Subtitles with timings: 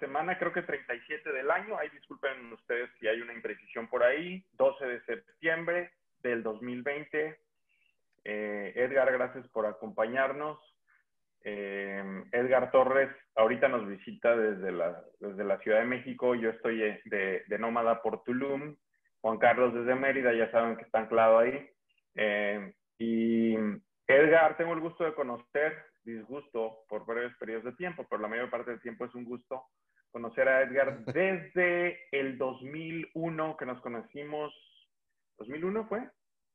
[0.00, 1.78] semana, creo que 37 del año.
[1.78, 4.44] Ahí disculpen ustedes si hay una imprecisión por ahí.
[4.54, 5.92] 12 de septiembre
[6.22, 7.38] del 2020.
[8.24, 10.58] Eh, Edgar, gracias por acompañarnos.
[11.42, 16.34] Eh, Edgar Torres ahorita nos visita desde la, Ciudad de México.
[16.34, 18.76] Yo estoy de, de nómada por Tulum.
[19.20, 21.68] Juan Carlos desde Mérida, ya saben que está anclado ahí.
[22.14, 23.54] Eh, y
[24.06, 28.50] Edgar, tengo el gusto de conocer, disgusto por breves periodos de tiempo, pero la mayor
[28.50, 29.64] parte del tiempo es un gusto
[30.10, 34.52] conocer a Edgar desde el 2001 que nos conocimos.
[35.38, 36.08] ¿2001 fue?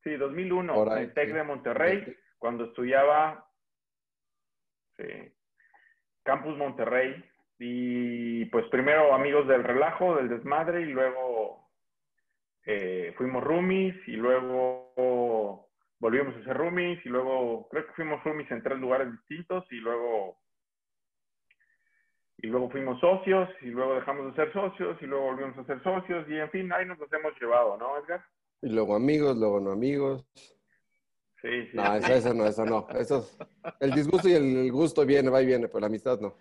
[0.03, 3.47] Sí, 2001, en TEC de Monterrey, cuando estudiaba
[4.97, 5.03] sí,
[6.23, 7.23] Campus Monterrey.
[7.57, 11.69] Y pues primero amigos del relajo, del desmadre, y luego
[12.65, 15.65] eh, fuimos roomies, y luego
[15.99, 19.77] volvimos a ser roomies y luego creo que fuimos roomies en tres lugares distintos y
[19.77, 20.37] luego
[22.37, 25.81] y luego fuimos socios y luego dejamos de ser socios y luego volvimos a ser
[25.83, 28.23] socios y en fin, ahí nos los hemos llevado, ¿no, Edgar?
[28.61, 30.25] Y luego amigos, luego no amigos.
[31.41, 31.77] Sí, sí.
[31.77, 32.87] No, eso, eso no, eso no.
[32.97, 33.29] Eso
[33.79, 36.35] el disgusto y el gusto viene, va y viene, pero la amistad no.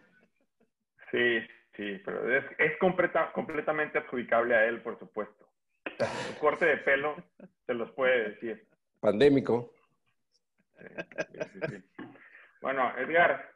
[1.11, 1.41] Sí,
[1.77, 5.47] sí, pero es, es completa, completamente adjudicable a él, por supuesto.
[5.99, 7.17] Su corte de pelo
[7.67, 8.67] se los puede decir
[9.05, 9.71] pandémico.
[12.63, 13.53] Bueno, Edgar,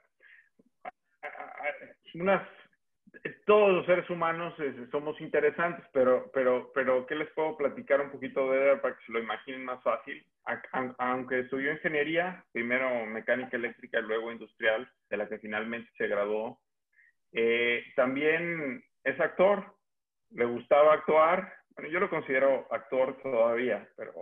[3.47, 4.55] todos los seres humanos
[4.91, 9.07] somos interesantes, pero, pero, pero, ¿qué les puedo platicar un poquito de Edgar para que
[9.07, 10.25] se lo imaginen más fácil?
[10.99, 16.61] Aunque estudió ingeniería, primero mecánica eléctrica y luego industrial, de la que finalmente se graduó,
[17.33, 19.75] eh, también es actor,
[20.31, 21.53] le gustaba actuar.
[21.71, 24.13] Bueno, yo lo considero actor todavía, pero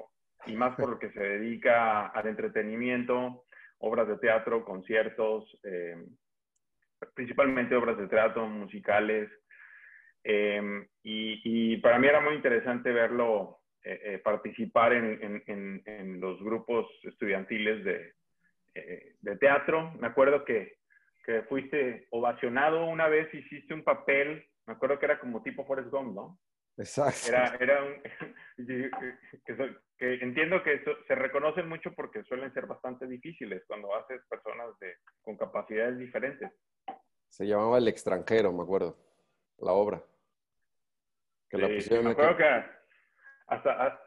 [0.46, 3.44] y más por lo que se dedica al entretenimiento,
[3.78, 5.96] obras de teatro, conciertos, eh,
[7.14, 9.30] principalmente obras de teatro, musicales.
[10.24, 16.86] Eh, y, para mí era muy interesante verlo eh, participar en, en, en, los grupos
[17.04, 18.12] estudiantiles de,
[19.20, 19.92] de teatro.
[20.00, 20.78] Me acuerdo que,
[21.24, 25.90] que, fuiste ovacionado una vez, hiciste un papel, me acuerdo que era como tipo Forrest
[25.90, 26.38] Gump, ¿no?
[26.78, 27.28] Exacto.
[27.28, 28.02] Era, era un,
[29.98, 34.94] que, entiendo que se reconocen mucho porque suelen ser bastante difíciles cuando haces personas de,
[35.22, 36.50] con capacidades diferentes.
[37.36, 38.96] Se llamaba El extranjero, me acuerdo,
[39.58, 40.02] la obra.
[41.50, 42.44] Que la pusieron me acuerdo que
[43.46, 44.00] hasta,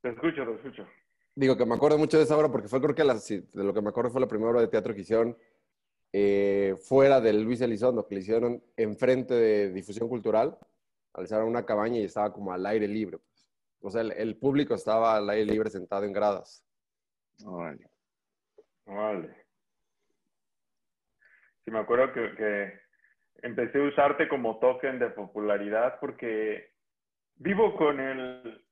[0.00, 0.86] Te escucho, te escucho.
[1.34, 3.74] Digo que me acuerdo mucho de esa obra porque fue, creo que la, de lo
[3.74, 5.36] que me acuerdo fue la primera obra de teatro que hicieron
[6.12, 10.56] eh, fuera del Luis Elizondo, que le hicieron enfrente de difusión cultural
[11.14, 13.18] alzaron una cabaña y estaba como al aire libre.
[13.18, 13.50] Pues.
[13.80, 16.64] O sea, el, público estaba al aire libre sentado en gradas.
[17.40, 17.90] Vale.
[18.86, 19.47] Vale.
[21.68, 22.80] Sí, me acuerdo que, que
[23.42, 26.72] empecé a usarte como token de popularidad porque
[27.36, 28.64] vivo con el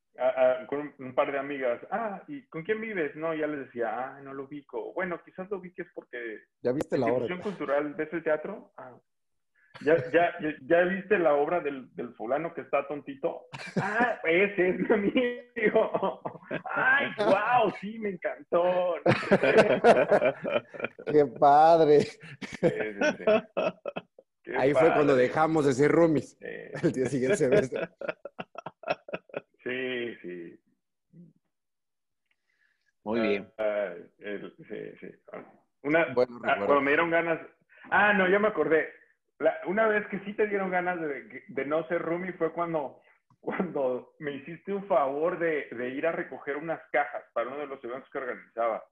[0.67, 3.15] con un par de amigas, ah, ¿y con quién vives?
[3.17, 4.95] No, ya les decía, ah, no lo ubico.
[4.95, 6.39] Bueno, quizás lo ubiques porque...
[6.63, 7.39] ¿Ya viste la obra?
[7.43, 8.73] cultural, ¿ves el teatro?
[8.79, 8.97] Ah,
[9.83, 13.47] ¿Ya, ya, ya viste la obra del, del fulano que está tontito?
[13.81, 16.21] Ah, ese es mi amigo.
[16.73, 18.95] Ay, wow, sí, me encantó.
[21.13, 22.07] Qué padre.
[24.57, 26.37] Ahí fue cuando dejamos de ser roomies.
[26.41, 27.89] El día siguiente semestre.
[29.63, 30.61] Sí, sí.
[33.05, 33.53] Muy bien.
[33.59, 35.09] Ah, sí, sí.
[35.83, 37.41] Una, bueno, ah, cuando me dieron ganas.
[37.91, 38.89] Ah, no, ya me acordé
[39.67, 43.01] una vez que sí te dieron ganas de, no ser roomie fue cuando,
[43.41, 47.83] cuando me hiciste un favor de, ir a recoger unas cajas para uno de los
[47.85, 48.83] eventos que organizaba.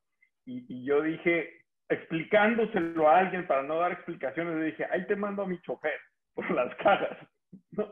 [0.46, 5.42] Y, yo dije, explicándoselo a alguien para no dar explicaciones, le dije, ahí te mando
[5.42, 5.98] a mi chofer
[6.34, 7.18] por las cajas.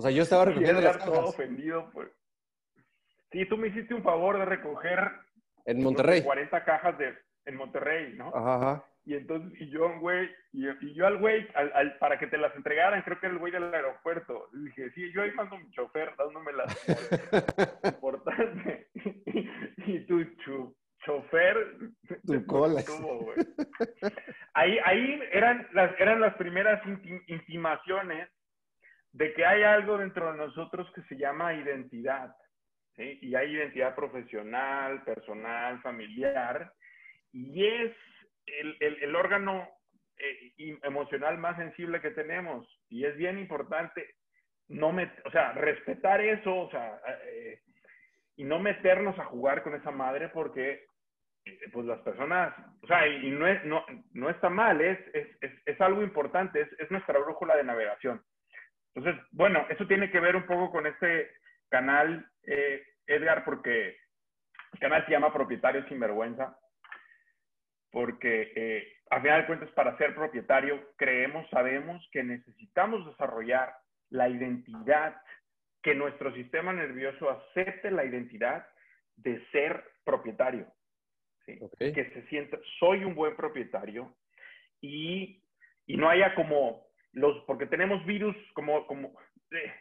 [0.00, 1.12] sea, yo estaba recogiendo las cajas.
[1.12, 2.08] todo ofendido, pues.
[3.32, 5.10] Sí, tú me hiciste un favor de recoger...
[5.64, 6.22] En Monterrey.
[6.22, 8.28] 40 cajas de, en Monterrey, ¿no?
[8.34, 8.84] Ajá.
[9.04, 12.54] Y entonces, y yo, güey, y, y, yo al güey, al, para que te las
[12.54, 14.50] entregaran, creo que era el güey del aeropuerto.
[14.52, 16.86] Le dije, sí, yo ahí mando a mi chofer dándome las
[17.84, 18.88] importante.
[18.94, 21.56] y, tu chofer
[22.26, 22.82] tu cola.
[24.52, 26.82] ahí, ahí eran las, eran las primeras
[27.28, 28.28] intimaciones
[29.12, 32.36] de que hay algo dentro de nosotros que se llama identidad.
[32.94, 33.18] ¿sí?
[33.22, 36.74] Y hay identidad profesional, personal, familiar.
[37.32, 37.92] Y es
[38.46, 39.68] el, órgano
[40.16, 42.66] eh, emocional más sensible que tenemos.
[42.88, 44.14] Y es bien importante
[44.68, 47.60] no o sea, respetar eso, o sea, eh,
[48.36, 50.84] y no meternos a jugar con esa madre porque
[51.44, 55.52] eh, pues las personas, o sea, y no, es, no, no está mal, es, es,
[55.64, 58.22] es, algo importante, es, es nuestra brújula de navegación.
[58.94, 61.30] Entonces, bueno, eso tiene que ver un poco con este
[61.70, 63.96] canal, eh, Edgar, porque
[64.72, 66.58] el canal se llama Propietario sin Vergüenza,
[67.90, 73.74] porque eh, a final de cuentas, para ser propietario, creemos, sabemos que necesitamos desarrollar
[74.10, 75.20] la identidad,
[75.82, 78.66] que nuestro sistema nervioso acepte la identidad
[79.16, 80.66] de ser propietario.
[81.46, 84.14] Que se sienta, soy un buen propietario
[84.82, 85.42] y,
[85.86, 89.18] y, no haya como los, porque tenemos virus, como, como,
[89.52, 89.72] eh,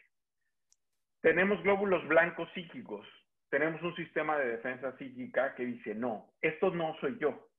[1.20, 3.06] tenemos glóbulos blancos psíquicos,
[3.50, 7.50] tenemos un sistema de defensa psíquica que dice, no, esto no soy yo.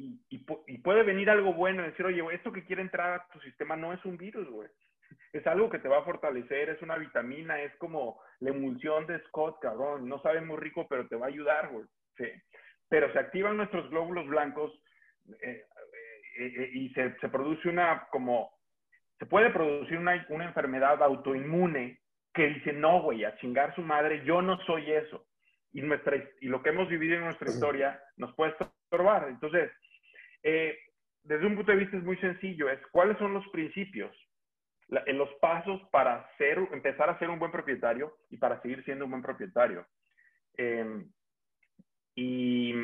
[0.00, 3.40] Y, y, y puede venir algo bueno decir, oye, esto que quiere entrar a tu
[3.40, 4.68] sistema no es un virus, güey
[5.32, 9.20] es algo que te va a fortalecer, es una vitamina, es como la emulsión de
[9.24, 10.08] Scott, cabrón.
[10.08, 11.86] No sabe muy rico, pero te va a ayudar, güey.
[12.16, 12.26] Sí.
[12.88, 14.72] Pero se activan nuestros glóbulos blancos
[15.42, 15.64] eh,
[16.38, 18.50] eh, eh, y se, se, produce una, como,
[19.18, 22.00] se puede producir una, una enfermedad autoinmune
[22.34, 25.26] que dice, no, güey, a chingar su madre, yo no soy eso.
[25.72, 29.28] Y, nuestra, y lo que hemos vivido en nuestra historia nos puede estorbar.
[29.28, 29.70] Entonces,
[30.42, 34.14] desde un punto de vista es muy sencillo, es cuáles son los principios
[35.06, 39.04] en los pasos para ser, empezar a ser un buen propietario y para seguir siendo
[39.04, 39.86] un buen propietario.
[40.56, 41.10] Em,
[42.16, 42.74] y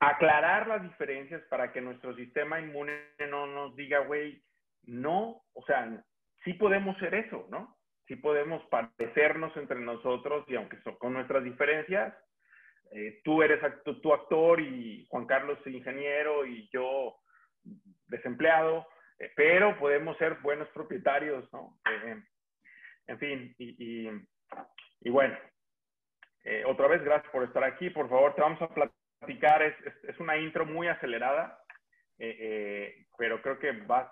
[0.00, 2.92] aclarar las diferencias para que nuestro sistema inmune
[3.30, 4.42] no nos diga, güey,
[4.82, 6.04] no, o sea,
[6.44, 7.78] sí podemos ser eso, ¿no?
[8.06, 12.14] Sí podemos parecernos entre nosotros y aunque son con nuestras diferencias,
[12.92, 17.16] eh, tú eres tu actor y Juan Carlos ingeniero y yo
[18.06, 18.86] desempleado,
[19.18, 21.78] eh, pero podemos ser buenos propietarios, ¿no?
[21.90, 22.22] Eh,
[23.06, 24.08] en fin, y,
[25.02, 25.36] y, bueno,
[26.44, 27.90] eh, otra vez gracias por estar aquí.
[27.90, 29.62] Por favor, te vamos a platicar.
[29.62, 31.58] Es, es, una intro muy acelerada,
[33.18, 34.08] pero creo que vas,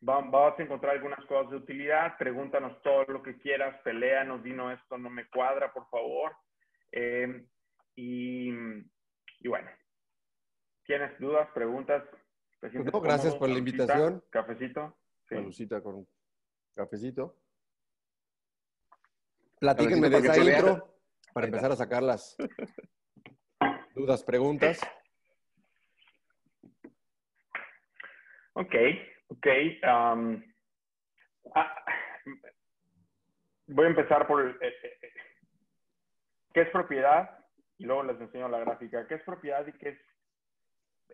[0.00, 2.16] vas a encontrar algunas cosas de utilidad.
[2.18, 6.32] Pregúntanos todo lo que quieras, peleanos, dino esto no me cuadra, por favor.
[7.98, 8.50] Y,
[9.40, 9.68] y bueno,
[10.84, 12.04] ¿tienes dudas, preguntas?
[12.60, 14.22] Pues gracias por la invitación.
[14.30, 14.96] Cafecito.
[15.28, 15.68] Sí.
[15.82, 16.06] con
[16.74, 17.36] cafecito.
[19.58, 20.96] Platíquenme de esa intro
[21.34, 22.36] para empezar a sacar las
[23.96, 24.80] dudas, preguntas.
[28.52, 28.74] Ok,
[29.26, 29.46] ok.
[29.82, 30.42] Um,
[31.52, 31.84] ah,
[33.66, 35.12] voy a empezar por eh, eh, eh,
[36.54, 37.37] qué es propiedad
[37.78, 39.06] y luego les enseño la gráfica.
[39.06, 39.98] ¿Qué es propiedad y qué es?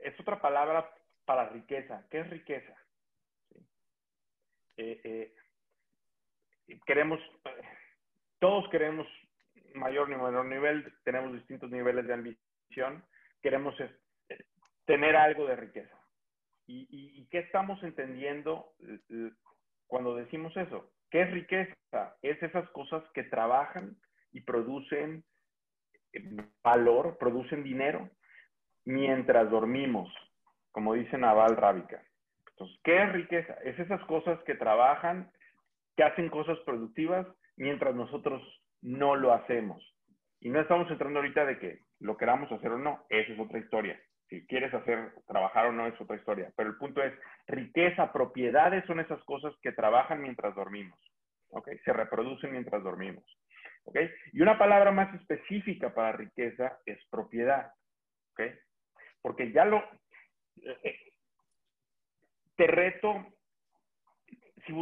[0.02, 0.90] Es otra palabra
[1.24, 2.06] para riqueza.
[2.10, 2.74] ¿Qué es riqueza?
[4.76, 7.20] Eh, eh, queremos,
[8.38, 9.06] todos queremos
[9.74, 13.04] mayor ni menor nivel, tenemos distintos niveles de ambición,
[13.42, 13.94] queremos eh,
[14.84, 15.96] tener algo de riqueza.
[16.66, 18.72] ¿Y, y qué estamos entendiendo
[19.86, 20.90] cuando decimos eso?
[21.10, 21.74] ¿Qué es riqueza?
[22.22, 23.96] Es esas cosas que trabajan
[24.32, 25.24] y producen
[26.62, 28.08] valor, producen dinero
[28.84, 30.12] mientras dormimos
[30.74, 32.02] como dice Naval Rábica.
[32.50, 33.54] Entonces, ¿qué es riqueza?
[33.64, 35.30] Es esas cosas que trabajan,
[35.96, 38.42] que hacen cosas productivas mientras nosotros
[38.82, 39.80] no lo hacemos.
[40.40, 43.60] Y no estamos entrando ahorita de que lo queramos hacer o no, esa es otra
[43.60, 44.00] historia.
[44.28, 46.52] Si quieres hacer, trabajar o no es otra historia.
[46.56, 47.14] Pero el punto es,
[47.46, 50.98] riqueza, propiedades son esas cosas que trabajan mientras dormimos.
[51.50, 51.68] ¿Ok?
[51.84, 53.24] Se reproducen mientras dormimos.
[53.84, 53.96] ¿Ok?
[54.32, 57.72] Y una palabra más específica para riqueza es propiedad.
[58.32, 58.42] ¿Ok?
[59.22, 59.82] Porque ya lo,
[62.56, 63.26] te reto,
[64.66, 64.72] si,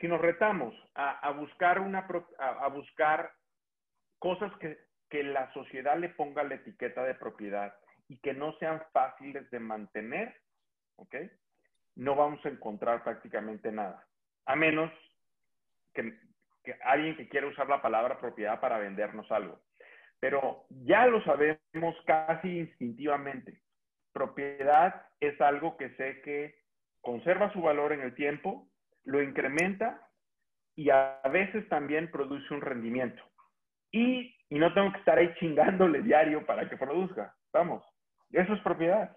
[0.00, 2.06] si nos retamos a, buscar una,
[2.38, 3.32] a, buscar
[4.18, 7.74] cosas que, que la sociedad le ponga la etiqueta de propiedad
[8.08, 10.34] y que no sean fáciles de mantener,
[10.96, 11.16] ¿ok?
[11.96, 14.06] No vamos a encontrar prácticamente nada.
[14.46, 14.92] A menos
[15.94, 16.18] que,
[16.82, 19.60] alguien que quiera usar la palabra propiedad para vendernos algo.
[20.20, 23.60] Pero ya lo sabemos casi instintivamente
[24.18, 26.56] propiedad es algo que sé que
[27.00, 28.68] conserva su valor en el tiempo,
[29.04, 30.00] lo incrementa
[30.74, 33.22] y a veces también produce un rendimiento.
[33.92, 37.34] Y, no tengo que estar ahí chingándole diario para que produzca.
[37.52, 37.84] Vamos,
[38.32, 39.16] eso es propiedad.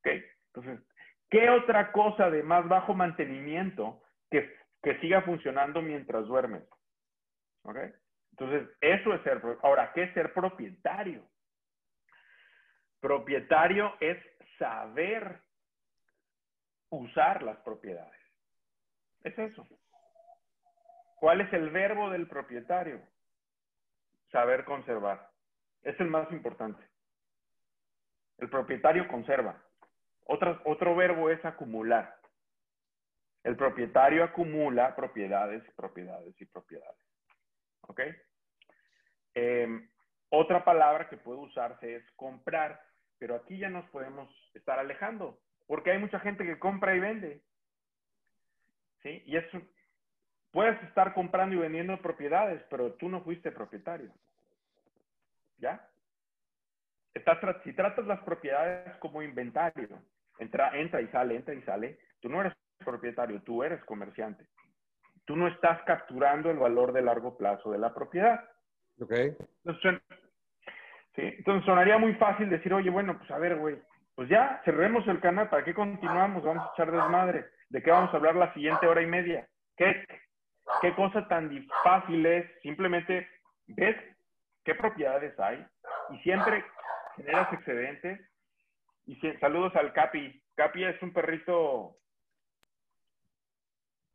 [0.00, 0.08] Ok,
[0.48, 0.86] entonces,
[1.30, 6.64] ¿qué otra cosa de más bajo mantenimiento que, que siga funcionando mientras duermes?
[7.62, 7.78] Ok,
[8.32, 9.40] entonces, eso es ser.
[9.62, 11.22] Ahora, ¿qué es ser propietario?
[13.00, 14.18] Propietario es
[14.58, 15.40] saber
[16.90, 18.20] usar las propiedades.
[19.22, 19.66] Es eso.
[21.16, 23.00] ¿Cuál es el verbo del propietario?
[24.30, 25.30] Saber conservar.
[25.82, 26.82] Es el más importante.
[28.38, 29.62] El propietario conserva.
[30.24, 32.21] Otro, otro verbo es acumular.
[33.44, 37.06] El propietario acumula propiedades, propiedades y propiedades.
[37.82, 38.00] ¿Ok?
[39.34, 39.88] Em,
[40.28, 42.80] otra palabra que puede usarse es comprar,
[43.18, 47.42] pero aquí ya nos podemos estar alejando, porque hay mucha gente que compra y vende.
[49.02, 49.22] ¿Sí?
[49.26, 49.60] Y eso,
[50.52, 54.12] puedes estar comprando y vendiendo propiedades, pero tú no fuiste propietario.
[55.58, 55.88] ¿Ya?
[57.14, 60.00] Estás, si tratas las propiedades como inventario,
[60.38, 64.46] entra, entra y sale, entra y sale, tú no eres propietario, tú eres comerciante.
[65.24, 68.44] Tú no estás capturando el valor de largo plazo de la propiedad.
[69.00, 69.12] Ok.
[69.64, 70.00] Entonces,
[71.14, 73.78] sí, entonces sonaría muy fácil decir, oye, bueno, pues a ver, güey,
[74.14, 76.42] pues ya cerremos el canal, ¿para qué continuamos?
[76.42, 77.46] Vamos a echar desmadre.
[77.70, 79.48] ¿De qué vamos a hablar la siguiente hora y media?
[79.76, 80.06] ¿Qué,
[80.82, 81.50] qué cosa tan
[81.82, 82.46] fácil es?
[82.60, 83.26] Simplemente
[83.68, 83.96] ves
[84.64, 85.66] qué propiedades hay
[86.10, 86.64] y siempre
[87.16, 88.20] generas excedentes.
[89.06, 90.42] Y saludos al Capi.
[90.54, 91.96] Capi es un perrito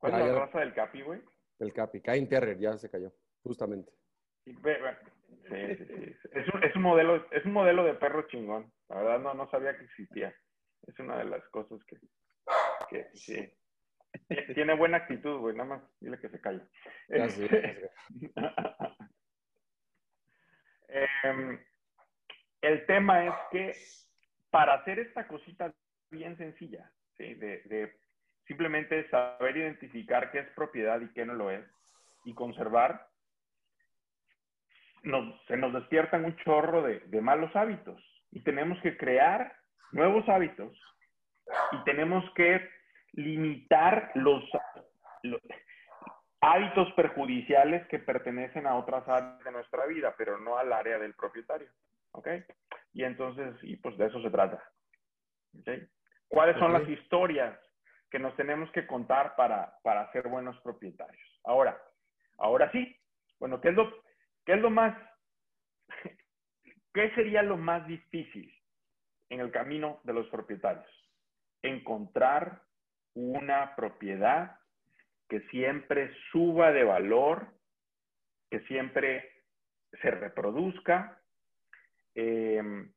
[0.10, 1.22] ¿Cuál es la raza del Capi, güey?
[1.60, 2.02] El Capi.
[2.02, 3.12] Cain Terrier, ya se cayó,
[3.44, 3.92] justamente.
[4.46, 6.16] Sí, sí, sí.
[6.32, 8.72] Es, un, es, un, modelo, es un modelo de perro chingón.
[8.90, 10.34] La verdad no, no sabía que existía.
[10.86, 11.98] Es una de las cosas que,
[12.90, 13.52] que sí.
[14.56, 15.56] Tiene buena actitud, güey.
[15.56, 16.62] Nada más dile que se calle.
[17.10, 17.90] Este,
[21.24, 21.60] em,
[22.62, 23.74] el tema es que
[24.50, 25.74] para hacer esta cosita
[26.10, 27.34] bien sencilla, ¿sí?
[27.36, 28.00] de, de
[28.48, 31.66] simplemente saber identificar qué es propiedad y qué no lo es
[32.26, 33.08] y conservar,
[35.48, 38.02] se nos despiertan un chorro de, malos hábitos
[38.32, 39.54] y tenemos que crear
[39.92, 40.78] nuevos hábitos
[41.72, 42.70] y tenemos que
[43.14, 44.44] limitar los,
[46.42, 51.14] hábitos perjudiciales que pertenecen a otras áreas de nuestra vida, pero no al área del
[51.14, 51.68] propietario.
[52.12, 52.28] ¿Ok?
[52.94, 54.64] Y entonces, y pues de eso se trata.
[56.28, 57.58] ¿Cuáles son las historias
[58.10, 61.42] que nos tenemos que contar para, para ser buenos propietarios.
[61.44, 61.82] Ahora,
[62.38, 62.96] ahora sí,
[63.40, 63.92] bueno, ¿qué es lo,
[64.46, 64.98] qué es lo más,
[66.94, 68.54] qué sería lo más difícil
[69.30, 70.88] en el camino de los propietarios?
[71.62, 72.62] Encontrar
[73.14, 74.60] una propiedad
[75.28, 77.48] que siempre suba de valor,
[78.50, 79.44] que siempre
[80.02, 81.22] se reproduzca.
[82.16, 82.94] Em,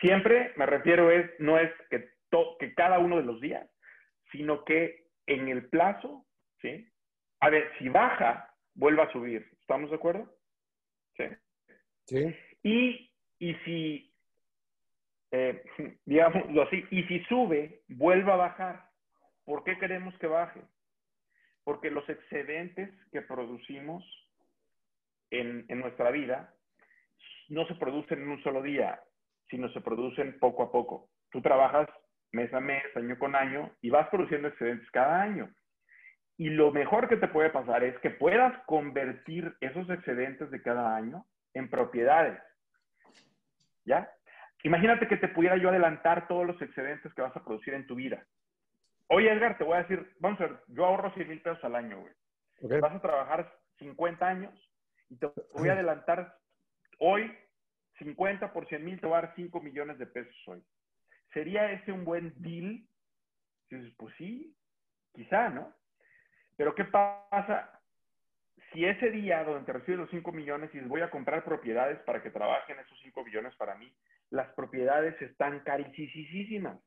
[0.00, 2.10] siempre me refiero es, no es que,
[2.58, 3.68] que cada uno de los días
[4.32, 6.26] sino que en el plazo,
[6.60, 6.88] ¿sí?
[7.40, 9.46] A ver, si baja, vuelva a subir.
[9.60, 10.32] ¿Estamos de acuerdo?
[11.16, 11.24] Sí.
[12.06, 12.36] Sí.
[12.62, 14.14] Y, y si,
[15.30, 15.62] eh,
[16.04, 18.88] digámoslo así, y si sube, vuelva a bajar.
[19.44, 20.60] ¿Por qué queremos que baje?
[21.64, 24.04] Porque los excedentes que producimos
[25.30, 26.54] en, en nuestra vida
[27.48, 29.00] no se producen en un solo día,
[29.50, 31.10] sino se producen poco a poco.
[31.30, 31.88] Tú trabajas
[32.32, 35.52] mes a mes, año con año, y vas produciendo excedentes cada año.
[36.36, 40.94] Y lo mejor que te puede pasar es que puedas convertir esos excedentes de cada
[40.94, 42.40] año en propiedades.
[43.84, 44.10] ¿Ya?
[44.62, 47.94] Imagínate que te pudiera yo adelantar todos los excedentes que vas a producir en tu
[47.94, 48.24] vida.
[49.08, 51.74] Oye, Edgar, te voy a decir, vamos a ver, yo ahorro 100 mil pesos al
[51.74, 52.80] año, güey.
[52.80, 54.72] Vas a trabajar 50 años
[55.08, 56.36] y te voy a adelantar
[56.98, 57.32] hoy
[57.98, 60.62] 50 por 100 mil, te voy a dar 5 millones de pesos hoy.
[61.32, 62.84] ¿Sería ese un buen deal?
[63.96, 64.56] pues sí,
[65.14, 65.74] quizá, ¿no?
[66.56, 67.80] Pero ¿qué pasa
[68.72, 72.22] si ese día donde te recibes los 5 millones y voy a comprar propiedades para
[72.22, 73.92] que trabajen esos 5 millones para mí,
[74.30, 76.78] las propiedades están carísimas?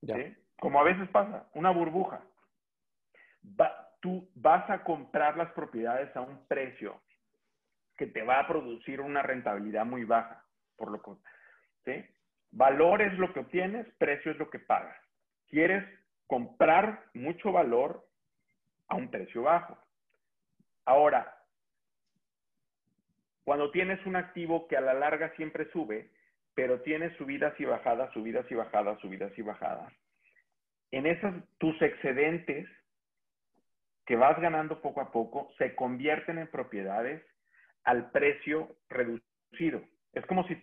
[0.00, 0.36] ¿Sí?
[0.58, 2.24] Como a veces pasa, una burbuja.
[4.00, 7.00] tú vas a comprar las propiedades a un precio
[7.96, 10.44] que te va a producir una rentabilidad muy baja,
[10.76, 11.12] por lo que,
[11.84, 12.21] ¿sí?
[12.52, 14.96] Valor es lo que obtienes, precio es lo que pagas.
[15.48, 15.84] Quieres
[16.26, 18.06] comprar mucho valor
[18.88, 19.78] a un precio bajo.
[20.84, 21.38] Ahora,
[23.44, 26.10] cuando tienes un activo que a la larga siempre sube,
[26.54, 29.92] pero tiene subidas y bajadas, subidas y bajadas, subidas y bajadas,
[30.90, 32.68] en esas tus excedentes
[34.04, 37.24] que vas ganando poco a poco se convierten en propiedades
[37.84, 39.82] al precio reducido.
[40.12, 40.62] Es como si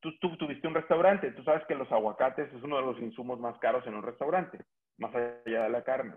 [0.00, 3.58] tú, tuviste un restaurante, tú sabes que los aguacates es uno de los insumos más
[3.58, 4.58] caros en un restaurante,
[4.98, 6.14] más allá de la carne.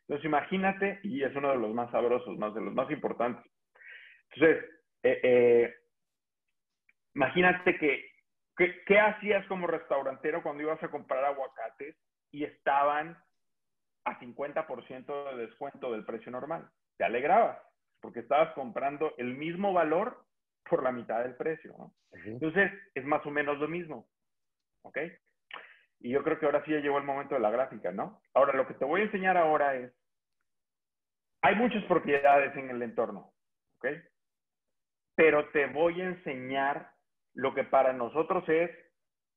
[0.00, 3.44] Entonces imagínate, y es uno de los más sabrosos, más de los más importantes.
[4.30, 4.64] Entonces,
[5.02, 5.74] eh, eh,
[7.14, 8.10] imagínate que,
[8.56, 11.96] ¿qué hacías como restaurantero cuando ibas a comprar aguacates
[12.30, 13.16] y estaban
[14.04, 16.68] a 50% de descuento del precio normal?
[16.98, 17.58] Te alegrabas,
[18.00, 20.24] porque estabas comprando el mismo valor
[20.68, 21.94] por la mitad del precio, ¿no?
[22.24, 24.08] Entonces, es más o menos lo mismo,
[24.82, 24.98] ¿ok?
[26.00, 28.20] Y yo creo que ahora sí ya llegó el momento de la gráfica, ¿no?
[28.34, 29.92] Ahora, lo que te voy a enseñar ahora es,
[31.42, 33.32] hay muchas propiedades en el entorno,
[33.76, 33.86] ¿ok?
[35.14, 36.90] Pero te voy a enseñar
[37.34, 38.70] lo que para nosotros es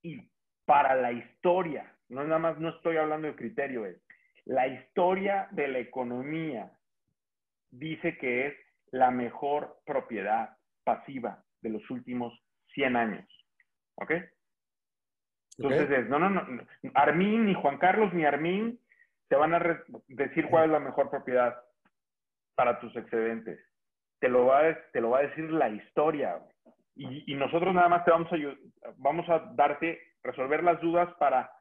[0.01, 0.29] y
[0.65, 4.01] para la historia, no nada más, no estoy hablando de criterio, es
[4.47, 6.71] la historia de la economía
[7.69, 8.53] dice que es
[8.91, 10.56] la mejor propiedad
[10.87, 12.33] pasiva de los últimos
[12.73, 13.45] 100 años.
[13.95, 14.11] ¿Ok?
[15.57, 16.63] Entonces no, no, no,
[16.93, 18.79] Armin, ni Juan Carlos, ni Armin
[19.27, 21.61] te van a decir cuál es la mejor propiedad
[22.55, 23.59] para tus excedentes.
[24.19, 26.39] Te lo va a, te lo va a decir la historia.
[26.95, 31.51] Y, y, nosotros nada más te vamos a, vamos a darte, resolver las dudas para,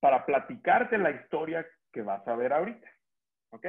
[0.00, 2.88] para platicarte la historia que vas a ver ahorita.
[3.50, 3.66] ¿Ok?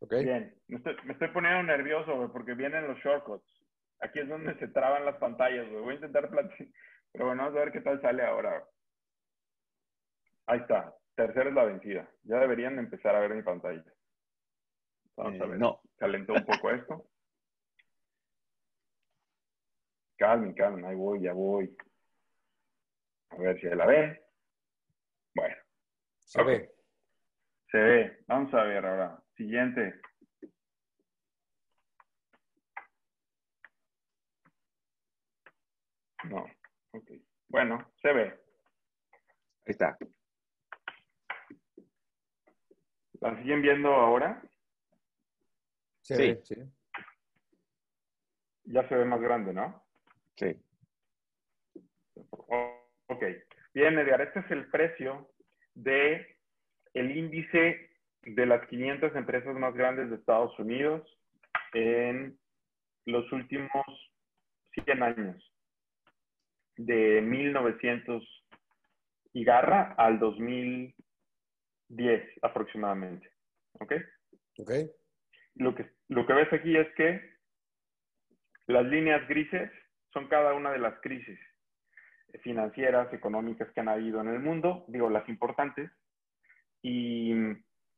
[0.00, 0.24] Okay.
[0.24, 3.53] Bien, me estoy, me estoy poniendo nervioso, porque vienen los shortcuts.
[4.04, 6.66] Aquí es donde se traban las pantallas, Voy a intentar platicar,
[7.10, 8.62] pero bueno, vamos a ver qué tal sale ahora.
[10.46, 10.94] Ahí está.
[11.14, 12.10] Tercera es la vencida.
[12.24, 13.82] Ya deberían empezar a ver mi pantalla.
[15.16, 15.58] Vamos a eh, ver.
[15.58, 15.80] No.
[15.96, 17.06] Calentó un poco esto.
[20.18, 20.84] Calmen, calmen.
[20.84, 21.74] Ahí voy, ya voy.
[23.30, 24.20] A ver si la ven.
[25.34, 25.56] Bueno.
[26.18, 26.70] Se ve.
[27.70, 28.18] Se ve.
[28.26, 29.18] Vamos a ver ahora.
[29.34, 29.98] Siguiente.
[36.30, 36.46] No.
[36.92, 37.10] Ok.
[37.48, 38.22] Bueno, se ve.
[39.66, 39.96] Ahí está.
[43.20, 44.42] ¿La siguen viendo ahora?
[46.02, 46.54] Se sí.
[46.54, 46.62] sí.
[48.64, 49.82] Ya se ve más grande, ¿no?
[50.36, 50.60] Sí.
[52.16, 53.24] Ok.
[53.72, 55.30] Bien, Edgar, este es el precio
[55.74, 56.36] de
[56.94, 57.90] el índice
[58.22, 61.02] de las 500 empresas más grandes de Estados Unidos
[61.74, 62.38] en
[63.06, 63.84] los últimos
[64.84, 65.53] 100 años,
[66.76, 68.46] de 1900
[69.32, 70.94] y garra al 2010
[72.42, 73.30] aproximadamente.
[73.80, 73.92] ¿Ok?
[74.58, 74.70] Ok.
[75.56, 77.34] Lo que, lo que ves aquí es que
[78.66, 79.70] las líneas grises
[80.12, 81.38] son cada una de las crisis
[82.42, 85.90] financieras, económicas que han habido en el mundo, digo, las importantes,
[86.82, 87.32] y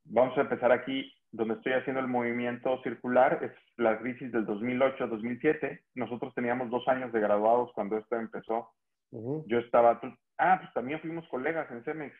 [0.03, 5.81] vamos a empezar aquí, donde estoy haciendo el movimiento circular, es la crisis del 2008-2007.
[5.95, 8.71] Nosotros teníamos dos años de graduados cuando esto empezó.
[9.11, 9.99] Yo estaba,
[10.37, 12.15] ah, pues también fuimos colegas en Cemex.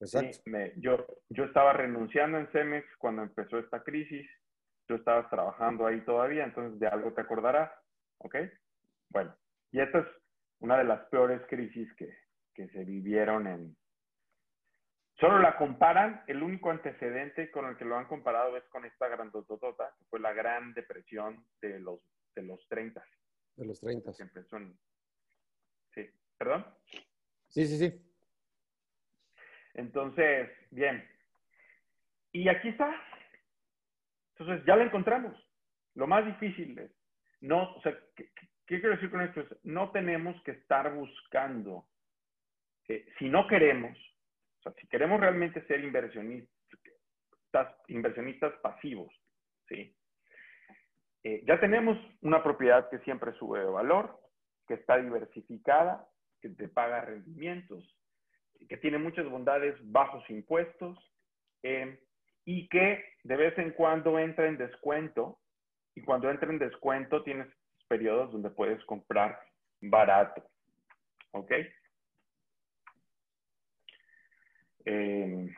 [0.00, 0.40] Exacto.
[0.76, 4.28] yo, yo estaba renunciando en Cemex cuando empezó esta crisis.
[4.86, 7.70] Tú estabas trabajando ahí todavía, entonces de algo te acordarás.
[8.18, 8.36] ¿Ok?
[9.10, 9.34] Bueno,
[9.70, 10.06] y esta es
[10.60, 12.12] una de las peores crisis que,
[12.54, 13.76] que se vivieron en,
[15.22, 19.06] Solo la comparan, el único antecedente con el que lo han comparado es con esta
[19.06, 22.00] gran grandototota, que fue la Gran Depresión de los,
[22.34, 23.00] de los 30.
[23.54, 24.12] De los 30.
[24.16, 24.76] Que empezó en...
[25.94, 26.66] Sí, ¿perdón?
[27.50, 28.02] Sí, sí, sí.
[29.74, 31.08] Entonces, bien.
[32.32, 32.92] Y aquí está.
[34.36, 35.40] Entonces, ya la encontramos.
[35.94, 36.90] Lo más difícil es,
[37.40, 38.28] no, o sea, ¿qué,
[38.66, 39.44] quiero decir con esto?
[39.62, 41.86] no tenemos que estar buscando,
[42.88, 43.96] si no queremos,
[44.62, 46.48] o sea, si queremos realmente ser inversionistas,
[47.88, 49.12] inversionistas pasivos,
[49.68, 49.96] ¿sí?
[51.24, 54.20] Eh, ya tenemos una propiedad que siempre sube de valor,
[54.68, 56.08] que está diversificada,
[56.40, 57.96] que te paga rendimientos,
[58.68, 60.96] que tiene muchas bondades, bajos impuestos,
[61.64, 62.00] eh,
[62.44, 65.40] y que de vez en cuando entra en descuento,
[65.96, 67.48] y cuando entra en descuento tienes
[67.88, 69.40] periodos donde puedes comprar
[69.80, 70.44] barato.
[71.32, 71.52] ¿Ok?
[74.84, 75.48] Eh,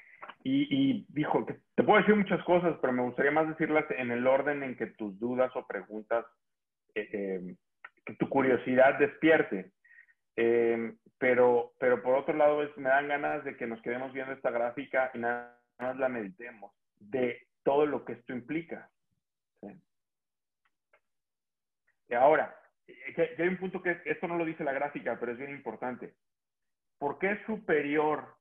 [0.42, 4.26] y, dijo, que te puedo decir muchas cosas, pero me gustaría más decirlas en el
[4.26, 6.26] orden en que tus dudas o preguntas,
[6.94, 7.56] eh, eh,
[8.04, 9.72] que tu curiosidad despierte.
[11.18, 14.50] pero, pero por otro lado, es, me dan ganas de que nos quedemos viendo esta
[14.50, 18.90] gráfica y nada más la meditemos de todo lo que esto implica.
[22.08, 22.54] Y ahora,
[22.86, 26.14] que, hay un punto que esto no lo dice la gráfica, pero es bien importante.
[26.98, 28.36] ¿Por qué es superior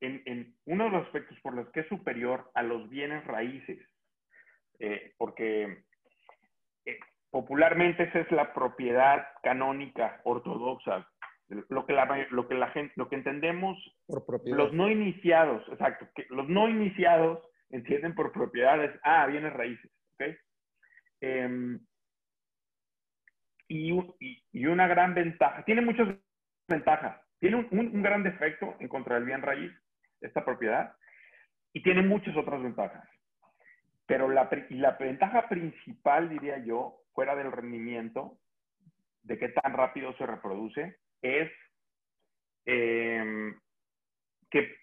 [0.00, 3.78] en, uno de los aspectos por los que es superior a los bienes raíces,
[4.78, 5.84] eh, porque
[6.86, 6.98] eh,
[7.30, 11.06] popularmente esa es la propiedad canónica ortodoxa,
[11.68, 13.76] lo que la, lo que la gente, lo que entendemos,
[14.44, 20.36] los no iniciados, exacto, que los no iniciados entienden por propiedades, ah, bienes raíces, ¿ok?
[21.20, 21.80] Em,
[23.68, 23.92] y,
[24.52, 26.08] y, una gran ventaja, tiene muchas
[26.68, 29.72] ventajas, tiene un, un, gran defecto en contra del bien raíz,
[30.20, 30.94] esta propiedad
[31.72, 33.08] y tiene muchas otras ventajas.
[34.06, 38.38] Pero la, la ventaja principal, diría yo, fuera del rendimiento,
[39.22, 41.50] de qué tan rápido se reproduce, es
[42.64, 43.58] em,
[44.50, 44.76] que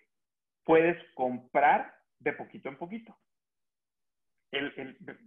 [0.64, 3.18] puedes comprar de poquito en poquito.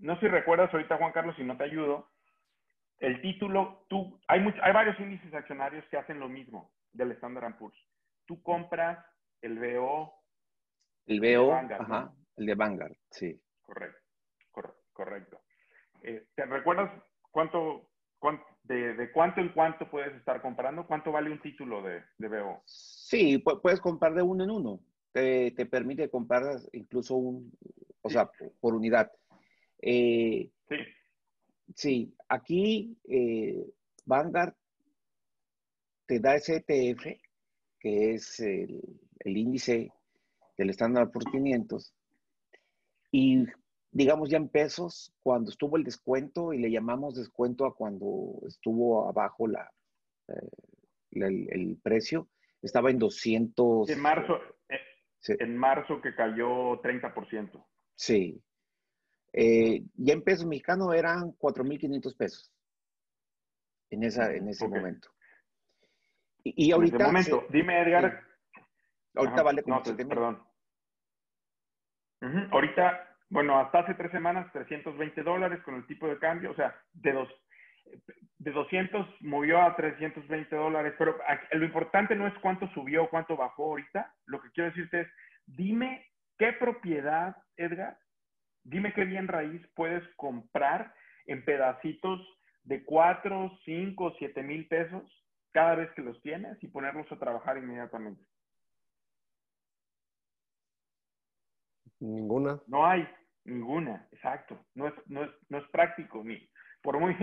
[0.00, 2.10] no sé si recuerdas ahorita, Juan Carlos, si no te ayudo,
[2.98, 7.76] el título, tú, hay, hay varios índices accionarios que hacen lo mismo del Standard Poor's.
[8.26, 8.98] Tú compras
[9.42, 10.12] el BO.
[11.06, 13.40] El BO, ajá, el de Vanguard, sí.
[13.62, 13.98] Correcto,
[14.92, 15.40] correcto.
[16.02, 16.90] Eh, ¿Te recuerdas
[17.30, 17.90] cuánto,
[18.64, 20.86] de, cuánto en cuánto puedes estar comprando?
[20.86, 22.62] ¿Cuánto vale un título de, de BO?
[22.64, 24.80] Sí, puedes comprar de uno en uno.
[25.12, 27.52] Te, permite comprar incluso un,
[28.02, 29.10] o sea, por unidad.
[29.82, 30.76] Eh, sí.
[31.74, 33.64] Sí, aquí eh,
[34.04, 34.54] Vanguard
[36.06, 37.20] te da ese ETF,
[37.78, 38.80] que es el,
[39.24, 39.92] índice
[40.56, 41.94] del estándar por 500,
[43.12, 43.46] y
[43.92, 49.08] digamos ya en pesos, cuando estuvo el descuento, y le llamamos descuento a cuando estuvo
[49.08, 49.70] abajo la,
[50.28, 50.48] eh,
[51.12, 52.28] el, precio,
[52.62, 53.90] estaba en 200.
[53.90, 57.66] En marzo, eh, en marzo que cayó 30%.
[57.94, 58.40] Sí,
[59.32, 62.52] eh, ya en pesos mexicanos eran 4.500 pesos
[63.90, 65.08] en, esa, en ese momento.
[66.42, 66.96] Y, ahorita...
[66.96, 68.29] En ese momento, dime Edgar.
[69.14, 70.42] Ahorita vale como no, Perdón.
[72.50, 76.76] Ahorita, bueno, hasta hace tres semanas, 320 dólares con el tipo de cambio, o sea,
[76.92, 77.28] de, dos,
[78.38, 81.16] de 200 movió a 320 dólares, pero
[81.52, 85.08] lo importante no es cuánto subió, cuánto bajó ahorita, lo que quiero decirte es,
[85.46, 87.96] dime qué propiedad, Edgar,
[88.64, 90.94] Dime qué bien raíz puedes comprar
[91.26, 92.20] en pedacitos
[92.64, 95.02] de 4, 5, 7 mil pesos
[95.52, 98.22] cada vez que los tienes y ponerlos a trabajar inmediatamente.
[102.00, 102.60] Ninguna.
[102.66, 103.06] No hay
[103.44, 104.58] ninguna, exacto.
[104.74, 106.48] No es, no es, no es práctico, ni,
[106.82, 107.14] por muy,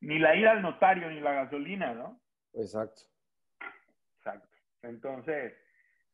[0.00, 2.20] ni la ida al notario, ni la gasolina, ¿no?
[2.54, 3.02] Exacto.
[4.18, 4.48] Exacto.
[4.82, 5.52] Entonces,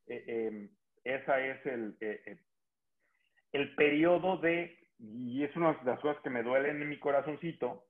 [0.07, 0.69] eh, eh,
[1.05, 2.39] esa es el, eh,
[3.53, 7.87] el periodo de, y es una de las cosas que me duelen en mi corazoncito,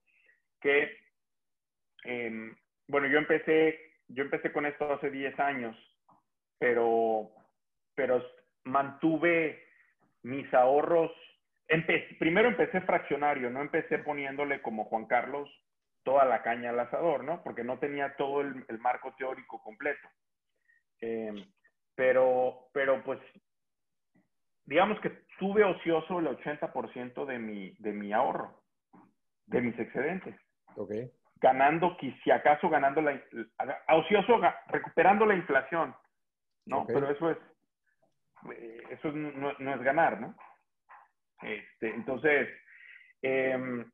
[0.60, 0.96] que,
[2.04, 2.56] em,
[2.88, 5.76] bueno, yo empecé, yo empecé con esto hace 10 años,
[6.58, 7.30] pero,
[7.94, 8.22] pero
[8.64, 9.71] mantuve
[10.22, 11.12] mis ahorros.
[12.18, 15.48] primero empecé fraccionario, no empecé poniéndole como Juan Carlos
[16.02, 17.42] toda la caña al asador, ¿no?
[17.42, 20.08] Porque no tenía todo el, marco teórico completo.
[21.00, 21.36] Em,
[21.94, 23.20] pero, pero pues
[24.64, 28.62] digamos que tuve ocioso el 80% de mi, de mi ahorro,
[29.46, 30.36] de mis excedentes.
[30.76, 30.92] Ok.
[31.40, 33.20] Ganando, si acaso ganando la,
[33.88, 35.94] ocioso, recuperando la inflación,
[36.66, 36.86] ¿no?
[36.86, 37.38] Pero eso es,
[38.54, 40.34] eh, eso no, es ganar, ¿no?
[41.42, 42.48] Este, entonces,
[43.22, 43.90] em,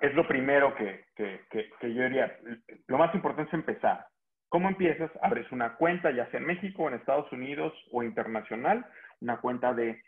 [0.00, 2.38] es lo primero que, que, que yo diría.
[2.86, 4.06] Lo más importante es empezar.
[4.48, 5.10] ¿Cómo empiezas?
[5.22, 8.86] Abres una cuenta, ya sea en México, en Estados Unidos o internacional,
[9.20, 10.00] una cuenta de,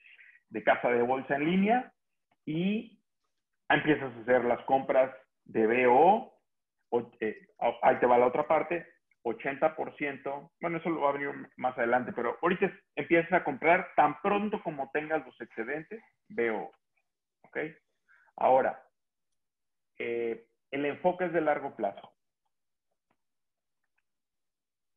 [0.65, 1.93] casa de bolsa en línea
[2.45, 3.01] y
[3.69, 6.33] empiezas a hacer las compras de BO,
[7.21, 7.49] eh,
[7.83, 8.87] ahí te va la otra parte,
[9.25, 14.21] 80%, bueno, eso lo va a venir más adelante, pero ahorita empiezas a comprar tan
[14.21, 16.73] pronto como tengas los excedentes, BO,
[17.43, 17.59] ¿ok?
[18.37, 18.83] Ahora,
[19.99, 22.15] eh, el enfoque es de largo plazo.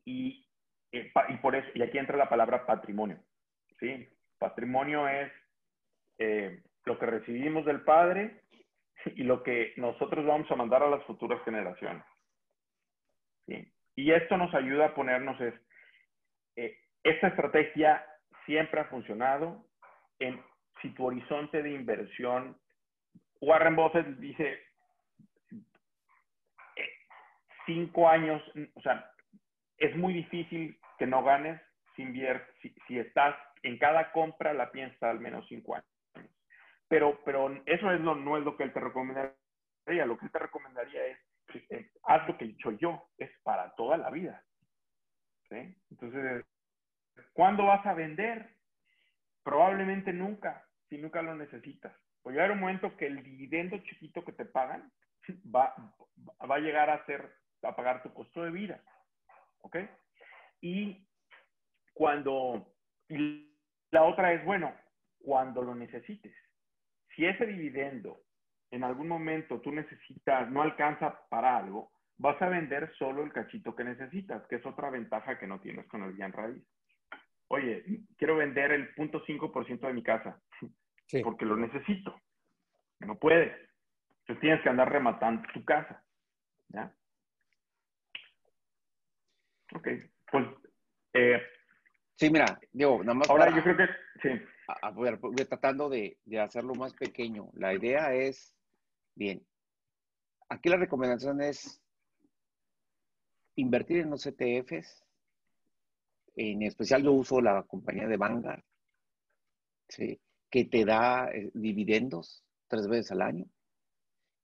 [0.05, 0.47] Y,
[0.91, 3.19] eh, y por eso, y aquí entra la palabra patrimonio.
[3.79, 4.07] ¿sí?
[4.37, 5.31] Patrimonio es
[6.17, 8.43] eh, lo que recibimos del Padre
[9.05, 12.03] y lo que nosotros vamos a mandar a las futuras generaciones.
[13.47, 13.71] ¿sí?
[13.95, 15.53] Y esto nos ayuda a ponernos, es,
[16.55, 18.05] eh, esta estrategia
[18.45, 19.65] siempre ha funcionado
[20.19, 20.41] en
[20.81, 22.57] si tu horizonte de inversión,
[23.41, 24.59] Warren Buffett dice,
[27.65, 28.41] cinco años,
[28.75, 29.09] o sea,
[29.77, 31.61] es muy difícil que no ganes
[31.95, 32.05] si,
[32.87, 35.87] si, estás en cada compra la piensas al menos cinco años.
[36.87, 39.35] Pero, pero eso es lo, no es lo que él te recomendaría.
[40.05, 41.19] Lo que él te recomendaría es,
[42.03, 44.43] haz lo que dicho yo, es para toda la vida.
[45.89, 46.45] Entonces,
[47.33, 48.55] ¿cuándo vas a vender?
[49.43, 51.93] Probablemente nunca, si nunca lo necesitas.
[52.23, 54.91] O llegar un momento que el dividendo chiquito que te pagan
[55.55, 55.73] va,
[56.49, 58.81] va a llegar a ser, a pagar tu costo de vida.
[59.61, 59.77] ¿Ok?
[60.61, 61.07] Y
[61.93, 62.73] cuando,
[63.09, 64.73] la otra es, bueno,
[65.19, 66.35] cuando lo necesites.
[67.15, 68.21] Si ese dividendo
[68.71, 73.75] en algún momento tú necesitas, no alcanza para algo, vas a vender solo el cachito
[73.75, 76.63] que necesitas, que es otra ventaja que no tienes con el bien raíz.
[77.47, 77.83] Oye,
[78.17, 80.41] quiero vender el 0.5% de mi casa,
[81.21, 82.15] porque lo necesito.
[82.99, 83.51] No puedes.
[84.21, 86.01] Entonces tienes que andar rematando tu casa.
[86.69, 86.93] ¿Ya?
[89.73, 89.87] Ok,
[90.31, 90.47] pues...
[91.13, 91.41] Eh,
[92.15, 93.29] sí, mira, digo, nada más...
[93.29, 93.87] Ahora yo creo que...
[94.21, 94.29] Sí.
[94.81, 97.49] A, ver, voy tratando de, de hacerlo más pequeño.
[97.53, 98.55] La idea es,
[99.15, 99.45] bien,
[100.49, 101.81] aquí la recomendación es
[103.55, 105.05] invertir en los ETFs.
[106.35, 108.63] En especial yo uso la compañía de Vanguard,
[109.87, 113.45] que te da eh, dividendos tres veces al año.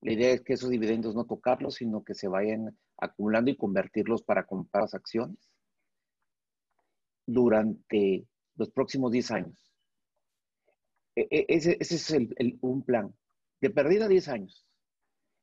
[0.02, 4.24] La idea es que esos dividendos no tocarlos, sino que se vayan acumulando y convertirlos
[4.24, 5.38] para comprar las acciones
[7.26, 9.74] durante los próximos 10 años.
[11.16, 12.16] E, e, ese, es
[12.62, 13.14] un plan.
[13.62, 14.68] De perdida 10 años.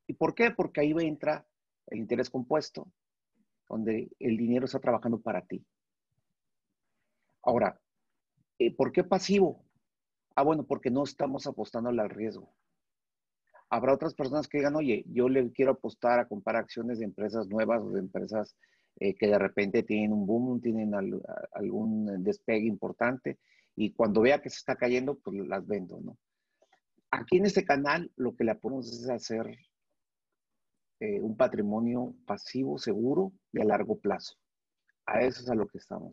[0.07, 0.51] ¿Y por qué?
[0.51, 1.47] Porque ahí entra
[1.87, 2.91] el interés compuesto,
[3.69, 5.65] donde el dinero está trabajando para ti.
[7.43, 7.81] Ahora,
[8.59, 9.65] eh, ¿por qué pasivo?
[10.37, 12.55] Ah, bueno, porque no estamos apostando al riesgo.
[13.71, 17.49] Habrá otras personas que digan, oye, yo le quiero apostar a comprar acciones de empresas
[17.49, 18.57] nuevas o de empresas
[19.01, 20.93] eh, que de repente tienen un boom, tienen
[21.53, 23.39] algún despegue importante
[23.75, 26.17] y cuando vea que se está cayendo, pues las vendo, ¿no?
[27.17, 29.47] Aquí en este canal lo que le ponemos es hacer
[30.99, 34.35] eh, un patrimonio pasivo, seguro y a largo plazo.
[35.07, 36.13] A eso es a lo que estamos.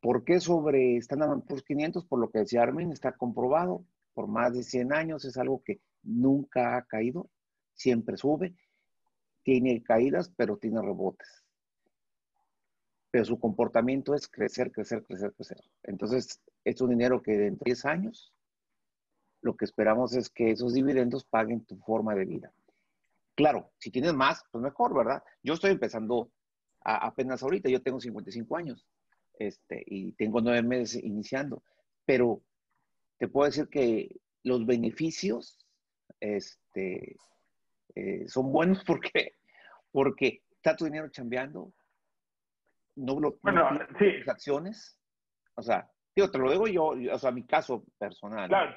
[0.00, 2.06] ¿Por qué sobre Standard Poor's 500?
[2.06, 5.82] Por lo que decía Armin, está comprobado por más de 100 años, es algo que
[6.02, 7.28] nunca ha caído,
[7.74, 8.56] siempre sube,
[9.42, 11.44] tiene caídas, pero tiene rebotes.
[13.10, 15.60] Pero su comportamiento es crecer, crecer, crecer, crecer.
[15.82, 18.32] Entonces, es un dinero que en 10 años,
[19.40, 22.52] lo que esperamos es que esos dividendos paguen tu forma de vida.
[23.34, 25.22] Claro, si tienes más, pues mejor, ¿verdad?
[25.42, 26.32] Yo estoy empezando
[26.80, 28.86] apenas ahorita, yo tengo 55 años
[29.34, 31.62] este, y tengo nueve meses iniciando,
[32.04, 32.42] pero
[33.18, 35.58] te puedo decir que los beneficios
[36.20, 37.16] este,
[37.94, 39.36] eh, son buenos porque,
[39.92, 41.72] porque está tu dinero chambeando,
[42.96, 44.28] no lo bueno, sí.
[44.28, 44.98] acciones,
[45.54, 48.48] o sea, te lo digo yo, o sea, mi caso personal.
[48.48, 48.74] Claro,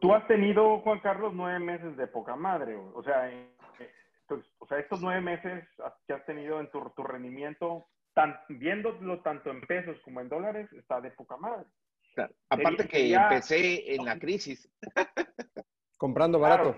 [0.00, 3.30] tú, has tenido, Juan Carlos, nueve meses de poca madre, o sea,
[4.58, 5.64] o sea, estos nueve meses
[6.06, 10.72] que has tenido en tu, tu rendimiento, tan, viéndolo tanto en pesos como en dólares,
[10.72, 11.66] está de poca madre.
[12.48, 14.70] Aparte que empecé en la crisis.
[15.96, 16.76] comprando barato.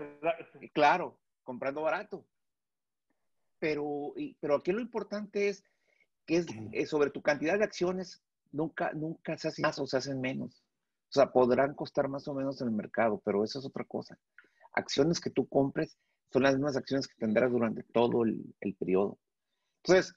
[0.72, 2.24] Claro, comprando barato.
[3.58, 5.64] Pero, pero aquí lo importante es
[6.26, 6.46] que es,
[6.90, 10.62] sobre tu cantidad de acciones, nunca, nunca se hacen más o se hacen menos.
[11.08, 14.18] O sea, podrán costar más o menos en el mercado, pero eso es otra cosa.
[14.72, 15.98] Acciones que tú compres
[16.32, 19.18] son las mismas acciones que tendrás durante todo el, el periodo.
[19.82, 20.14] Entonces,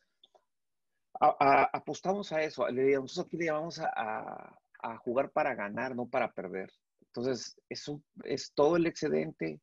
[1.20, 2.68] apostamos a eso.
[2.70, 4.56] Le, nosotros aquí le llamamos a,
[5.00, 6.72] jugar para ganar, no para perder.
[7.08, 7.92] Entonces, es,
[8.24, 9.60] es todo el excedente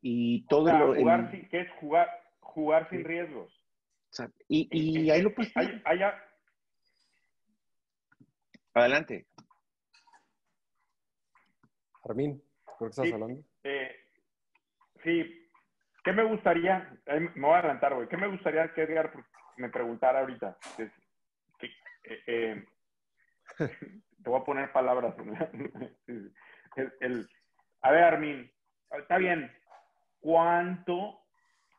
[0.00, 2.08] y todo lo, jugar, ¿Qué es jugar,
[2.40, 3.52] jugar sin riesgos?
[4.48, 5.52] Y, y ahí lo puedes...
[8.78, 9.26] Adelante.
[12.04, 12.42] Armin,
[12.78, 13.42] ¿por qué estás hablando?
[13.64, 13.96] Eh,
[15.02, 15.48] sí,
[16.04, 16.96] ¿qué me gustaría?
[17.06, 18.08] me voy a adelantar, güey.
[18.08, 19.12] ¿Qué me gustaría que Edgar
[19.56, 20.56] me preguntara ahorita?
[20.78, 20.90] Eh,
[22.26, 22.64] eh,
[23.58, 25.14] te voy a poner palabras.
[27.82, 28.50] a ver, Armin,
[28.92, 29.52] está bien.
[30.20, 31.20] ¿Cuánto,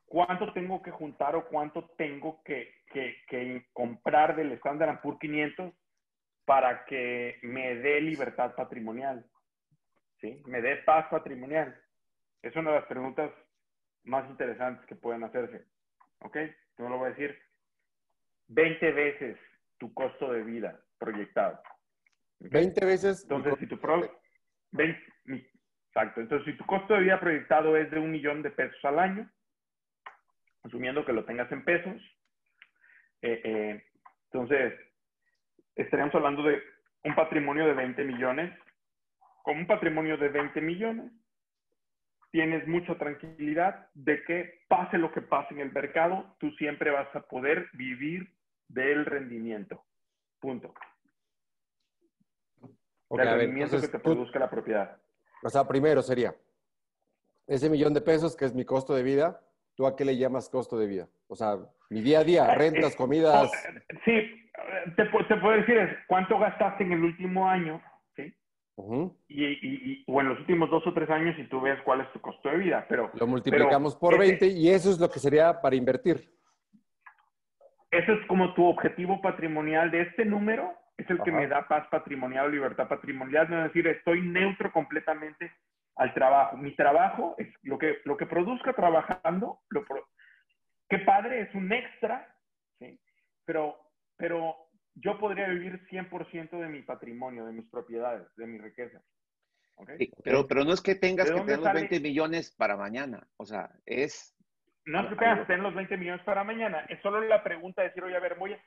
[0.06, 2.78] ¿Cuánto tengo que juntar o cuánto tengo que,
[3.74, 5.74] comprar del Standard Poor's 500
[6.50, 9.24] para que me dé libertad patrimonial?
[10.20, 10.42] ¿Sí?
[10.48, 11.80] Me dé paz patrimonial.
[12.42, 13.32] Es una de las preguntas
[14.04, 15.68] más interesantes que pueden hacerse.
[16.22, 16.38] ¿Ok?
[16.80, 17.38] Yo lo voy a decir
[18.48, 19.38] 20 veces
[19.78, 21.62] tu costo de vida proyectado.
[22.40, 23.22] 20 veces.
[23.22, 23.76] Entonces, si tu
[24.76, 26.20] exacto.
[26.20, 29.30] Entonces, si tu costo de vida proyectado es de un millón de pesos al año,
[30.64, 32.02] asumiendo que lo tengas en pesos,
[33.22, 33.84] eh, eh,
[34.32, 34.89] entonces
[35.76, 36.62] estaríamos hablando de
[37.04, 38.58] un patrimonio de 20 millones.
[39.44, 41.12] Con un patrimonio de 20 millones,
[42.32, 47.14] tienes mucha tranquilidad de que pase lo que pase en el mercado, tú siempre vas
[47.16, 48.34] a poder vivir
[48.68, 49.84] del rendimiento.
[50.40, 50.74] Punto.
[53.08, 54.98] Okay, del rendimiento que te produzca la propiedad.
[55.44, 56.36] O sea, primero sería
[57.48, 59.42] ese millón de pesos que es mi costo de vida,
[59.80, 61.08] ¿tú a qué le llamas costo de vida?
[61.30, 61.56] O sea,
[61.90, 63.50] mi día a día, rentas, comidas.
[64.04, 64.52] Sí,
[64.98, 67.82] te, te puedo decir es cuánto gastaste en el último año,
[68.14, 68.36] ¿sí?
[69.30, 72.12] y, y, o en los últimos dos o tres años y tú ves cuál es
[72.12, 73.10] tu costo de vida, pero...
[73.14, 76.30] Lo multiplicamos por 20 y eso es lo que sería para invertir.
[77.90, 81.88] Ese es como tu objetivo patrimonial de este número, es el que me da paz
[81.90, 85.54] patrimonial o libertad patrimonial, no es decir, estoy neutro completamente
[86.00, 86.58] al trabajo.
[86.58, 89.84] Mi trabajo es lo que, lo que produzca trabajando, lo
[90.90, 92.36] qué padre, es un extra,
[92.80, 93.00] ¿sí?
[93.46, 93.78] Pero,
[94.16, 94.56] pero
[94.96, 99.02] yo podría vivir 100% de mi patrimonio, de mis propiedades, de mi riqueza.
[100.24, 103.70] pero, pero no es que tengas que tener los 20 millones para mañana, o sea,
[103.86, 104.36] es...
[104.86, 107.82] No es que tengas que tener los 20 millones para mañana, es solo la pregunta
[107.82, 108.60] de decir, oye, a ver, voy a...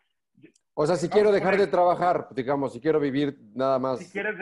[0.75, 4.01] O sea, si quiero dejar de trabajar, digamos, si quiero vivir nada más...
[4.01, 4.37] Si quieres,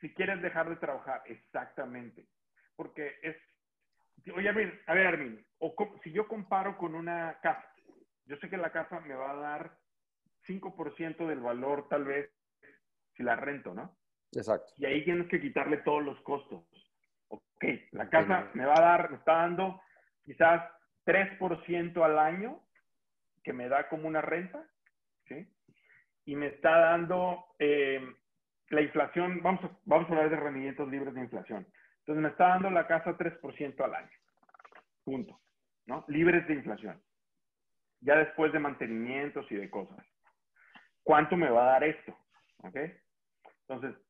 [0.00, 2.26] si quieres dejar de trabajar, exactamente.
[2.76, 3.36] Porque es...
[4.34, 7.64] Oye, a ver, a ver Armin, o si yo comparo con una casa,
[8.26, 9.78] yo sé que la casa me va a dar
[10.46, 12.30] 5% del valor tal vez
[13.16, 13.96] si la rento, ¿no?
[14.32, 14.72] Exacto.
[14.76, 16.64] Y ahí tienes que quitarle todos los costos.
[17.28, 19.82] Ok, la casa me va a dar, me está dando
[20.24, 20.70] quizás
[21.04, 22.62] 3% al año,
[23.42, 24.64] que me da como una renta,
[25.26, 25.48] ¿sí?
[26.24, 28.00] Y me está dando eh,
[28.70, 31.66] la inflación, vamos a, vamos a hablar de rendimientos libres de inflación.
[32.00, 34.10] Entonces me está dando la casa 3% al año.
[35.04, 35.38] Punto.
[35.86, 36.04] ¿No?
[36.08, 37.00] Libres de inflación.
[38.00, 39.98] Ya después de mantenimientos y de cosas.
[41.02, 42.16] ¿cuánto me va a dar esto?
[42.58, 42.76] ¿Ok?
[43.66, 44.00] Entonces,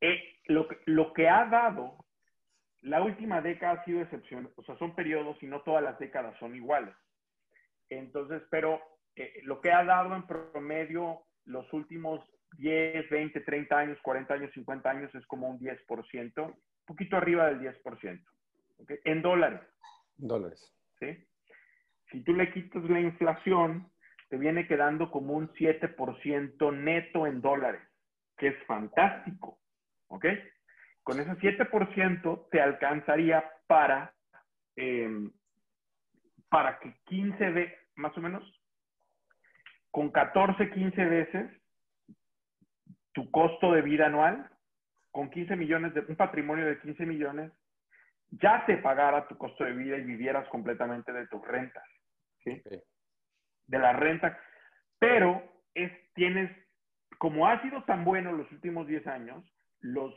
[0.00, 2.04] eh, lo, lo que ha dado,
[2.80, 6.36] la última década ha sido excepción, o sea, son periodos y no todas las décadas
[6.38, 6.94] son iguales.
[7.88, 8.80] Entonces, pero
[9.16, 12.20] eh, lo que ha dado en promedio los últimos
[12.58, 17.46] 10, 20, 30 años, 40 años, 50 años es como un 10%, un poquito arriba
[17.46, 18.24] del 10%,
[18.78, 18.92] ¿ok?
[19.04, 19.60] En dólares.
[20.16, 20.74] Dólares.
[20.98, 21.26] ¿Sí?
[22.10, 23.90] Si tú le quitas la inflación,
[24.28, 27.82] te viene quedando como un 7% neto en dólares,
[28.36, 29.58] que es fantástico.
[30.08, 30.26] ¿Ok?
[31.02, 34.12] Con ese 7% te alcanzaría para,
[34.76, 35.32] em,
[36.48, 38.42] para que 15 veces, más o menos,
[39.90, 41.59] con 14, 15 veces
[43.12, 44.48] tu costo de vida anual,
[45.10, 47.52] con 15 millones, de un patrimonio de 15 millones,
[48.30, 51.84] ya te pagara tu costo de vida y vivieras completamente de tus rentas.
[52.44, 52.62] ¿sí?
[53.70, 54.38] de la renta,
[54.98, 55.42] pero
[55.74, 56.50] es, tienes,
[57.18, 59.44] como ha sido tan bueno los últimos 10 años,
[59.80, 60.12] los,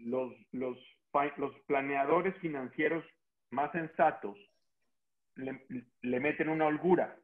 [0.00, 0.76] los, los,
[1.36, 3.04] los planeadores financieros
[3.50, 4.36] más sensatos
[5.36, 5.64] le,
[6.02, 7.16] le, meten una holgura.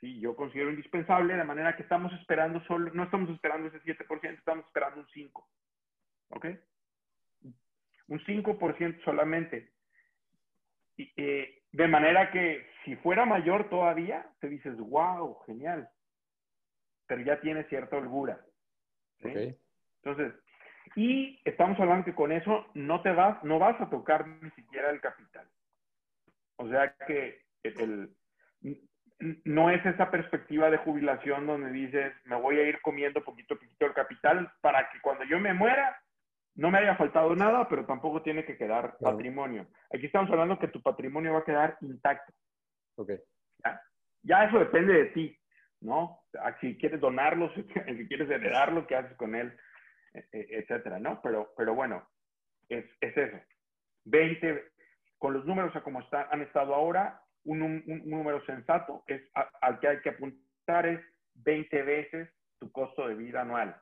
[0.00, 4.38] Sí, yo considero indispensable, de manera que estamos esperando solo, no estamos esperando ese 7%,
[4.38, 5.44] estamos esperando un 5%.
[6.30, 6.46] ¿Ok?
[8.08, 9.72] Un 5% solamente.
[10.96, 15.88] Y, eh, de manera que si fuera mayor todavía, te dices, wow, genial.
[17.06, 18.40] Pero ya tiene cierta holgura.
[19.20, 20.34] Entonces,
[20.94, 24.90] y estamos hablando que con eso no te vas, no vas a tocar ni siquiera
[24.90, 25.46] el capital.
[26.56, 28.10] O sea que el,
[29.44, 33.58] no es esa perspectiva de jubilación donde dices, me voy a ir comiendo poquito a
[33.58, 36.00] poquito el capital para que cuando yo me muera
[36.54, 39.68] no me haya faltado nada, pero tampoco tiene que quedar patrimonio.
[39.94, 42.32] Aquí estamos hablando que tu patrimonio va a quedar intacto.
[42.96, 43.12] Ok.
[44.24, 44.44] ¿Ya?
[44.44, 45.38] eso depende de ti,
[45.80, 46.20] ¿no?
[46.60, 47.62] Si quieres donarlo, si
[48.08, 49.56] quieres heredarlo, qué haces con él,
[50.12, 51.20] e, e, etcétera, ¿no?
[51.22, 52.08] Pero, pero bueno,
[52.68, 53.38] es, es eso.
[54.06, 54.64] 20,
[55.18, 57.22] con los números a como está, han estado ahora,
[57.52, 61.00] un, número sensato es al que hay que apuntar es
[61.34, 63.76] 20 veces tu costo de vida anual.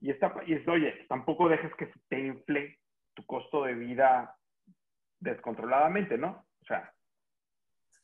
[0.00, 2.78] Y, esta, y es, oye, tampoco dejes que se te infle
[3.14, 4.36] tu costo de vida
[5.20, 6.46] descontroladamente, ¿no?
[6.60, 6.92] O sea,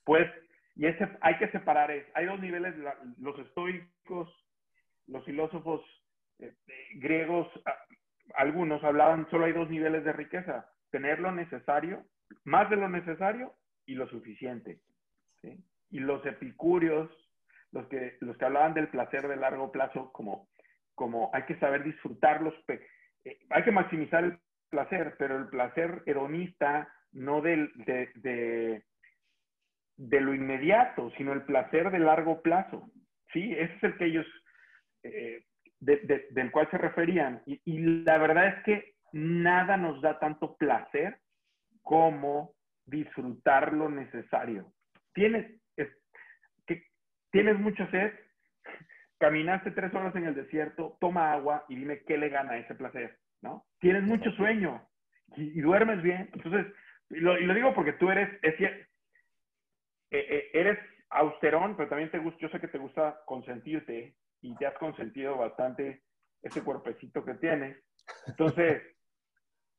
[0.05, 0.31] pues,
[0.75, 2.75] y ese, hay que separar, es, hay dos niveles,
[3.19, 4.29] los estoicos,
[5.07, 5.83] los filósofos
[6.39, 7.49] eh, eh, griegos,
[8.35, 12.05] algunos hablaban, solo hay dos niveles de riqueza, tener lo necesario,
[12.45, 14.81] más de lo necesario y lo suficiente.
[15.43, 15.63] ¿Sí?
[15.91, 17.11] Y los epicúreos,
[17.73, 20.49] los que, los que hablaban del placer de largo plazo, como
[20.95, 24.39] como hay que saber disfrutarlos, eh, hay que maximizar el
[24.71, 28.83] placer, pero el placer hedonista no de, de,
[29.97, 32.91] de, lo inmediato, sino el placer de largo plazo.
[33.33, 34.27] Sí, ese es el que ellos,
[35.03, 35.45] eh,
[35.81, 37.43] del cual se referían.
[37.47, 41.19] Y, y, la verdad es que nada nos da tanto placer
[41.83, 42.55] como
[42.87, 44.73] disfrutar lo necesario.
[45.15, 45.61] Tienes,
[46.67, 46.85] que,
[47.31, 48.13] tienes mucha sed,
[49.19, 53.19] caminaste tres horas en el desierto, toma agua y dime qué le gana ese placer,
[53.41, 53.65] ¿no?
[53.79, 54.87] Tienes mucho sueño
[55.37, 56.31] y, duermes bien.
[56.33, 56.67] Entonces,
[57.11, 58.87] y lo, digo porque tú eres, eh,
[60.11, 60.79] eh, eres
[61.11, 65.37] austerón, pero también te gusta, yo sé que te gusta consentirte y te has consentido
[65.37, 66.03] bastante
[66.43, 67.77] ese cuerpecito que tienes.
[68.27, 68.83] Entonces,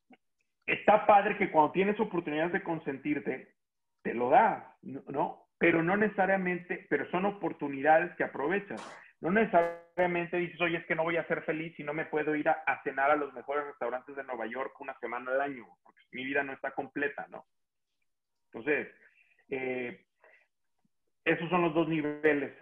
[0.66, 3.54] está padre que cuando tienes oportunidades de consentirte,
[4.04, 5.48] te lo das, ¿no?
[5.58, 8.80] Pero no necesariamente, pero son oportunidades que aprovechas.
[9.22, 12.36] No necesariamente dices, oye, es que no voy a ser feliz si no me puedo
[12.36, 16.02] ir a, cenar a los mejores restaurantes de Nueva York una semana al año, porque
[16.12, 17.46] mi vida no está completa, ¿no?
[18.52, 18.88] Entonces,
[19.48, 20.04] eh,
[21.24, 22.52] esos son los dos niveles.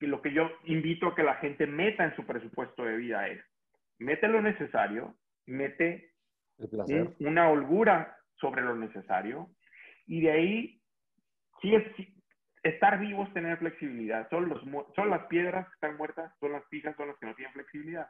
[0.00, 3.42] Lo que yo invito a que la gente meta en su presupuesto de vida es,
[3.98, 5.16] mete lo necesario,
[5.46, 6.12] mete
[7.20, 9.48] una holgura sobre lo necesario
[10.08, 10.82] y de ahí,
[11.60, 11.84] sí, es,
[12.62, 14.28] estar vivo es tener flexibilidad.
[14.30, 14.60] Son, los,
[14.96, 18.08] son las piedras que están muertas, son las fijas, son las que no tienen flexibilidad.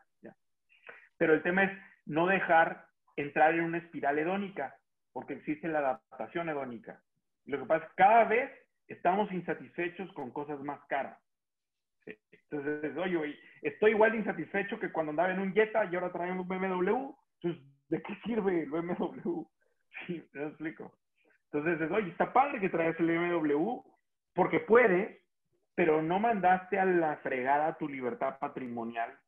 [1.18, 2.86] Pero el tema es no dejar
[3.16, 4.76] entrar en una espiral hedónica,
[5.12, 7.03] porque existe la adaptación hedónica.
[7.46, 8.51] Lo que pasa es que cada vez
[8.86, 11.18] estamos insatisfechos con cosas más caras.
[12.51, 16.38] Entonces, oye, estoy igual de insatisfecho que cuando andaba en un Jetta y ahora traen
[16.38, 17.12] un BMW.
[17.42, 19.44] Entonces, ¿de qué sirve el BMW?
[20.07, 20.92] Sí, me explico.
[21.53, 23.80] Entonces, oye, está padre que traes el BMW
[24.34, 25.18] porque puedes,
[25.74, 29.18] pero no mandaste a la fregada tu libertad patrimonial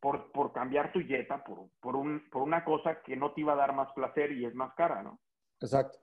[0.00, 3.54] por, por cambiar tu Jetta por, por, un, por una cosa que no te iba
[3.54, 5.18] a dar más placer y es más cara, ¿no?
[5.60, 5.98] Exacto.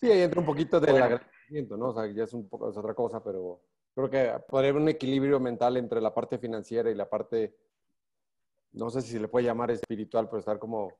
[0.00, 1.90] Sí, ahí entra un poquito del agradecimiento, ¿no?
[1.90, 3.62] O sea, ya es, un poco, es otra cosa, pero
[3.94, 7.56] creo que podría haber un equilibrio mental entre la parte financiera y la parte,
[8.72, 10.92] no sé si se le puede llamar espiritual, pero estar como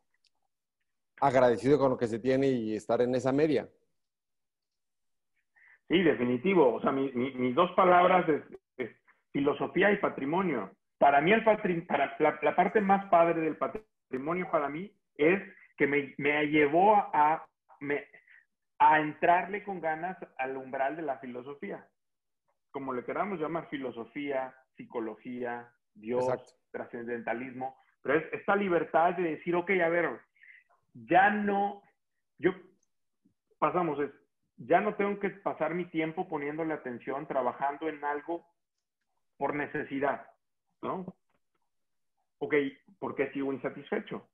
[1.27, 3.69] agradecido con lo que se tiene y estar en esa media.
[5.89, 6.75] Sí, definitivo.
[6.75, 8.91] O sea, mis dos palabras es,
[9.33, 10.71] filosofía y patrimonio.
[10.99, 11.45] Para mí, el
[11.87, 15.43] para la, parte más padre del patrimonio para mí es
[15.77, 17.45] que me, me llevó a,
[17.81, 18.05] me,
[18.79, 21.87] a entrarle con ganas al umbral de la filosofía.
[22.71, 27.77] Como le queramos llamar, filosofía, psicología, Dios, trascendentalismo.
[28.03, 30.21] Pero es esta libertad de decir, ok, a ver,
[30.95, 31.83] ya no,
[32.39, 32.53] yo,
[33.59, 34.11] pasamos, es,
[34.57, 38.47] ya no tengo que pasar mi tiempo poniéndole atención, trabajando en algo
[39.37, 40.27] por necesidad,
[40.83, 41.07] ¿no?
[42.39, 42.55] Ok,
[42.99, 44.29] ¿por qué sigo insatisfecho?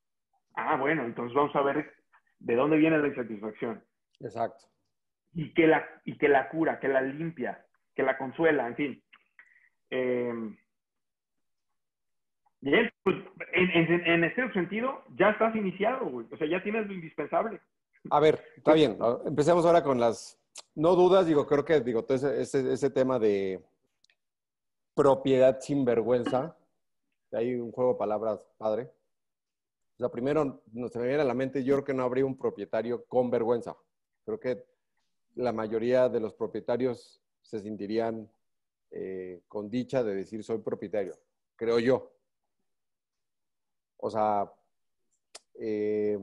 [0.55, 1.95] Ah, bueno, entonces vamos a ver
[2.39, 3.83] de dónde viene la insatisfacción.
[4.21, 4.67] Exacto.
[5.33, 9.05] Y que la, y que la cura, que la limpia, que la consuela, en fin.
[9.91, 10.33] Eh,
[12.61, 13.17] bien, pues
[13.53, 16.27] en, en, ese sentido ya estás iniciado, güey.
[16.31, 17.61] O sea, ya tienes lo indispensable.
[18.11, 18.99] A ver, está bien.
[19.27, 20.39] Empecemos ahora con las,
[20.75, 23.63] no dudas, digo, creo que, digo, ese, ese, tema de
[24.95, 26.57] propiedad sin vergüenza,
[27.33, 28.91] hay un juego de palabras padre.
[29.95, 32.39] O sea, primero, se me viene a la mente, yo creo que no habría un
[32.39, 33.77] propietario con vergüenza.
[34.25, 34.65] Creo que
[35.35, 38.31] la mayoría de los propietarios se sentirían
[38.91, 41.15] eh, con dicha de decir soy propietario,
[41.57, 42.11] creo yo.
[44.01, 44.53] O sea,
[45.55, 46.19] eh,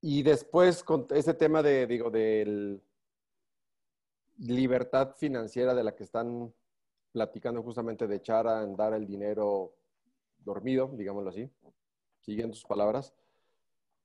[0.00, 2.80] y después con ese tema de, digo, de
[4.38, 6.52] libertad financiera de la que están
[7.12, 9.74] platicando justamente de echar a andar el dinero
[10.44, 11.50] dormido, digámoslo así,
[12.20, 13.14] siguiendo sus palabras.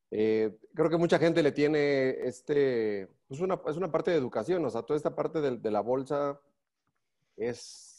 [0.09, 4.63] Eh, creo que mucha gente le tiene este, pues una, es una parte de educación,
[4.65, 6.39] o sea, toda esta parte de, la bolsa
[7.37, 7.90] es,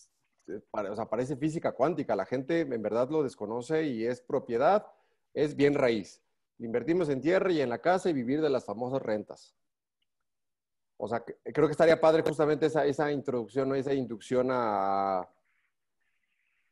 [0.49, 4.87] eh, o sea, parece física cuántica, la gente en verdad lo desconoce y es propiedad,
[5.35, 6.23] es bien raíz.
[6.59, 9.55] Invertimos en tierra y en la casa y vivir de las famosas rentas.
[10.97, 15.29] O sea, creo que estaría padre justamente esa, esa introducción, o esa inducción a,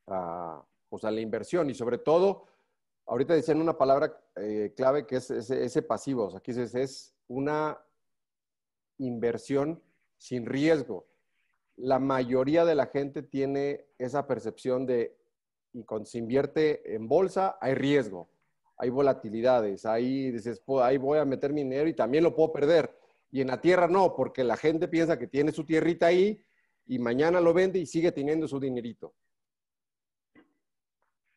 [0.06, 0.64] a,
[1.02, 2.46] la inversión y sobre todo
[3.06, 6.26] ahorita decían una palabra eh, clave que es ese, pasivo.
[6.26, 7.76] O sea, aquí es, es una
[8.98, 9.82] inversión
[10.16, 11.09] sin riesgo.
[11.82, 15.16] La mayoría de la gente tiene esa percepción de,
[15.72, 18.28] y cuando se invierte en bolsa, hay riesgo,
[18.76, 22.94] hay volatilidades, ahí dices, ahí voy a meter mi dinero y también lo puedo perder.
[23.30, 26.42] Y en la tierra no, porque la gente piensa que tiene su tierrita ahí
[26.86, 29.14] y mañana lo vende y sigue teniendo su dinerito.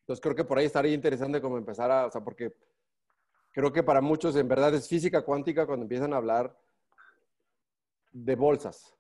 [0.02, 2.54] Entonces creo que por ahí estaría interesante como empezar a, o sea, porque
[3.52, 6.58] creo que para muchos en verdad es física cuántica cuando empiezan a hablar
[8.12, 8.94] de bolsas.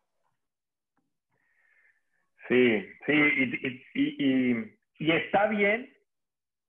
[2.47, 3.13] Sí, sí,
[3.93, 5.93] y, y, está bien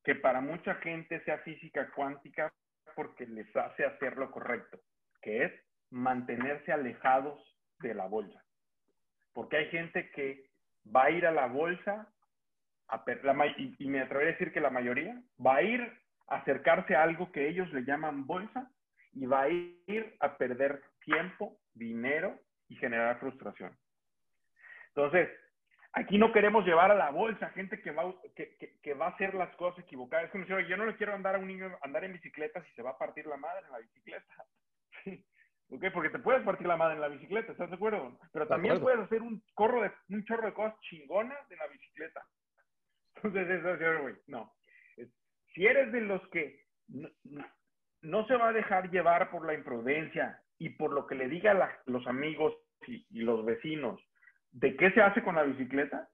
[0.05, 2.53] que para mucha gente sea física cuántica
[2.95, 4.79] porque les hace hacer lo correcto,
[5.21, 5.53] que es
[5.91, 7.41] mantenerse alejados
[7.81, 8.45] de la bolsa.
[9.33, 10.49] Porque hay gente que
[10.95, 12.09] va a ir a la bolsa
[13.79, 15.81] y, me atrevería a decir que la mayoría, va a ir
[16.29, 18.71] a acercarse a algo que ellos le llaman bolsa
[19.13, 23.77] y va a ir a perder tiempo, dinero y generar frustración.
[24.89, 25.29] Entonces,
[25.95, 29.35] aquí no queremos llevar a la bolsa gente que va, que, que, va a hacer
[29.35, 30.27] las cosas equivocadas.
[30.27, 32.73] Es como decir, yo no le quiero andar a un niño andar en bicicleta si
[32.73, 34.45] se va a partir la madre en la bicicleta.
[35.71, 35.85] ¿Ok?
[35.93, 38.19] Porque te puedes partir la madre en la bicicleta, ¿estás de acuerdo?
[38.33, 42.23] Pero también puedes hacer un, corro de, un chorro de cosas chingonas de la bicicleta.
[43.23, 44.53] Entonces, güey, no.
[45.55, 46.65] Si eres de los que
[48.03, 51.53] no, se va a dejar llevar por la imprudencia y por lo que le diga
[51.53, 52.55] a los amigos
[52.87, 54.01] y, los vecinos
[54.55, 56.09] de qué se hace con la bicicleta,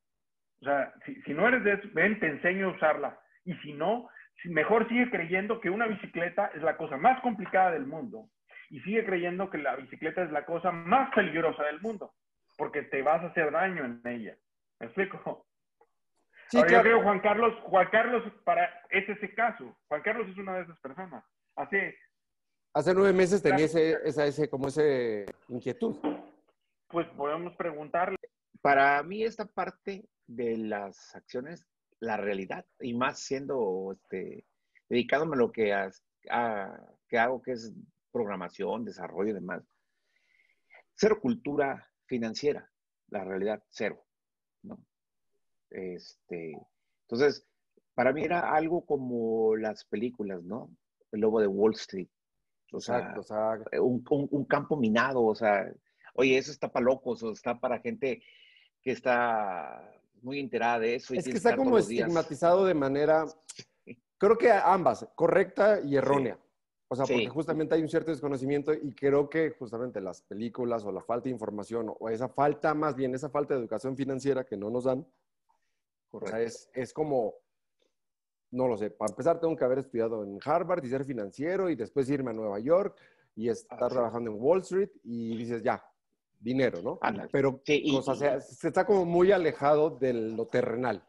[0.60, 0.92] o sea,
[1.24, 3.20] si, no eres de eso, ven, te enseño a usarla.
[3.44, 4.08] Y si no,
[4.44, 8.28] mejor sigue creyendo que una bicicleta es la cosa más complicada del mundo
[8.68, 12.12] y sigue creyendo que la bicicleta es la cosa más peligrosa del mundo,
[12.56, 14.36] porque te vas a hacer daño en ella.
[14.78, 15.46] ¿Me explico?
[16.48, 19.76] Sí, Ahora, yo creo Juan Carlos, Juan Carlos para, es ese caso.
[19.88, 21.24] Juan Carlos es una de esas personas.
[21.56, 21.96] Hace
[22.72, 25.96] Hace nueve meses tenía ese, esa, ese, como ese inquietud.
[26.90, 28.16] Pues podemos preguntarle.
[28.60, 31.66] Para mí esta parte de las acciones,
[32.00, 34.44] la realidad, y más siendo, este,
[34.88, 35.74] dedicándome a lo que,
[37.08, 37.72] que hago, que es
[38.10, 39.62] programación, desarrollo y demás.
[40.94, 42.70] Cero cultura financiera,
[43.08, 44.04] la realidad, cero.
[44.62, 44.78] ¿no?
[45.70, 46.52] Este,
[47.02, 47.46] entonces,
[47.94, 50.70] para mí era algo como las películas, ¿no?
[51.12, 52.08] El lobo de Wall Street.
[52.72, 53.14] O sea,
[53.80, 55.72] Un, un, campo minado, o sea,
[56.14, 58.22] oye, eso está para locos, o está para gente
[58.82, 59.92] que está
[60.22, 61.14] muy enterada de eso.
[61.14, 63.26] es que está como estigmatizado de manera,
[64.18, 66.38] creo que ambas, correcta y errónea.
[66.92, 70.90] O sea, porque justamente hay un cierto desconocimiento y creo que justamente las películas o
[70.90, 74.56] la falta de información o esa falta, más bien esa falta de educación financiera que
[74.56, 75.06] no nos dan,
[76.10, 77.34] o sea, es, es como
[78.50, 78.90] no lo sé.
[78.90, 82.34] Para empezar, tengo que haber estudiado en Harvard y ser financiero y después irme a
[82.34, 82.98] Nueva York
[83.36, 85.84] y estar trabajando en Wall Street y dices, ya,
[86.40, 86.98] dinero, ¿no?
[87.30, 87.82] Pero se,
[88.66, 91.04] está como muy alejado de lo terrenal.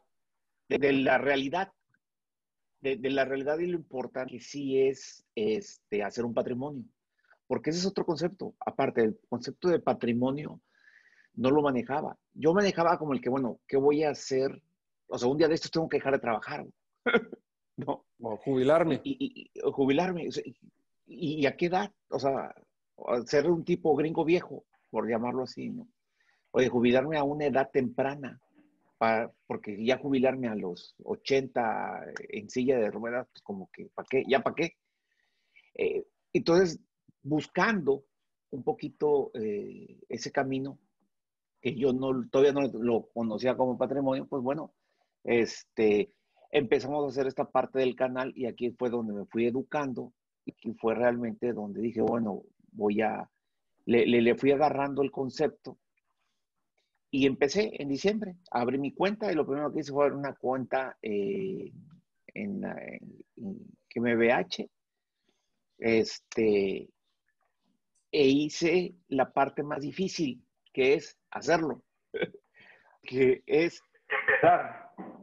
[0.68, 1.72] De, la realidad.
[2.82, 6.84] De, la realidad y lo importante que sí es este, hacer un patrimonio.
[7.48, 8.56] Porque ese es otro concepto.
[8.60, 10.62] Aparte, el concepto de patrimonio
[11.34, 12.18] no lo manejaba.
[12.34, 14.62] Yo manejaba como el que, bueno, ¿qué voy a hacer?
[15.08, 16.66] O sea, un día de estos tengo que dejar de trabajar.
[17.78, 18.06] no.
[18.20, 19.02] O jubilarme.
[19.04, 20.30] Y, jubilarme.
[21.06, 21.92] Y, a qué edad?
[22.10, 22.54] O sea,
[23.26, 25.88] ser un tipo gringo viejo, por llamarlo así, ¿no?
[26.52, 28.40] O de jubilarme a una edad temprana,
[28.98, 34.08] para, porque ya jubilarme a los 80 en silla de ruedas, pues como que, ¿para
[34.08, 34.24] qué?
[34.28, 34.76] ¿Ya para qué?
[35.76, 36.80] Eh, entonces,
[37.24, 38.04] buscando
[38.52, 40.78] un poquito eh, ese camino,
[41.62, 44.74] que yo no, todavía no lo conocía como patrimonio, pues bueno,
[45.24, 46.12] este,
[46.52, 50.14] empezamos a hacer esta parte del canal y aquí fue donde me fui educando
[50.46, 53.30] y fue realmente donde dije, bueno, voy a,
[53.92, 55.78] le, le, fui agarrando el concepto
[57.12, 60.34] y empecé en diciembre, abrí mi cuenta y lo primero que hice fue abrir una
[60.34, 61.72] cuenta eh,
[62.34, 62.62] en,
[63.94, 64.70] GmbH,
[65.80, 66.90] este,
[68.12, 70.42] e hice la parte más difícil,
[70.74, 71.84] que es hacerlo,
[73.04, 74.81] que es empezar.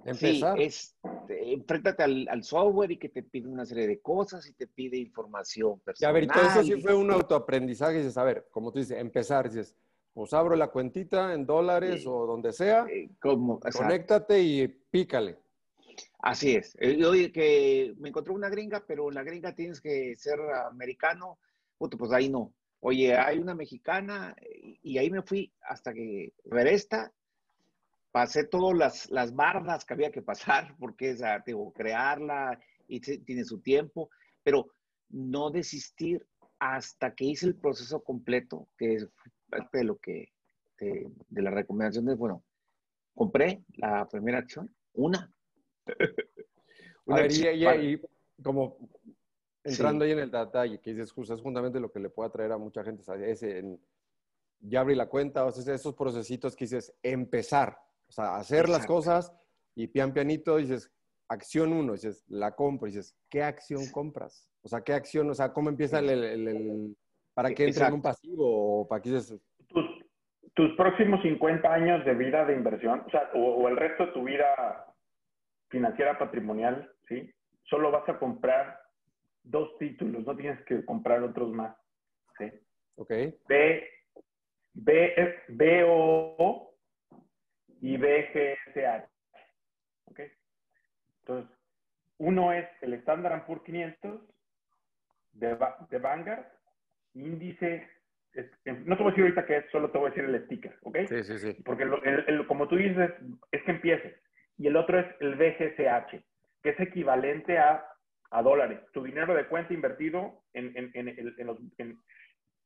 [0.09, 0.57] Empezar.
[0.57, 0.97] Sí, es,
[1.29, 5.81] enfréntate al, software y que te pide una serie de cosas y te pide información
[5.81, 6.15] personal.
[6.15, 7.99] Y a ver, todo eso sí fue un autoaprendizaje.
[7.99, 9.49] Dices, a ver, como tú dices, empezar.
[9.49, 9.75] Dices,
[10.15, 12.87] pues abro la cuentita en dólares o donde sea.
[12.91, 15.39] Eh, como, conéctate y pícale.
[16.21, 16.77] Así es.
[16.81, 20.41] Eh, yo que me encontré una gringa, pero en la gringa tienes que ser
[20.71, 21.39] americano.
[21.79, 22.53] pues ahí no.
[22.81, 24.37] Oye, hay una mexicana
[24.83, 27.13] y ahí me fui hasta que ver esta
[28.11, 33.45] pasé todas las, las bardas que había que pasar, porque es, tengo crearla y tiene
[33.45, 34.11] su tiempo,
[34.43, 34.69] pero
[35.11, 36.27] no desistir
[36.59, 39.09] hasta que hice el proceso completo, que es
[39.49, 40.33] parte de lo que,
[40.79, 42.45] de, de la recomendación de, bueno,
[43.15, 45.33] compré la primera acción, una.
[47.07, 48.01] una y,
[48.43, 48.79] como
[49.65, 52.53] entrando ahí en el detalle, que dices, justo es fundamentalmente lo que le puede atraer
[52.53, 53.03] a mucha gente,
[53.59, 53.81] en,
[54.61, 57.79] ya abrí la cuenta, o sea, esos procesitos que dices, empezar,
[58.09, 59.33] o sea, hacer las cosas
[59.75, 60.91] y pian pianito dices,
[61.29, 64.51] acción uno, dices, la compro, dices, ¿qué acción compras?
[64.63, 65.31] O sea, ¿qué acción?
[65.31, 66.97] O sea, ¿cómo empieza el,
[67.35, 69.41] para qué entra en un pasivo o para qué dices?
[69.69, 69.85] Tus,
[70.55, 74.25] tus, próximos 50 años de vida de inversión, o sea, o, el resto de tu
[74.25, 74.95] vida
[75.69, 77.31] financiera patrimonial, ¿sí?
[77.65, 78.81] Solo vas a comprar
[79.43, 81.77] dos títulos, no tienes que comprar otros más,
[82.39, 82.51] ¿sí?
[82.97, 83.11] Ok.
[83.47, 83.89] B,
[84.73, 86.68] B, B o
[87.81, 89.05] y BGSH.
[90.07, 90.21] ¿Ok?
[91.21, 91.57] Entonces,
[92.19, 94.21] uno es el Standard Poor's 500
[95.33, 95.59] de,
[95.91, 96.47] de Vanguard,
[97.15, 97.89] índice,
[98.65, 100.77] no te voy a decir ahorita qué es, solo te voy a decir el sticker,
[100.83, 100.99] ¿ok?
[101.09, 101.63] Sí, sí, sí.
[101.65, 101.87] Porque
[102.47, 103.11] como tú dices,
[103.53, 104.15] es que empieces.
[104.57, 106.23] Y el otro es el BGSH,
[106.63, 107.85] que es equivalente a,
[108.31, 108.81] a dólares.
[108.93, 110.91] Tu dinero de cuenta invertido en, en,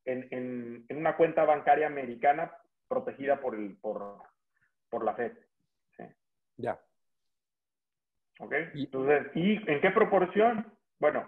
[0.04, 2.52] en, en una cuenta bancaria americana
[2.88, 4.18] protegida por, el, por,
[4.93, 5.32] por la FED.
[6.59, 6.78] Ya.
[8.38, 8.53] ¿Ok?
[8.74, 10.70] Entonces, ¿y en qué proporción?
[11.01, 11.26] Bueno,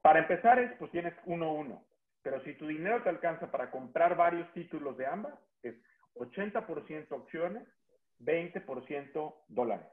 [0.00, 1.84] para empezar es, pues tienes 1-1.
[2.22, 5.34] Pero si tu dinero te alcanza para comprar varios títulos de ambas,
[5.64, 5.74] es
[6.14, 7.66] 80% opciones,
[8.20, 9.88] 20% dólares.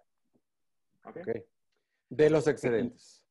[1.03, 1.23] ¿Okay?
[2.09, 3.25] De los excedentes.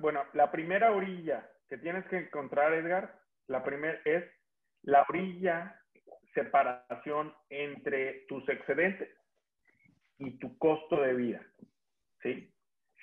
[0.00, 4.24] bueno, la primera orilla que tienes que encontrar, Edgar, la primera es
[4.82, 5.80] la orilla
[6.36, 9.08] separación entre tus excedentes
[10.18, 11.42] y tu costo de vida.
[12.22, 12.52] ¿Sí?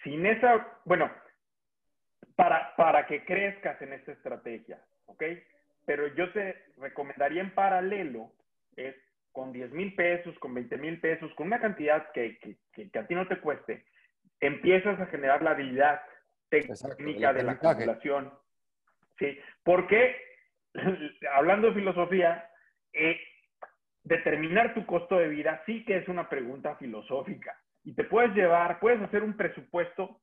[0.04, 1.12] Sin esa, bueno,
[2.36, 5.24] para, para que crezcas en esta estrategia, ¿ok?
[5.86, 8.32] Pero yo te recomendaría en paralelo,
[8.76, 8.96] es
[9.32, 13.16] con 10 mil pesos, con 20 mil pesos, con una cantidad que, que, a ti
[13.16, 13.84] no te cueste,
[14.40, 16.02] empiezas a generar la habilidad
[16.50, 18.32] técnica de la calculación.
[19.18, 19.40] ¿Sí?
[19.64, 20.16] Porque,
[21.34, 22.50] hablando de filosofía,
[22.94, 23.20] eh,
[24.04, 27.58] determinar tu costo de vida sí que es una pregunta filosófica.
[27.84, 30.22] Y te puedes llevar, puedes hacer un presupuesto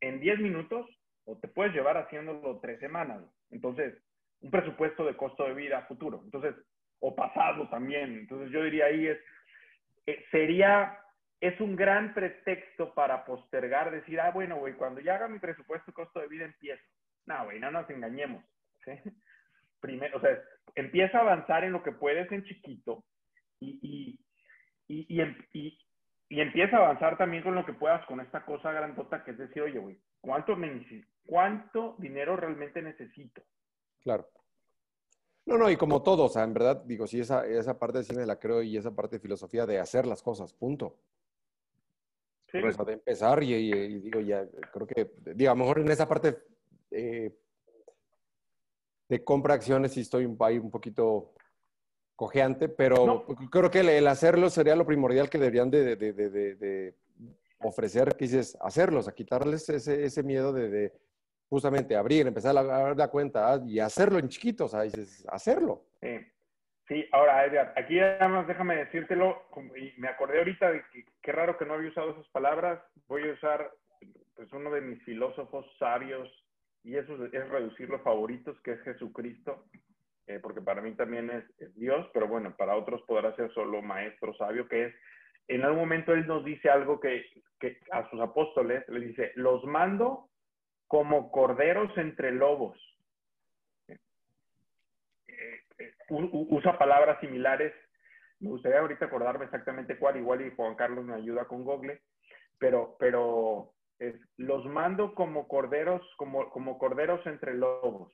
[0.00, 0.86] en 10 minutos
[1.24, 3.22] o te puedes llevar haciéndolo tres semanas.
[3.50, 3.94] Entonces,
[4.40, 6.20] un presupuesto de costo de vida futuro.
[6.24, 6.54] Entonces,
[7.00, 8.12] o pasado también.
[8.18, 9.18] Entonces, yo diría ahí es,
[10.06, 10.98] eh, sería,
[11.40, 15.92] es un gran pretexto para postergar, decir, ah, bueno, güey, cuando ya haga mi presupuesto
[15.92, 16.82] costo de vida empiezo.
[17.26, 18.44] No, güey, no nos engañemos.
[19.82, 20.40] Primero, o sea,
[20.76, 23.04] empieza a avanzar en lo que puedes en chiquito
[23.58, 24.16] y,
[24.86, 25.76] y, em, y,
[26.28, 29.38] y, empieza a avanzar también con lo que puedas con esta cosa grandota que es
[29.38, 30.56] decir, oye, güey, ¿cuánto,
[31.26, 33.42] ¿cuánto dinero realmente necesito?
[34.02, 34.28] Claro.
[35.46, 38.04] No, no, y como todo, o sea, en verdad, digo, sí, esa, esa parte de
[38.04, 41.00] cine la creo y esa parte de filosofía de hacer las cosas, punto.
[42.52, 42.60] Sí.
[42.60, 46.06] Por eso, de empezar y, digo, ya, creo que, digo, a lo mejor en esa
[46.06, 46.38] parte
[46.92, 47.34] eh,
[49.12, 51.34] de compra acciones sí estoy un, ahí un poquito
[52.16, 56.94] cojeante, pero creo que el, hacerlo sería lo primordial que deberían de, de, de,
[57.58, 60.94] ofrecer, que dices, hacerlos, a quitarles ese, ese miedo de,
[61.50, 65.26] justamente abrir, empezar a dar la cuenta ah, y hacerlo en chiquitos, o sea, dices,
[65.28, 65.84] hacerlo.
[66.00, 66.18] Sí.
[66.88, 69.42] sí, ahora, Edgar, aquí además déjame decírtelo,
[69.76, 73.28] y me acordé ahorita de que qué raro que no había usado esas palabras, voy
[73.28, 73.70] a usar
[74.34, 76.30] pues uno de mis filósofos sabios,
[76.84, 79.64] y eso es reducir los favoritos, que es Jesucristo,
[80.26, 84.34] eh, porque para mí también es, Dios, pero bueno, para otros podrá ser solo maestro
[84.34, 84.94] sabio, que es,
[85.48, 87.24] en algún momento Él nos dice algo que,
[87.60, 90.28] que a sus apóstoles, le dice, los mando
[90.86, 92.78] como corderos entre lobos.
[93.88, 93.98] Eh,
[95.78, 97.72] eh, usa palabras similares,
[98.40, 102.02] me gustaría ahorita acordarme exactamente cuál, igual y Juan Carlos me ayuda con Google,
[102.58, 103.72] pero, pero
[104.08, 108.12] es, los mando como corderos, como, como corderos entre lobos.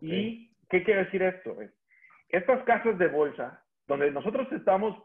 [0.00, 1.56] Y ¿Qué quiere decir esto?
[2.28, 4.96] Estas casas de bolsa, donde nosotros estamos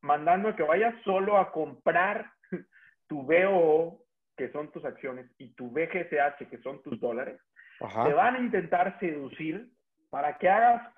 [0.00, 2.30] mandando a que vayas solo a comprar
[3.08, 4.04] tu BOO,
[4.36, 7.40] que son tus acciones, y tu BGSH, que son tus dólares,
[7.78, 9.70] te van a intentar seducir
[10.10, 10.94] para que hagas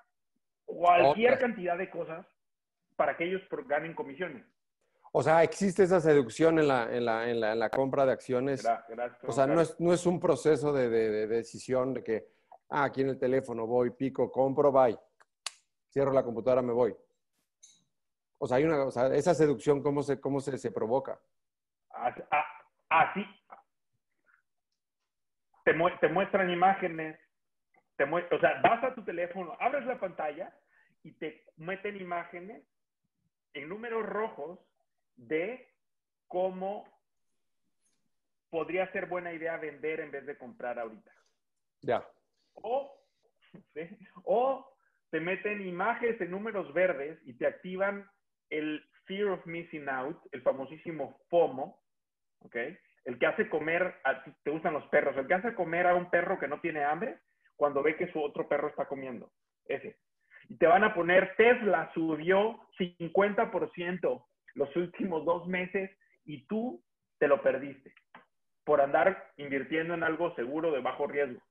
[0.65, 2.25] cualquier cantidad de cosas
[2.95, 4.45] para que ellos ganen comisiones.
[5.15, 8.11] O sea, existe esa seducción en la, en la, en la, en la compra de
[8.13, 8.63] acciones.
[8.63, 12.33] Gracias, o sea, no es, no es un proceso de, de decisión de que
[12.75, 14.97] Ah, aquí en el teléfono voy, pico, compro, bye.
[15.91, 16.95] Cierro la computadora, me voy.
[18.39, 21.19] O sea, hay una, o sea, esa seducción, ¿cómo se, cómo se, se provoca?
[22.89, 23.23] Así.
[25.63, 27.19] Te, te muestran imágenes,
[27.95, 30.51] te o sea, vas a tu teléfono, abres la pantalla
[31.03, 32.63] y te meten imágenes
[33.53, 34.59] en números rojos
[35.15, 35.67] de
[36.27, 36.87] cómo
[38.49, 41.11] podría ser buena idea vender en vez de comprar ahorita.
[41.81, 42.07] Ya.
[42.53, 42.95] O,
[44.25, 44.77] o
[45.09, 48.07] te meten imágenes en números verdes y te activan
[48.49, 51.81] el Fear of Missing Out, el famosísimo FOMO,
[52.39, 52.55] ¿ok?
[53.05, 56.09] El que hace comer, a, te gustan los perros, el que hace comer a un
[56.09, 57.19] perro que no tiene hambre
[57.55, 59.31] cuando ve que su otro perro está comiendo.
[59.65, 59.97] Ese.
[60.49, 65.91] Y te van a poner Tesla subió 50% los últimos dos meses
[66.25, 66.83] y tú
[67.19, 67.93] te lo perdiste
[68.63, 71.41] por andar invirtiendo en algo seguro de bajo riesgo.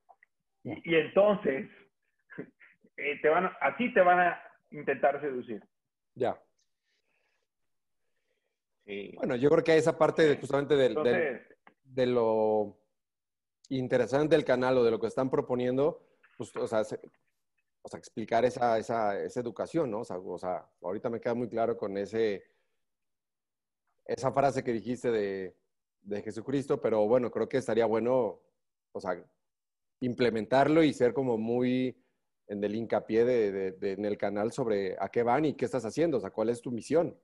[0.65, 1.69] Y, entonces,
[2.97, 5.63] eh, te van, así te van a intentar seducir.
[6.15, 6.41] Ya.
[9.15, 10.95] Bueno, yo creo que esa parte justamente del,
[11.85, 12.77] de lo
[13.69, 16.05] interesante del canal o de lo que están proponiendo,
[16.37, 20.01] pues, o sea, o sea explicar esa, esa, esa, educación, ¿no?
[20.01, 22.45] O sea, o sea, ahorita me queda muy claro con ese,
[24.05, 25.57] esa frase que dijiste de,
[26.03, 28.41] de Jesucristo, pero bueno, creo que estaría bueno,
[28.93, 29.23] o sea,
[30.01, 31.97] implementarlo y ser como muy
[32.49, 36.19] en el hincapié de, en el canal sobre a qué van y qué estás haciendo,
[36.19, 37.17] o sea, cuál es tu misión,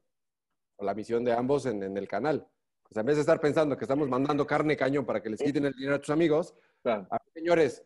[0.77, 2.49] o la misión de ambos en, el canal.
[2.89, 5.41] O sea, en vez de estar pensando que estamos mandando carne cañón para que les
[5.41, 6.55] quiten el dinero a tus amigos,
[7.35, 7.85] señores,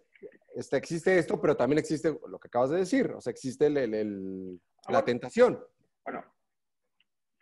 [0.55, 5.05] este, existe esto, pero también existe lo que acabas de decir, o sea, existe la
[5.05, 5.59] tentación.
[6.05, 6.25] Bueno,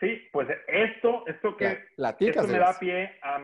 [0.00, 1.86] sí, pues esto, esto que
[2.18, 3.42] esto me da pie a...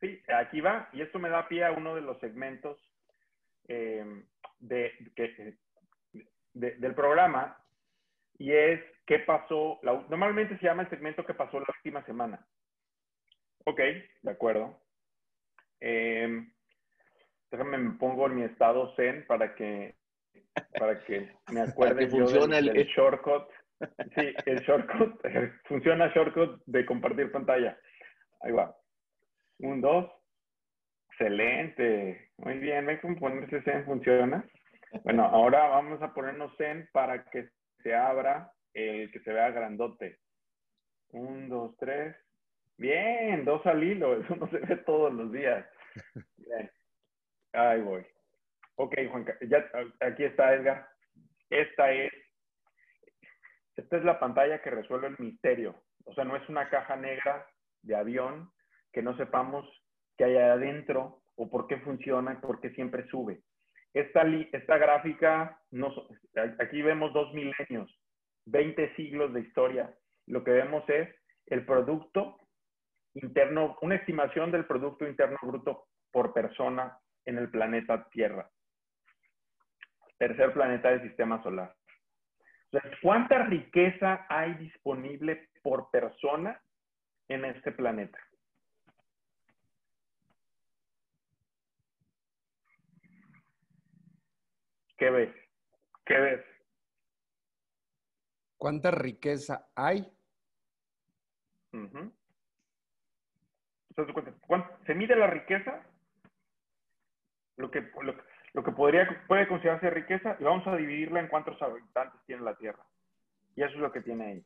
[0.00, 2.76] Sí, aquí va, y esto me da pie a uno de los segmentos
[3.68, 4.04] eh,
[4.58, 4.92] de,
[6.52, 7.56] del programa,
[8.38, 12.44] y es qué pasó, normalmente se llama el segmento que pasó la última semana.
[13.64, 13.80] Ok,
[14.22, 14.80] de acuerdo.
[15.80, 16.46] Eh,
[17.50, 19.94] déjame, me pongo en mi estado zen para que,
[20.78, 23.48] para que me acuerde que funciona el, shortcut.
[24.14, 25.20] Sí, el shortcut,
[25.64, 27.78] funciona shortcut de compartir pantalla.
[28.42, 28.74] Ahí va.
[29.58, 30.10] Un, dos.
[31.10, 32.30] Excelente.
[32.38, 34.44] Muy bien, ven cómo ponerse zen funciona.
[35.04, 37.48] Bueno, ahora vamos a ponernos zen para que
[37.82, 40.18] se abra el que se vea grandote.
[41.10, 42.16] Un, dos, tres.
[42.78, 45.66] Bien, dos al hilo, eso no se ve todos los días.
[47.52, 48.04] Ahí voy.
[48.76, 49.70] Ok, Juan, ya,
[50.00, 50.88] aquí está Edgar.
[51.50, 52.10] Esta es,
[53.76, 55.82] esta es la pantalla que resuelve el misterio.
[56.04, 57.46] O sea, no es una caja negra
[57.82, 58.50] de avión
[58.92, 59.66] que no sepamos
[60.16, 63.42] qué hay adentro o por qué funciona, por qué siempre sube.
[63.94, 65.60] Esta, esta gráfica,
[66.58, 67.90] aquí vemos dos milenios,
[68.46, 69.94] 20 siglos de historia.
[70.26, 71.08] Lo que vemos es
[71.46, 72.38] el producto
[73.14, 78.48] interno, una estimación del Producto Interno Bruto por persona en el planeta Tierra.
[80.18, 81.74] Tercer planeta del sistema solar.
[83.02, 86.60] ¿Cuánta riqueza hay disponible por persona
[87.28, 88.18] en este planeta?
[94.96, 95.34] ¿Qué ves?
[96.06, 96.44] ¿Qué ves?
[98.56, 100.08] ¿Cuánta riqueza hay?
[104.86, 105.84] ¿Se mide la riqueza?
[107.56, 112.20] Lo que, lo, que podría, puede considerarse riqueza y vamos a dividirla en cuántos habitantes
[112.26, 112.84] tiene la Tierra.
[113.56, 114.44] Y eso es lo que tiene ahí.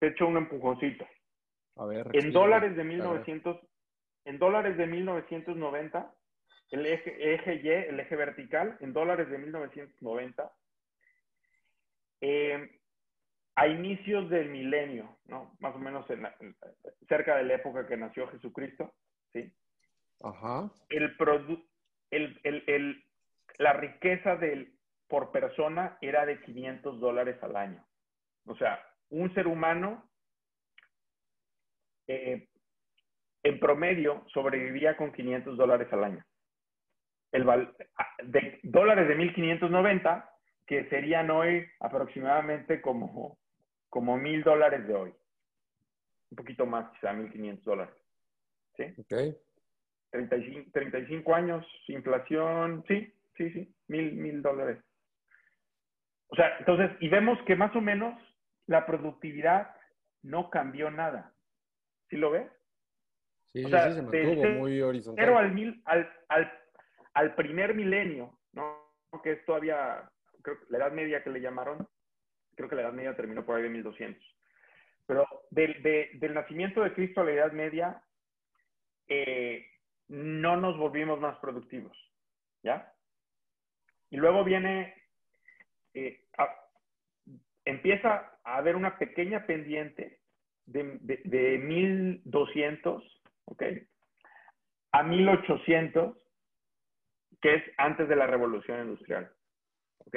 [0.00, 1.06] he hecho un empujoncito.
[1.76, 3.58] A ver, en dólares de 1900,
[4.24, 6.14] en dólares de 1990,
[6.70, 10.52] el eje, eje Y, el eje vertical, en dólares de 1990,
[12.22, 12.80] eh,
[13.56, 15.56] a inicios del milenio, ¿no?
[15.58, 16.06] Más o menos
[17.08, 18.94] cerca de la época que nació Jesucristo,
[19.32, 19.52] ¿sí?
[20.22, 20.70] Ajá.
[20.88, 21.16] El
[22.10, 23.04] el, el, el,
[23.58, 24.74] la riqueza del,
[25.08, 27.84] por persona era de 500 dólares al año.
[28.46, 30.08] O sea, un ser humano
[32.06, 32.48] eh,
[33.42, 36.24] en promedio sobrevivía con 500 dólares al año.
[37.32, 37.44] El
[38.24, 40.30] de dólares de 1590,
[40.66, 43.38] que serían hoy aproximadamente como
[43.88, 45.14] como mil dólares de hoy.
[46.30, 47.94] Un poquito más, quizá mil quinientos dólares.
[48.76, 48.84] ¿Sí?
[48.98, 49.36] Ok.
[50.10, 54.78] 35, 35 años, inflación, sí, sí, sí, mil, mil dólares.
[56.28, 58.14] O sea, entonces, y vemos que más o menos
[58.66, 59.74] la productividad
[60.22, 61.32] no cambió nada.
[62.08, 62.50] ¿Sí lo ves?
[63.52, 65.24] Sí, sí, se mantuvo muy horizontal.
[65.24, 66.52] Pero al, mil, al, al,
[67.14, 68.92] al primer milenio, ¿no?
[69.24, 70.08] Que es todavía,
[70.42, 71.88] creo, la Edad Media que le llamaron,
[72.54, 74.22] creo que la Edad Media terminó por ahí de 1200.
[75.06, 78.00] Pero del, del nacimiento de Cristo a la Edad Media,
[79.08, 79.66] eh,
[80.10, 81.96] no nos volvimos más productivos,
[82.64, 82.92] ¿ya?
[84.10, 84.92] Y luego viene,
[85.94, 86.26] eh,
[87.64, 90.18] empieza a haber una pequeña pendiente
[90.66, 93.62] de, de, de 1200, ¿ok?
[94.92, 96.16] A 1800,
[97.40, 99.32] que es antes de la revolución industrial,
[99.98, 100.16] ¿ok?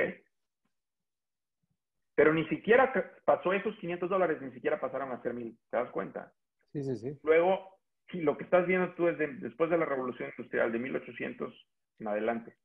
[2.16, 2.92] Pero ni siquiera
[3.26, 5.58] pasó esos 500 dólares, ni siquiera pasaron a ser mil.
[5.70, 6.34] ¿Te das cuenta?
[6.72, 7.20] Sí, sí, sí.
[7.24, 7.73] Luego,
[8.22, 11.68] lo que estás viendo tú es después de la revolución industrial, de 1800
[12.00, 12.56] en adelante.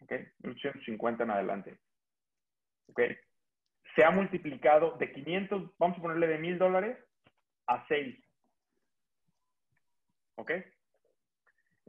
[0.00, 0.12] ¿Ok?
[0.42, 1.78] 1850 en adelante.
[2.88, 3.00] ¿Ok?
[3.94, 6.98] Se ha multiplicado de 500, vamos a ponerle de mil dólares
[7.66, 8.18] a 6.
[10.36, 10.52] ¿Ok?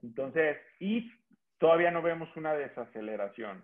[0.03, 1.12] Entonces, y
[1.57, 3.64] todavía no vemos una desaceleración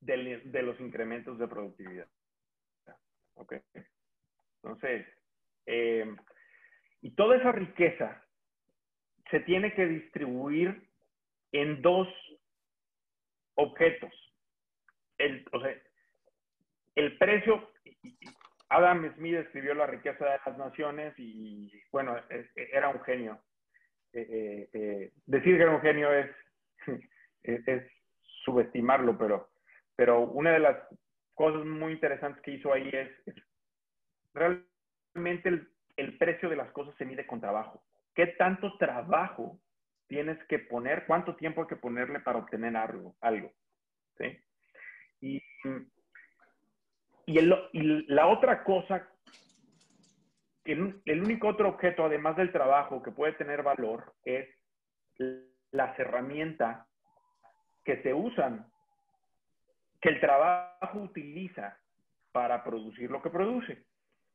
[0.00, 2.08] de, los incrementos de productividad.
[3.34, 3.54] ¿Ok?
[4.62, 5.06] Entonces,
[5.66, 6.14] eh,
[7.02, 8.22] y toda esa riqueza
[9.30, 10.88] se tiene que distribuir
[11.52, 12.08] en dos
[13.54, 14.12] objetos.
[15.18, 15.74] El, o sea,
[16.96, 17.70] el precio,
[18.68, 22.16] Adam Smith escribió La riqueza de las naciones y, bueno,
[22.54, 23.40] era un genio.
[24.12, 26.30] Eh, eh, decir que era un genio es,
[27.42, 27.82] es
[28.44, 29.50] subestimarlo, pero
[30.00, 30.78] pero una de las
[31.34, 33.10] cosas muy interesantes que hizo ahí es,
[34.32, 35.68] realmente el,
[36.18, 37.82] precio de las cosas se mide con trabajo.
[38.14, 39.60] ¿Qué tanto trabajo
[40.10, 43.14] tienes que poner, cuánto tiempo hay que ponerle para obtener algo.
[43.20, 43.52] algo.
[45.20, 45.40] Y,
[47.26, 49.08] el, y la otra cosa,
[50.64, 54.48] el, el único otro objeto, además del trabajo, que puede tener valor es
[55.70, 56.84] las herramientas
[57.84, 58.66] que se usan,
[60.00, 61.78] que el trabajo utiliza
[62.32, 63.84] para producir lo que produce.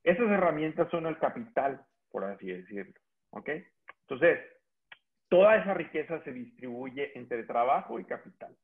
[0.06, 2.94] Esas herramientas son el capital, por así decirlo.
[3.32, 3.50] ¿Ok?
[4.02, 4.40] Entonces,
[5.30, 8.56] toda esa riqueza se distribuye entre trabajo y capital.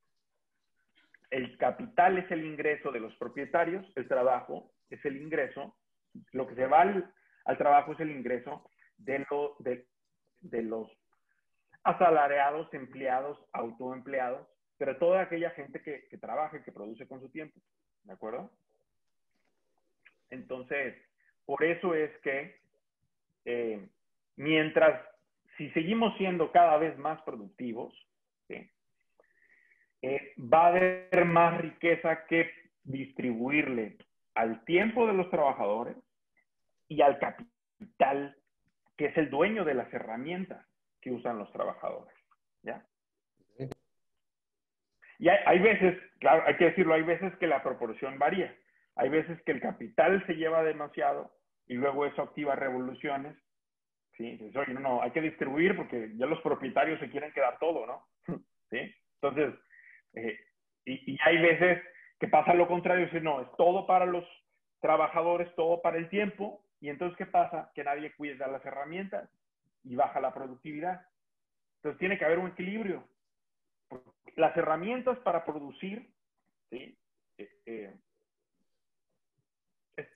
[1.32, 5.76] El capital es el ingreso de los propietarios, el trabajo es el ingreso,
[6.32, 7.12] lo que se va al,
[7.58, 9.26] trabajo es el ingreso de,
[10.62, 10.92] los
[11.84, 17.60] asalariados, empleados, autoempleados, pero toda aquella gente que trabaja y que produce con su tiempo.
[18.04, 18.52] ¿De acuerdo?
[20.30, 20.96] Entonces,
[21.52, 22.56] por eso es que
[23.44, 23.86] eh,
[24.38, 25.04] mientras,
[25.58, 27.94] si seguimos siendo cada vez más productivos,
[28.48, 32.50] eh, va a haber más riqueza que
[32.86, 33.98] distribuirle
[34.34, 35.98] al tiempo de los trabajadores
[36.88, 38.38] y al capital,
[38.96, 40.66] que es el dueño de las herramientas
[41.02, 42.16] que usan los trabajadores.
[42.64, 42.86] ¿Ya?
[45.20, 48.56] Y hay, veces, claro, hay que decirlo, hay veces que la proporción varía.
[48.96, 51.32] Hay veces que el capital se lleva demasiado
[51.72, 53.34] y luego eso activa revoluciones.
[54.18, 54.38] ¿sí?
[54.54, 58.06] Oye, no, no, hay que distribuir porque ya los propietarios se quieren quedar todo, ¿no?
[58.70, 58.94] ¿Sí?
[59.22, 59.58] Entonces,
[60.14, 60.38] eh,
[60.84, 61.82] y, y, hay veces
[62.20, 64.26] que pasa lo contrario, decir, no, es todo para los
[64.82, 67.72] trabajadores, todo para el tiempo, y entonces, ¿qué pasa?
[67.74, 69.30] Que nadie cuida las herramientas
[69.86, 71.06] y baja la productividad.
[71.78, 73.08] Entonces tiene que haber un equilibrio.
[74.36, 76.12] Las herramientas para producir,
[76.70, 76.98] ¿sí?
[77.38, 77.96] Eh, eh,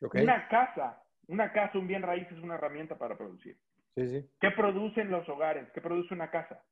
[0.01, 3.57] una casa, una casa, un bien raíz es una herramienta para producir.
[3.95, 4.29] Sí, sí.
[4.39, 5.69] ¿Qué producen los hogares?
[5.73, 6.63] ¿Qué produce una casa?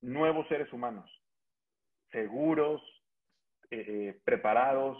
[0.00, 1.10] Nuevos seres humanos,
[2.10, 2.80] seguros,
[3.70, 4.96] eh, preparados,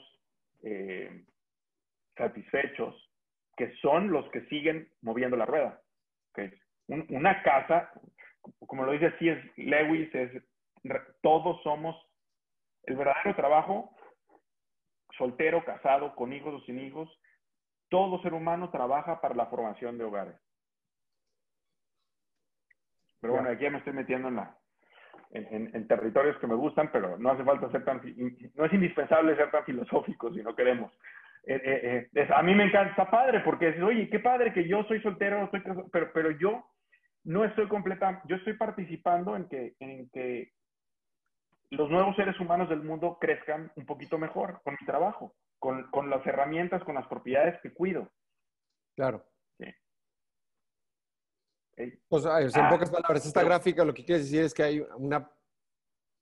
[2.17, 2.95] satisfechos,
[3.57, 5.81] que son los que siguen moviendo la rueda.
[6.89, 7.93] una casa,
[8.67, 9.53] como lo dice C.S.
[9.57, 10.43] Lewis, es,
[11.23, 11.97] todos somos
[12.85, 13.95] el verdadero trabajo,
[15.17, 17.09] soltero, casado, con hijos o sin hijos,
[17.89, 20.37] todo ser humano trabaja para la formación de hogares.
[23.21, 24.57] Pero bueno, aquí ya me estoy metiendo en, la,
[25.31, 28.01] en, territorios que me gustan, pero no hace falta ser tan,
[28.55, 30.93] no es indispensable ser tan filosófico si no queremos.
[31.45, 34.69] Eh, eh, eh, a mí me encanta, está padre, porque es, oye, qué padre que
[34.69, 36.65] yo soy soltero, estoy pero, pero yo
[37.25, 40.53] no estoy completa, yo estoy participando en que, en que
[41.71, 46.11] los nuevos seres humanos del mundo crezcan un poquito mejor con mi trabajo, con, con
[46.11, 48.11] las herramientas, con las propiedades que cuido.
[48.95, 49.25] Claro.
[49.59, 49.67] Sí.
[52.09, 55.31] Pues, en ah, pocas palabras, esta gráfica lo que quiere decir es que hay una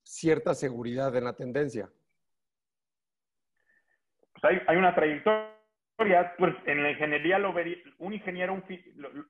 [0.03, 1.91] cierta seguridad en la tendencia
[4.41, 8.64] pues hay, una trayectoria, pues en la ingeniería lo vería, un ingeniero un,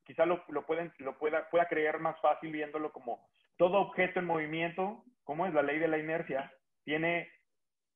[0.05, 3.27] quizá lo, pueden, lo pueda, pueda creer más fácil viéndolo como
[3.57, 6.53] todo objeto en movimiento, como es la ley de la inercia,
[6.85, 7.31] tiene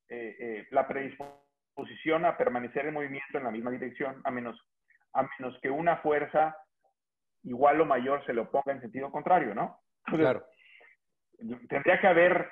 [0.08, 1.49] eh, eh, la predisposición
[2.24, 4.60] a permanecer en movimiento en la misma dirección, a menos,
[5.12, 6.56] a menos que una fuerza
[7.44, 9.80] igual o mayor se le oponga en sentido contrario, ¿no?
[10.04, 10.44] claro.
[11.68, 12.48] Tendría que haber,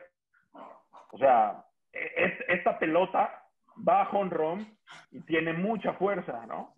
[1.13, 3.45] o sea, e, esta pelota
[3.87, 4.79] va a run
[5.11, 6.75] y tiene mucha fuerza, ¿no?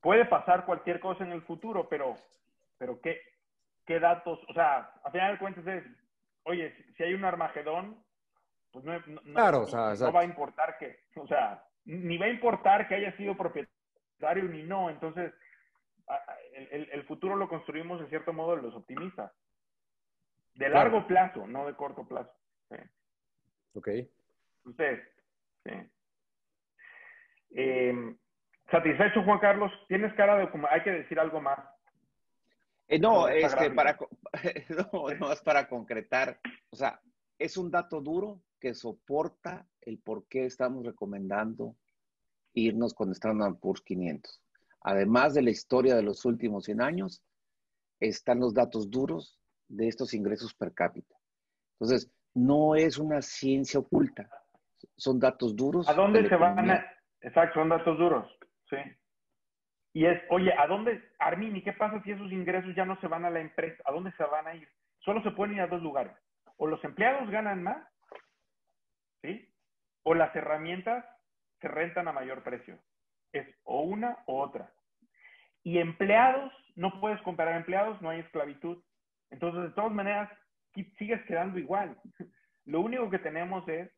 [0.00, 2.16] Puede pasar cualquier cosa en el futuro, pero,
[2.78, 3.20] pero ¿qué,
[3.86, 4.40] qué datos?
[4.48, 5.84] O sea, a final de cuentas es,
[6.44, 8.02] oye, si hay un Armagedón,
[8.72, 13.16] pues no, no, va a importar que, o sea, ni va a importar que haya
[13.16, 14.90] sido propietario ni no.
[14.90, 15.32] Entonces,
[16.52, 19.32] el, el, futuro lo construimos de cierto modo los optimistas.
[20.54, 22.32] De largo plazo, no de corto plazo.
[23.74, 23.88] Ok.
[24.64, 25.00] Entonces,
[25.64, 25.72] sí.
[27.50, 28.16] Eh,
[28.70, 29.70] ¿Satisfecho, Juan Carlos?
[29.86, 31.58] ¿Tienes cara de como hay que decir algo más?
[32.88, 33.96] Eh, no, este, para,
[34.92, 36.40] no, es para concretar.
[36.70, 37.00] O sea,
[37.38, 41.76] es un dato duro que soporta el por qué estamos recomendando
[42.52, 44.42] irnos con Standard Poor's 500.
[44.82, 47.22] Además de la historia de los últimos 100 años,
[48.00, 51.16] están los datos duros de estos ingresos per cápita.
[51.74, 54.28] Entonces, no es una ciencia oculta,
[54.96, 55.88] son datos duros.
[55.88, 56.86] ¿A dónde se van a,
[57.20, 58.76] Exacto, son datos duros, sí.
[59.92, 63.24] Y es, oye, ¿a dónde, Armini, qué pasa si esos ingresos ya no se van
[63.24, 63.82] a la empresa?
[63.86, 64.68] ¿A dónde se van a ir?
[64.98, 66.12] Solo se pueden ir a dos lugares.
[66.58, 67.88] O los empleados ganan más,
[69.22, 69.48] ¿sí?
[70.08, 71.04] O las herramientas
[71.60, 72.78] se rentan a mayor precio.
[73.32, 74.72] Es o una o otra.
[75.64, 78.84] Y empleados, no puedes comparar empleados, no hay esclavitud.
[79.30, 80.30] Entonces, de todas maneras,
[80.96, 81.98] sigues quedando igual.
[82.66, 83.90] Lo único que tenemos es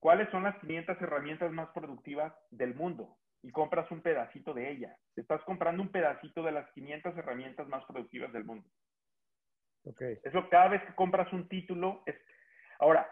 [0.00, 4.96] cuáles son las 500 herramientas más productivas del mundo y compras un pedacito de ella.
[5.14, 8.68] Estás comprando un pedacito de las 500 herramientas más productivas del mundo.
[9.84, 10.18] Okay.
[10.24, 12.16] Eso cada vez que compras un título es...
[12.80, 13.08] Ahora,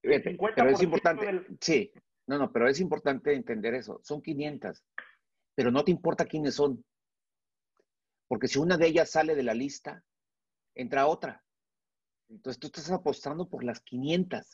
[0.00, 1.92] pero es importante, sí,
[2.26, 4.00] no, no, pero es importante entender eso.
[4.02, 4.82] Son 500,
[5.54, 6.84] pero no te importa quiénes son.
[8.28, 10.04] Porque si una de ellas sale de la lista,
[10.74, 11.44] entra otra.
[12.28, 14.46] Entonces tú estás apostando por las 500,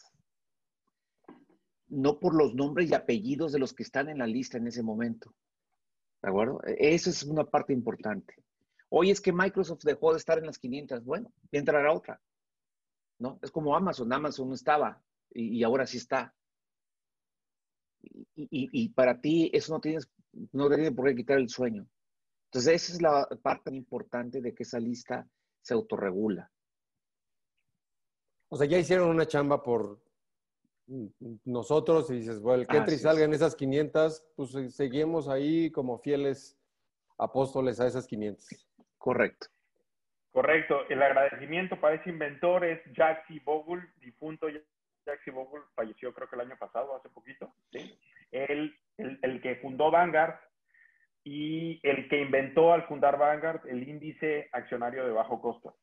[1.89, 4.83] no por los nombres y apellidos de los que están en la lista en ese
[4.83, 5.35] momento.
[6.23, 6.61] ¿De acuerdo?
[6.65, 8.35] E, Esa es una parte importante.
[8.89, 11.05] Hoy es que Microsoft dejó de estar en las 500.
[11.05, 12.21] Bueno, entrará otra.
[13.19, 13.39] ¿No?
[13.43, 14.13] Es como Amazon.
[14.13, 15.01] Amazon no estaba
[15.31, 16.35] y, ahora sí está.
[18.35, 20.09] Y, para ti eso no tienes,
[20.53, 21.87] no tiene por qué quitar el sueño.
[22.47, 25.29] Entonces esa es la parte importante de que esa lista
[25.61, 26.51] se autorregula.
[28.49, 30.01] O sea, ya hicieron una chamba por
[31.45, 35.29] nosotros y dices, bueno, el que entre y salga en esas 500, pues eh, seguimos
[35.29, 36.59] ahí como fieles
[37.19, 38.67] apóstoles a esas 500.
[38.97, 39.49] Correcto.
[40.31, 40.89] Correcto.
[40.89, 44.49] El agradecimiento para ese inventor es Jaxi Bogle, difunto
[45.09, 47.55] Jaxi Bogle, falleció creo que el año pasado, hace poquito.
[47.73, 47.99] ¿sí?
[48.31, 50.35] el, el, que fundó Vanguard
[51.25, 55.77] y el que inventó al fundar Vanguard el índice accionario de bajo costo.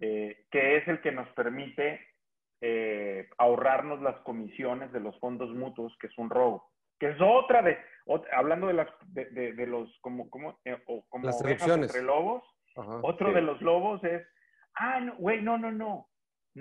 [0.00, 2.00] Eh, que es el que nos permite
[2.60, 6.70] eh, ahorrarnos las comisiones de los fondos mutuos, que es un robo.
[6.98, 7.78] Que es otra de,
[8.32, 12.42] hablando de las, de, los, como, como, eh, como las entre lobos,
[13.02, 14.26] otro de los lobos es,
[14.74, 16.07] ah, no, güey, no, no, no, no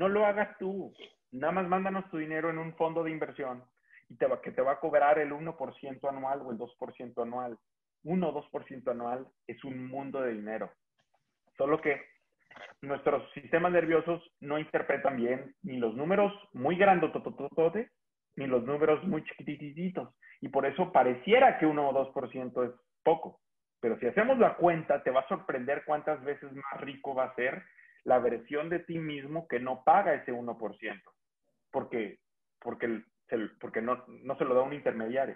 [0.08, 0.94] lo hagas tú.
[1.32, 3.64] Nada más mándanos tu dinero en un fondo de inversión
[4.10, 7.58] y te va, que te va a cobrar el 1% anual o el 2% anual.
[8.04, 10.72] 1 o 2% anual es un mundo de dinero.
[11.58, 12.00] Solo que
[12.82, 17.12] nuestros sistemas nerviosos no interpretan bien ni los números muy grandes
[18.36, 20.14] ni los números muy chiquititos.
[20.42, 22.72] Y por eso pareciera que 1 o 2% es
[23.04, 23.40] poco.
[23.80, 27.36] Pero si hacemos la cuenta, te va a sorprender cuántas veces más rico va a
[27.36, 27.64] ser
[28.08, 31.02] la versión de ti mismo que no paga ese 1%.
[31.70, 32.20] Porque,
[32.58, 33.04] porque,
[33.60, 35.36] porque no, no se lo da un intermediario.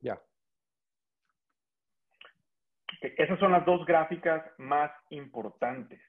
[0.00, 0.20] Ya.
[3.00, 6.00] Esas son las dos gráficas más importantes.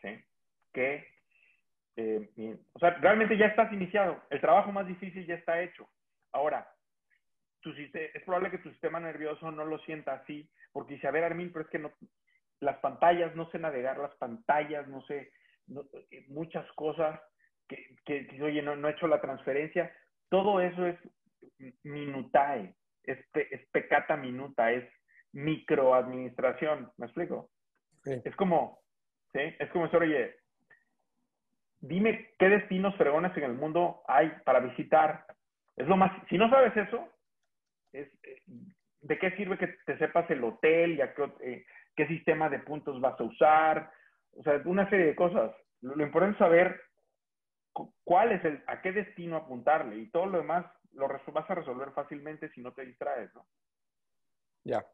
[0.00, 0.20] ¿sí?
[0.72, 1.06] Que,
[1.94, 4.24] eh, o sea, realmente ya estás iniciado.
[4.28, 5.88] El trabajo más difícil ya está hecho.
[6.32, 6.68] Ahora,
[7.60, 11.22] tu, es probable que tu sistema nervioso no lo sienta así, porque dice, a ver,
[11.22, 11.92] Armin, pero es que no,
[12.62, 15.32] las pantallas, no sé navegar las pantallas, no sé,
[16.10, 17.20] eh, muchas cosas
[17.68, 19.92] que, que, oye, no, no he hecho la transferencia.
[20.28, 20.96] Todo eso es
[21.82, 24.88] minutae, es, es pecata minuta, es
[25.32, 27.50] microadministración, ¿me explico?
[28.04, 28.80] Es como,
[29.32, 29.40] ¿sí?
[29.58, 30.36] Es como eso, oye,
[31.80, 35.26] dime qué destinos fregones en el mundo hay para visitar.
[35.76, 37.08] Es lo más, si no sabes eso,
[37.92, 38.42] es, eh,
[39.00, 41.64] ¿de qué sirve que te sepas el hotel y a qué, eh,
[41.96, 43.92] qué sistema de puntos vas a usar?
[44.32, 45.52] O sea, una serie de cosas.
[45.80, 46.80] Lo, lo importante es saber
[48.04, 51.92] cuál es el, a qué destino apuntarle y todo lo demás lo vas a resolver
[51.92, 53.46] fácilmente si no te distraes, ¿no?
[54.64, 54.84] Ya.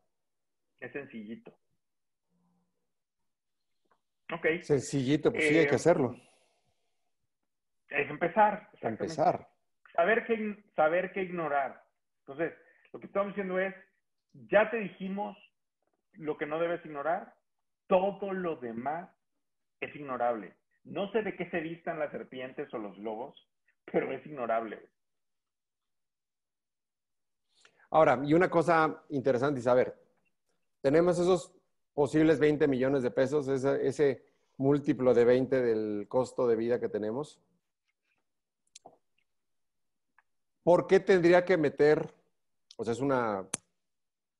[0.81, 1.53] Es sencillito.
[4.33, 4.47] Ok.
[4.63, 6.15] Sencillito, pues sí, hay que eh, hacerlo.
[7.89, 8.71] Es empezar.
[8.81, 9.49] Empezar.
[9.95, 11.83] Saber qué, saber qué ignorar.
[12.21, 12.53] Entonces,
[12.93, 13.75] lo que estamos diciendo es,
[14.33, 15.37] ya te dijimos
[16.19, 17.35] lo que no debes ignorar,
[17.87, 19.11] todo lo demás
[19.81, 20.55] es ignorable.
[20.85, 23.49] No sé de qué se vistan las serpientes o los lobos,
[23.91, 24.89] pero es ignorable.
[27.91, 29.97] Ahora, y una cosa interesante y saber,
[30.83, 31.55] tenemos esos
[31.95, 34.25] posibles 20 millones de pesos, ese,
[34.59, 37.41] múltiplo de 20 del costo de vida que tenemos.
[40.65, 42.13] ¿Por qué tendría que meter,
[42.77, 43.47] o sea, es una,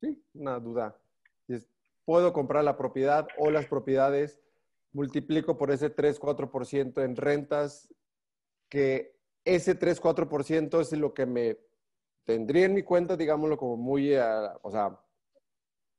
[0.01, 0.97] sí, una duda,
[2.05, 4.41] puedo comprar la propiedad o las propiedades,
[4.93, 7.89] multiplico por ese 3-4% en rentas,
[8.69, 11.59] que ese 3-4% es lo que me
[12.25, 14.99] tendría en mi cuenta, digámoslo como muy, o sea,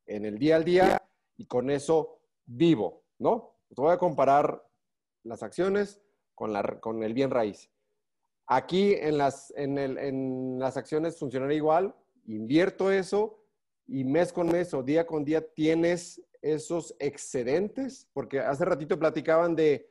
[0.06, 1.02] en el día al día
[1.38, 3.56] y con eso vivo, ¿no?
[3.76, 4.66] voy a comparar
[5.24, 6.02] las acciones
[6.34, 7.70] con, la, con el bien raíz.
[8.48, 11.96] Aquí en las, en, el, en las acciones funcionaría igual,
[12.26, 13.39] invierto eso
[13.92, 19.56] y mes con mes o día con día tienes esos excedentes, porque hace ratito platicaban
[19.56, 19.90] de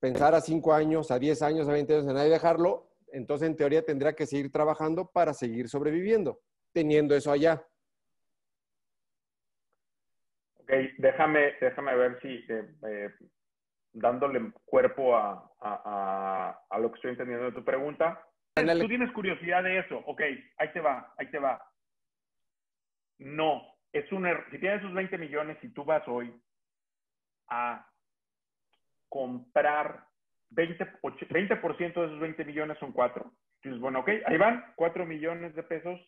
[0.00, 3.56] pensar a 5 años, a 10 años, a 20 años en nadie dejarlo, entonces en
[3.56, 6.40] teoría tendría que seguir trabajando para seguir sobreviviendo,
[6.72, 7.62] teniendo eso allá.
[10.56, 13.10] Ok, déjame, déjame ver si eh, eh,
[13.92, 18.24] dándole cuerpo a, a, a, lo que estoy entendiendo de tu pregunta.
[18.54, 19.98] Tú tienes curiosidad de eso.
[20.06, 20.22] Ok,
[20.56, 21.60] ahí te va, ahí te va.
[23.20, 23.62] No,
[23.92, 24.46] es un error.
[24.50, 26.34] Si tienes esos 20 millones y tú vas hoy
[27.48, 27.86] a
[29.08, 30.06] comprar
[30.50, 33.30] 20%, 20 de esos 20 millones son 4.
[33.56, 36.00] Entonces, bueno, ok, ahí van 4 millones de pesos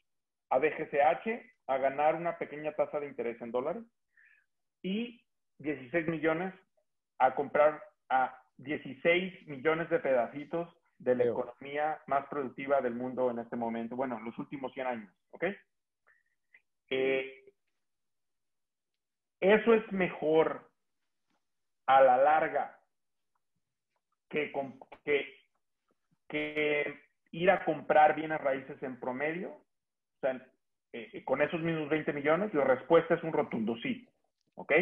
[0.49, 1.29] a DGCH
[1.67, 3.85] a ganar una pequeña tasa de interés en dólares
[4.83, 5.23] y
[5.59, 6.55] 16 millones
[7.19, 13.41] a comprar a 16 millones de pedacitos de la economía más productiva del mundo en
[13.41, 15.45] este momento, bueno, en los últimos 100 años, ¿ok?
[16.95, 17.45] Eh,
[19.41, 20.71] eso es mejor
[21.87, 22.79] a la larga
[24.29, 24.53] que,
[27.31, 29.53] ir a comprar bienes raíces en promedio.
[29.53, 30.47] O sea,
[30.93, 34.07] eh, con esos mismos 20 millones, la respuesta es un rotundo sí.
[34.55, 34.73] ¿Ok?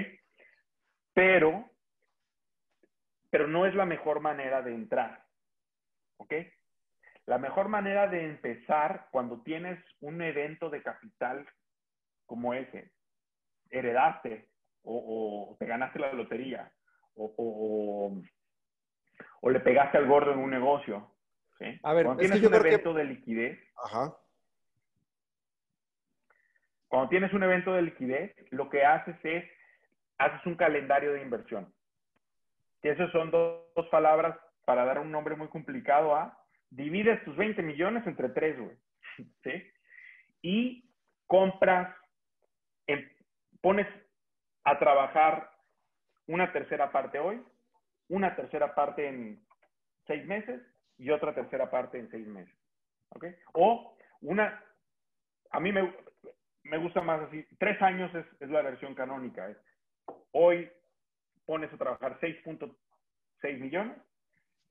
[1.14, 1.70] Pero,
[3.30, 5.24] pero no es la mejor manera de entrar.
[6.16, 6.34] ¿Ok?
[7.26, 11.48] La mejor manera de empezar cuando tienes un evento de capital
[12.30, 12.92] como ese,
[13.70, 14.48] heredaste
[14.84, 16.70] o, te ganaste la lotería
[17.16, 18.22] o,
[19.42, 21.10] o, le pegaste al gordo en un negocio.
[21.82, 24.16] A ver, cuando tienes un evento de liquidez, Ajá.
[26.86, 29.44] cuando tienes un evento de liquidez, lo que haces es,
[30.18, 31.74] haces un calendario de inversión.
[32.80, 36.38] Que esas son dos, palabras para dar un nombre muy complicado a,
[36.70, 38.76] divides tus 20 millones entre tres, güey.
[39.42, 39.72] ¿Sí?
[40.42, 40.88] Y
[41.26, 41.94] compras,
[43.60, 43.86] pones
[44.64, 45.50] a trabajar
[46.26, 47.42] una tercera parte hoy,
[48.08, 49.44] una tercera parte en
[50.06, 50.60] seis meses
[50.98, 52.54] y otra tercera parte en seis meses.
[53.10, 53.26] ¿Ok?
[53.54, 54.62] O una,
[55.50, 55.94] a mí me,
[56.64, 59.48] me gusta más así, tres años es, es la versión canónica.
[60.32, 60.70] hoy
[61.46, 63.96] pones a trabajar 6.6 millones,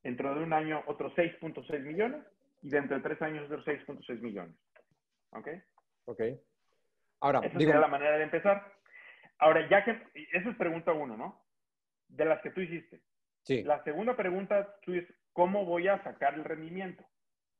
[0.03, 2.23] dentro de un año otros 6.6 millones
[2.61, 4.55] y dentro de tres años otros 6.6 millones.
[5.31, 5.47] ¿Ok?
[6.05, 6.21] Ok.
[7.21, 8.78] Ahora, Esa sería la manera de empezar.
[9.39, 9.91] Ahora, ya que,
[10.33, 11.41] esa es pregunta uno, ¿no?
[12.07, 13.01] De las que tú hiciste.
[13.43, 13.63] Sí.
[13.63, 17.03] La segunda pregunta tú es, ¿cómo voy a sacar el rendimiento?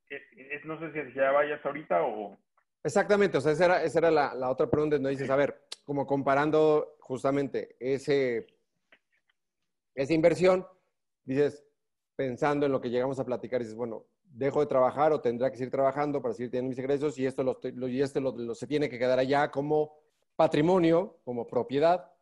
[0.10, 2.38] Es, no sé si ya vayas ahorita o...
[2.84, 5.68] Exactamente, o sea, esa era, esa era la, la, otra pregunta donde dices, a ver,
[5.84, 8.48] como comparando justamente ese,
[9.96, 10.66] esa inversión,
[11.24, 11.66] dices,
[12.16, 15.58] pensando en lo que llegamos a platicar, dices, bueno, dejo de trabajar o tendrá que
[15.58, 18.90] seguir trabajando para seguir teniendo mis ingresos y esto, lo, y esto lo, se tiene
[18.90, 19.94] que quedar allá como
[20.40, 22.14] patrimonio, como propiedad,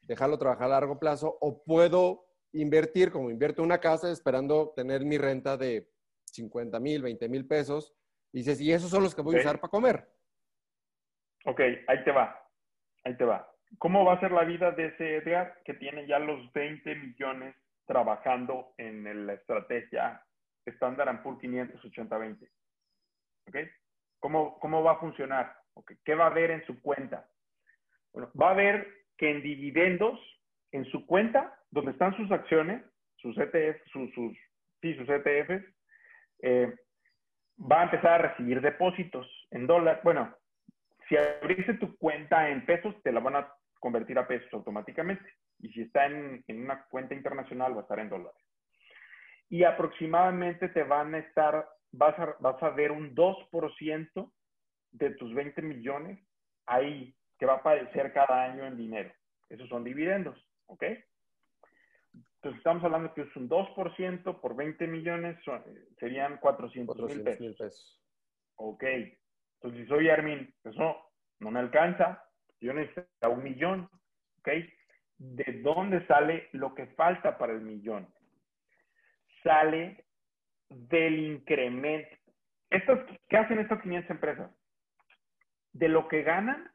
[0.00, 5.18] dejarlo trabajar a largo plazo, o puedo invertir como invierto una casa esperando tener mi
[5.18, 5.86] renta de
[6.24, 7.94] 50 mil, 20 mil pesos.
[8.32, 10.08] Y dices, y esos son los que voy a usar para comer.
[11.44, 12.42] Ok, ahí te va.
[13.04, 13.46] Ahí te va.
[13.76, 17.54] ¿Cómo va a ser la vida de ese Edgar que tiene ya los 20 millones
[17.86, 20.24] trabajando en la estrategia
[20.64, 22.48] Standard Poor's 580-20?
[23.48, 23.56] ¿Ok?
[24.20, 25.54] ¿Cómo, ¿Cómo va a funcionar?
[25.74, 25.98] Okay.
[26.02, 27.28] ¿Qué va a haber en su cuenta?
[28.12, 28.86] Bueno, va a ver
[29.16, 30.18] que en dividendos,
[30.72, 32.82] en su cuenta, donde están sus acciones,
[33.16, 34.36] sus ETF, sus, sus,
[34.80, 35.64] sí, sus ETFs,
[36.42, 36.74] eh,
[37.60, 40.00] va a empezar a recibir depósitos en dólares.
[40.04, 40.34] Bueno,
[41.08, 45.28] si abriste tu cuenta en pesos, te la van a convertir a pesos automáticamente.
[45.58, 48.40] Y si está en, en una cuenta internacional, va a estar en dólares.
[49.48, 54.32] Y aproximadamente te van a estar, vas a, vas a ver un 2%
[54.92, 56.20] de tus 20 millones
[56.66, 59.12] ahí que va a aparecer cada año en dinero.
[59.48, 60.36] Esos son dividendos,
[60.66, 60.84] ¿ok?
[62.36, 65.36] Entonces estamos hablando que es un 2% por 20 millones,
[65.98, 68.00] serían 400 mil pesos.
[68.56, 68.84] Ok.
[68.84, 71.10] Entonces, si soy Armin, eso
[71.40, 72.24] no me alcanza,
[72.60, 73.90] yo necesito un millón,
[74.38, 74.48] ¿ok?
[75.18, 78.08] ¿De dónde sale lo que falta para el millón?
[79.42, 80.04] Sale
[80.68, 82.16] del incremento.
[82.70, 84.50] Estos, ¿Qué hacen estas 500 empresas?
[85.72, 86.70] De lo que ganan,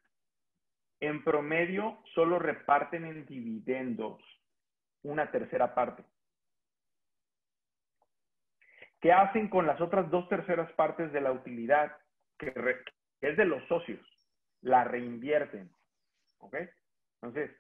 [1.08, 4.22] en promedio solo reparten en dividendos
[5.02, 6.04] una tercera parte.
[9.02, 11.98] ¿Qué hacen con las otras dos terceras partes de la utilidad,
[12.38, 12.54] que,
[13.20, 14.00] es de los socios?
[14.62, 15.70] La reinvierten.
[16.38, 16.56] ¿Ok?
[17.22, 17.52] Entonces,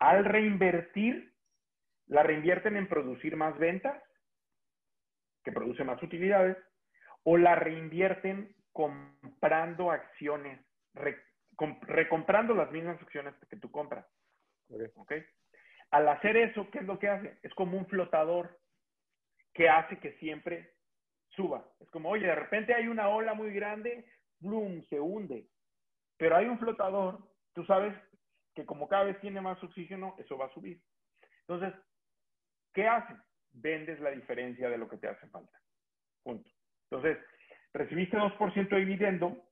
[0.00, 1.32] al reinvertir,
[2.06, 4.02] la reinvierten en producir más ventas,
[5.44, 6.56] que produce más utilidades,
[7.22, 10.60] o la reinvierten comprando acciones,
[11.82, 14.06] recomprando las mismas acciones que tú compras.
[14.94, 15.24] Okay.
[15.90, 17.38] Al hacer eso, ¿qué es lo que hace?
[17.42, 18.58] Es como un flotador
[19.52, 20.74] que hace que siempre
[21.30, 21.66] suba.
[21.80, 24.06] Es como, oye, de repente hay una ola muy grande,
[24.38, 25.48] bloom, se hunde.
[26.16, 27.18] Pero hay un flotador,
[27.54, 27.94] tú sabes
[28.54, 30.80] que como cada vez tiene más oxígeno, eso va a subir.
[31.48, 31.74] Entonces,
[32.72, 33.16] ¿qué haces?
[33.52, 35.58] Vendes la diferencia de lo que te hace falta.
[36.22, 36.48] Punto.
[36.90, 37.18] Entonces,
[37.72, 39.49] recibiste 2% de dividendo,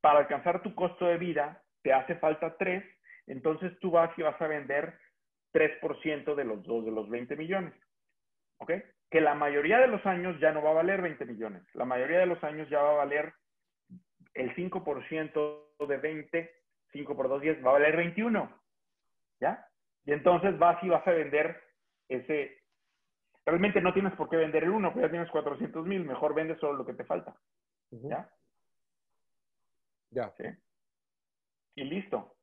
[0.00, 2.84] para alcanzar tu costo de vida te hace falta 3,
[3.26, 4.98] entonces tú vas y vas a vender
[5.52, 7.74] 3% de los dos de los 20 millones.
[8.58, 8.72] ¿Ok?
[9.10, 11.62] Que la mayoría de los años ya no va a valer 20 millones.
[11.74, 13.32] La mayoría de los años ya va a valer
[14.34, 16.50] el 5% de 20,
[16.92, 18.60] 5 por 2, 10, va a valer 21.
[19.40, 19.66] ¿Ya?
[20.04, 21.60] Y entonces vas y vas a vender
[22.08, 22.58] ese.
[23.46, 26.04] Realmente no tienes por qué vender el 1, porque ya tienes 400 mil.
[26.04, 27.34] Mejor vendes solo lo que te falta.
[27.90, 28.30] ¿Ya?
[30.10, 30.32] Ya.
[30.36, 30.44] ¿Sí?
[31.76, 32.34] Y listo.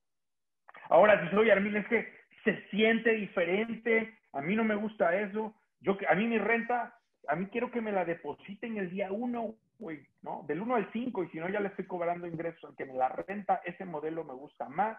[0.90, 2.14] Ahora, si soy Armin, es que
[2.44, 4.18] se siente diferente.
[4.34, 5.54] A mí no me gusta eso.
[5.82, 9.56] Yo, a mí mi renta, a mí quiero que me la depositen el día 1,
[9.80, 10.44] güey, ¿no?
[10.48, 13.10] Del 1 al 5, y si no, ya le estoy cobrando ingresos que me la
[13.10, 13.62] renta.
[13.66, 14.98] Ese modelo me gusta más.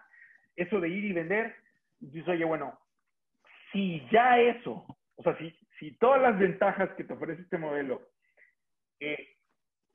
[0.55, 1.55] Eso de ir y vender,
[1.99, 2.79] dices, oye, bueno,
[3.71, 4.85] si ya eso,
[5.15, 8.01] o sea, si, si todas las ventajas que te ofrece este modelo,
[8.99, 9.37] eh,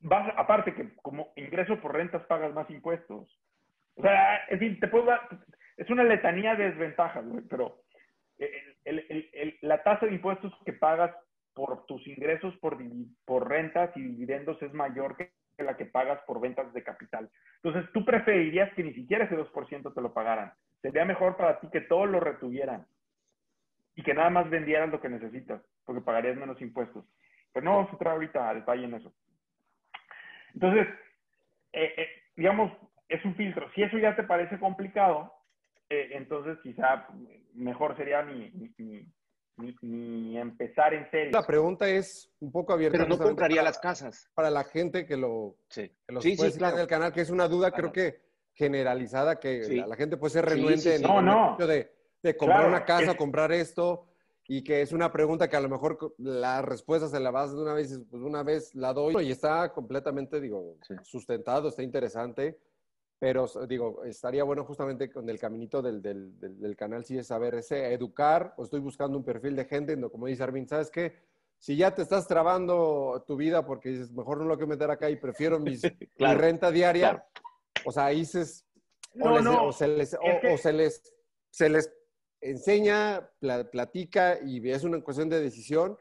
[0.05, 3.41] vas, aparte que como ingreso por rentas pagas más impuestos.
[3.97, 5.11] O sea, es decir, te puedo
[5.77, 7.83] es una letanía de desventajas, güey, pero
[9.63, 11.15] la tasa de impuestos que pagas
[11.55, 12.79] por tus ingresos por,
[13.25, 17.31] por rentas y dividendos es mayor que la que pagas por ventas de capital.
[17.63, 20.53] Entonces, tú preferirías que ni siquiera ese 2% te lo pagaran.
[20.83, 22.87] Sería mejor para ti que todos lo retuvieran
[23.95, 27.05] y que nada más vendieran lo que necesitas, porque pagarías menos impuestos.
[27.53, 29.15] Pero no vamos a entrar ahorita a detalle en eso.
[30.55, 30.87] Entonces,
[31.73, 32.07] eh, eh,
[32.37, 32.73] digamos,
[33.09, 33.71] es un filtro.
[33.75, 35.33] Si eso ya te parece complicado,
[35.91, 37.09] eh, entonces quizá
[37.55, 38.51] mejor sería mi,
[39.83, 41.33] mi, empezar en serio.
[41.33, 42.99] La pregunta es un poco abierta.
[42.99, 44.31] Pero no compraría las casas.
[44.35, 45.91] Para la gente que lo sí.
[46.07, 46.77] que sí, sí, claro.
[46.77, 48.23] en el canal, que es una duda creo que
[48.55, 51.57] generalizada, que la, gente puede ser renuente en no, no.
[51.59, 51.91] de,
[52.23, 54.14] de comprar una casa, comprar esto
[54.47, 57.63] y que es una pregunta que a lo mejor la respuesta se la vas de
[57.63, 62.59] una vez, pues una vez la doy y está completamente, digo, sustentado, está interesante,
[63.19, 67.55] pero digo, estaría bueno justamente con el caminito del, del, del, canal, sí es saber
[67.55, 71.15] ese, educar, o estoy buscando un perfil de gente, como dice Armin, ¿sabes qué?
[71.59, 75.09] Si ya te estás trabando tu vida porque dices, mejor no lo que meter acá
[75.09, 75.83] y prefiero mis,
[76.19, 77.27] mi renta diaria,
[77.87, 78.45] o sea, ahí se,
[79.21, 81.15] o, se les, o se les,
[81.51, 81.91] se les
[82.45, 83.29] enseña,
[83.73, 85.99] platica y es una cuestión de decisión.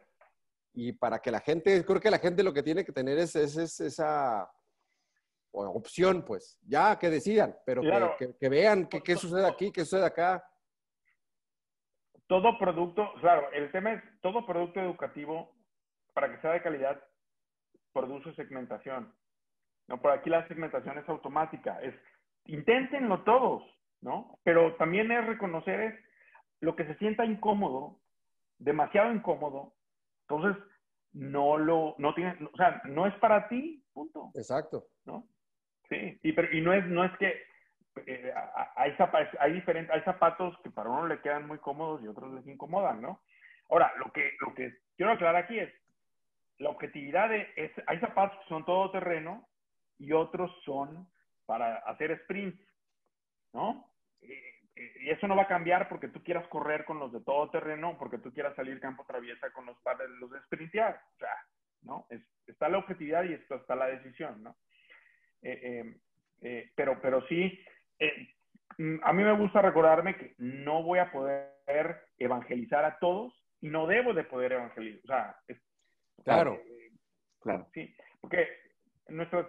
[0.74, 3.36] Y para que la gente, creo que la gente lo que tiene que tener es,
[3.36, 4.52] esa
[5.52, 7.82] opción, pues, ya que decidan, pero
[8.18, 10.44] que, vean qué sucede aquí, qué sucede acá.
[12.26, 15.56] Todo producto, claro, el tema es, todo producto educativo,
[16.14, 17.04] para que sea de calidad,
[17.92, 19.14] produce segmentación.
[19.88, 20.02] ¿no?
[20.02, 21.94] Por aquí la segmentación es automática, es,
[22.46, 23.64] inténtenlo todos,
[24.02, 24.40] ¿no?
[24.44, 25.96] Pero también es reconocer es,
[26.64, 28.00] lo que se sienta incómodo,
[28.58, 29.74] demasiado incómodo,
[30.22, 30.64] entonces
[31.12, 34.32] no lo, no tiene, o sea, no es para ti, punto.
[34.34, 34.86] Exacto.
[35.04, 35.28] ¿No?
[35.90, 37.44] Sí, y, pero, y no es, no es que
[38.08, 38.34] eh,
[38.78, 42.34] hay, zapatos, hay, diferentes, hay zapatos que para uno le quedan muy cómodos y otros
[42.34, 43.22] les incomodan, ¿no?
[43.70, 45.70] Ahora, lo que, lo que quiero aclarar aquí es,
[46.60, 49.50] la objetividad de, es, hay zapatos que son todo terreno
[49.98, 51.10] y otros son
[51.46, 52.62] para hacer sprints,
[53.52, 53.92] ¿no?
[54.22, 57.50] Eh, y eso no va a cambiar porque tú quieras correr con los de todo
[57.50, 61.00] terreno, porque tú quieras salir campo traviesa con los padres, los de sprintear.
[61.14, 61.36] O sea,
[61.84, 62.08] ¿no?
[62.48, 64.56] está la objetividad y está la decisión, ¿no?
[65.42, 65.98] Eh, eh,
[66.42, 67.60] eh, pero, pero sí,
[68.78, 73.70] mm, a mí me gusta recordarme que no voy a poder evangelizar a todos y
[73.70, 75.36] no debo de poder evangelizar.
[76.18, 76.60] O sea, claro,
[77.40, 77.68] claro.
[77.74, 78.48] Sí, porque
[79.10, 79.48] nuestras,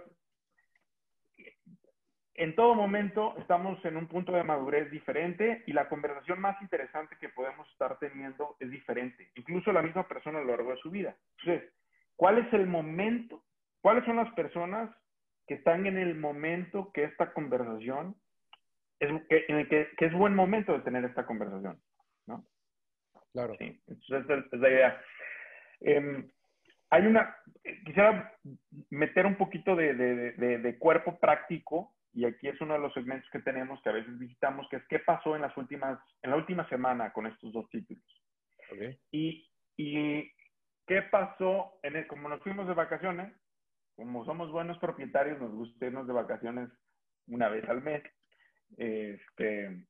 [2.36, 7.16] en todo momento estamos en un punto de madurez diferente y la conversación más interesante
[7.20, 10.90] que podemos estar teniendo es diferente, incluso la misma persona a lo largo de su
[10.90, 11.15] vida.
[11.39, 11.73] Entonces,
[12.16, 13.44] ¿cuál es el momento?
[13.81, 14.90] ¿Cuáles son las personas
[15.47, 18.16] que están en el momento que esta conversación
[18.98, 21.81] es, que, en el que, es buen momento de tener esta conversación?
[22.27, 22.44] ¿no?
[23.32, 23.55] Claro.
[23.59, 25.01] Sí, entonces es la idea.
[25.81, 26.28] Em,
[26.90, 27.36] hay una,
[27.85, 28.32] quisiera
[28.90, 33.41] meter un poquito de, de cuerpo práctico y aquí es uno de los segmentos que
[33.41, 36.66] tenemos que a veces visitamos, que es qué pasó en las últimas, en la última
[36.69, 38.05] semana con estos dos títulos.
[39.11, 40.31] Y, y,
[40.86, 43.32] qué pasó, en el, como nos fuimos de vacaciones,
[43.97, 46.70] como somos buenos propietarios, nos gusta irnos de vacaciones
[47.27, 48.03] una vez al mes.
[48.77, 49.85] Este,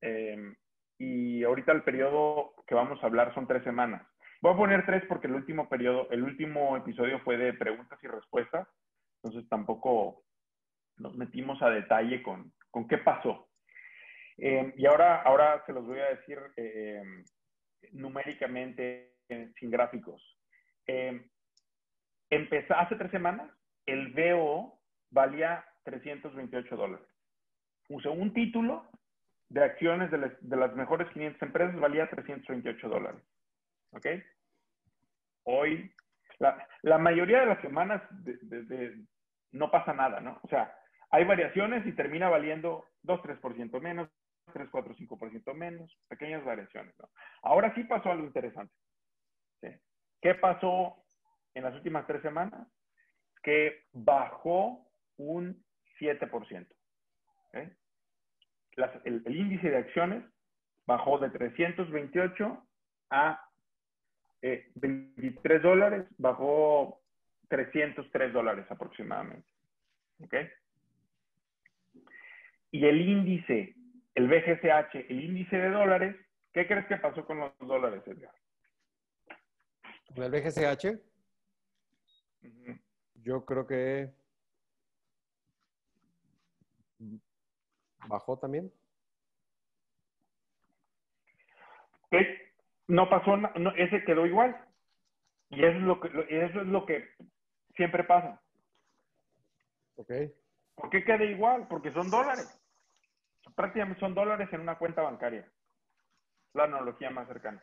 [0.00, 0.56] em,
[0.98, 4.06] y ahorita el periodo que vamos a hablar son tres semanas.
[4.42, 8.08] Voy a poner tres porque el último periodo, el último episodio fue de preguntas y
[8.08, 8.68] respuestas,
[9.22, 10.24] entonces tampoco
[10.98, 13.48] nos metimos a detalle con, con qué pasó.
[14.38, 17.02] Eh, y ahora, ahora se los voy a decir eh,
[17.92, 19.14] numéricamente
[19.58, 20.22] sin gráficos.
[22.30, 23.50] empezó, hace tres semanas,
[23.84, 24.80] el BO
[25.10, 27.06] valía 328 dólares.
[27.88, 28.88] Usé un título
[29.48, 33.22] de acciones de, las mejores 500 empresas valía 328 dólares.
[33.92, 34.06] ¿Ok?
[35.44, 35.90] Hoy,
[36.38, 38.02] la, mayoría de las semanas
[39.52, 40.38] no pasa nada, ¿no?
[40.42, 40.74] O sea,
[41.10, 44.08] hay variaciones y termina valiendo 2-3% menos,
[44.52, 47.08] 3-4-5% menos, pequeñas variaciones, ¿no?
[47.42, 48.72] Ahora sí pasó algo interesante.
[50.20, 50.96] ¿Qué pasó
[51.54, 52.66] en las últimas tres semanas?
[53.42, 54.84] Que bajó
[55.16, 55.64] un
[56.00, 56.66] 7%.
[57.48, 57.72] ¿okay?
[59.04, 60.24] el, índice de acciones
[60.86, 62.66] bajó de 328
[63.10, 63.48] a
[64.40, 67.00] 23 eh, dólares, bajó
[67.48, 69.48] 303 dólares aproximadamente.
[70.22, 70.34] ¿Ok?
[72.70, 73.74] Y el índice,
[74.14, 76.16] el BGCH, el índice de dólares,
[76.52, 78.34] ¿qué crees que pasó con los dólares, Edgar?
[80.16, 81.00] ¿El BGCH?
[83.22, 84.12] Yo creo que
[88.06, 88.72] ¿Bajó también?
[92.86, 94.56] no pasó, no, ese quedó igual.
[95.50, 97.06] Y eso es lo que, eso es lo que
[97.76, 98.40] siempre pasa.
[99.96, 100.10] Ok.
[100.74, 101.66] ¿Por qué queda igual?
[101.68, 102.48] Porque son dólares.
[103.54, 105.48] Prácticamente son dólares en una cuenta bancaria.
[106.54, 107.62] La analogía más cercana.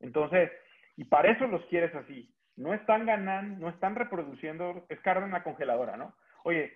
[0.00, 0.50] Entonces,
[0.96, 2.32] y para eso los quieres así.
[2.56, 6.14] No están ganando, no están reproduciendo, es carne en la congeladora, ¿no?
[6.44, 6.72] Oye,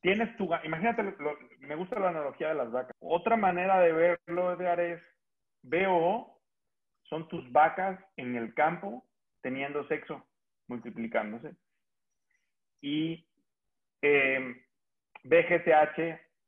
[0.00, 1.02] tienes tu, imagínate,
[1.58, 2.96] me gusta la analogía de las vacas.
[3.00, 5.02] Otra manera de verlo, Edgar, es
[5.62, 6.38] veo,
[7.02, 9.04] son tus vacas en el campo
[9.42, 10.26] teniendo sexo,
[10.66, 11.54] multiplicándose.
[12.80, 13.26] Y
[14.02, 14.64] eh,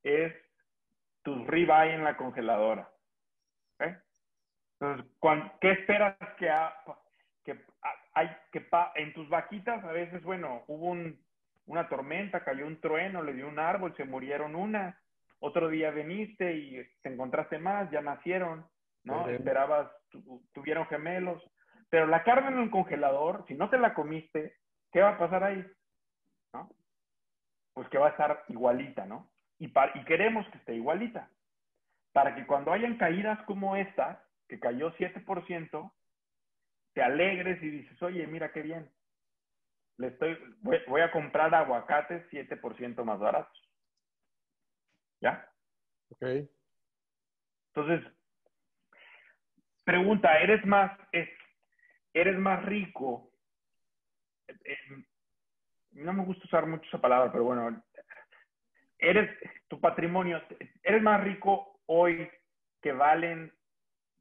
[0.03, 0.33] es
[1.23, 2.91] tus ribeye en la congeladora.
[4.81, 5.07] Entonces,
[5.61, 6.51] ¿qué esperas que,
[7.45, 7.65] que,
[8.15, 9.85] hay, que en tus vaquitas?
[9.85, 11.19] A veces, bueno, hubo un
[11.71, 15.01] una tormenta, cayó un trueno, le dio un árbol, se murieron una.
[15.39, 18.67] Otro día viniste y te encontraste más, ya nacieron,
[19.05, 19.29] ¿no?
[19.29, 19.89] Esperabas,
[20.53, 21.43] tuvieron gemelos.
[21.89, 24.57] Pero la carne en el congelador, si no te la comiste,
[24.93, 25.65] ¿qué va a pasar ahí?
[26.53, 26.69] ¿No?
[27.73, 29.31] Pues que va a estar igualita, ¿no?
[29.61, 31.31] Y, y queremos que esté igualita.
[32.13, 35.93] Para que cuando hayan caídas como esta, que cayó 7%,
[36.95, 38.91] te alegres y dices, oye, mira qué bien
[40.01, 43.71] le estoy, voy, a comprar aguacates 7% más baratos.
[45.21, 45.47] ¿Ya?
[46.09, 46.23] Ok.
[47.75, 48.11] Entonces,
[49.85, 50.99] pregunta, ¿eres más,
[52.15, 53.27] eres más rico?
[55.93, 57.83] no me gusta usar mucho esa palabra, pero bueno,
[59.01, 59.31] eres
[59.69, 60.43] tu patrimonio,
[60.83, 62.29] eres más rico hoy
[62.81, 63.53] que valen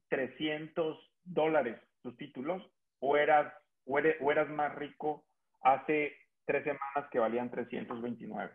[0.10, 2.64] 300 dólares tus títulos
[3.00, 3.54] o eras,
[3.86, 5.26] o eras más rico
[5.62, 8.54] hace tres semanas que valían 329.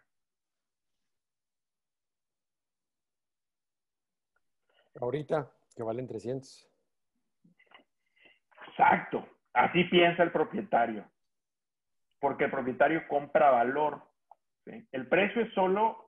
[5.01, 6.71] Ahorita, que valen 300.
[8.69, 9.29] Exacto.
[9.53, 11.09] Así piensa el propietario.
[12.21, 14.03] Porque el propietario compra valor.
[14.65, 16.04] El precio es solo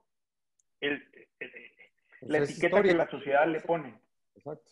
[0.81, 1.03] el,
[2.21, 3.99] la etiqueta que la sociedad le pone.
[4.35, 4.71] Exacto.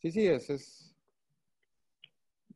[0.00, 0.96] Sí, sí, es, es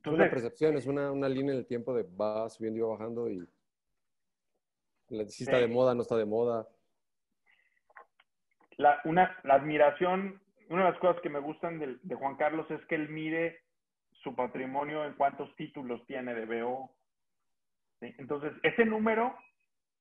[0.03, 2.89] es una percepción, es una, una, línea en el tiempo de va subiendo y va
[2.89, 3.47] bajando y
[5.29, 6.67] si está de moda, no está de moda.
[8.77, 12.71] La, una, la admiración, una de las cosas que me gustan de, de, Juan Carlos
[12.71, 13.61] es que él mide
[14.23, 16.91] su patrimonio en cuántos títulos tiene de BO.
[18.01, 19.37] Entonces, ese número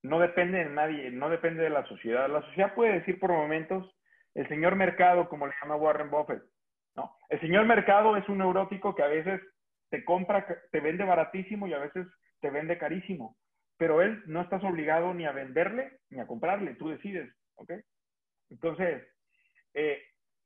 [0.02, 2.30] no depende de nadie, no depende de la sociedad.
[2.30, 3.96] La sociedad puede decir por momentos,
[4.34, 6.44] el señor mercado, como le llama Warren Buffett,
[6.96, 7.16] ¿no?
[7.30, 9.42] El señor mercado es un neurótico que a veces
[9.90, 12.08] te compra, te vende baratísimo y a veces
[12.40, 13.38] te vende carísimo.
[13.78, 17.72] Pero él no estás obligado ni a venderle ni a comprarle, tú decides, ¿ok?
[18.50, 19.04] Entonces,
[19.74, 20.02] eh,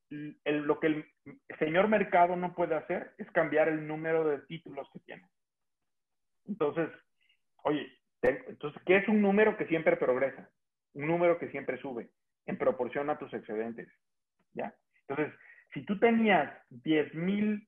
[0.09, 1.05] lo que el
[1.59, 5.27] señor mercado no puede hacer es cambiar el número de títulos que tiene.
[6.45, 6.89] Entonces,
[7.63, 7.87] oye,
[8.29, 10.49] entonces, ¿qué es un número que siempre progresa?
[10.93, 12.09] Un número que siempre sube
[12.45, 13.89] en proporción a tus excedentes,
[14.53, 14.73] ¿ya?
[15.07, 15.33] Entonces,
[15.73, 17.67] si tú tenías 10 mil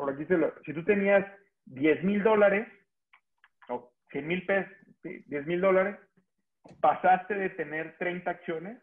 [0.00, 0.24] por aquí
[0.64, 1.26] si tú tenías
[1.66, 2.66] 10 mil dólares,
[3.68, 4.72] o 100 mil pesos,
[5.02, 5.98] 10 mil dólares,
[6.80, 8.82] pasaste de tener 30 acciones,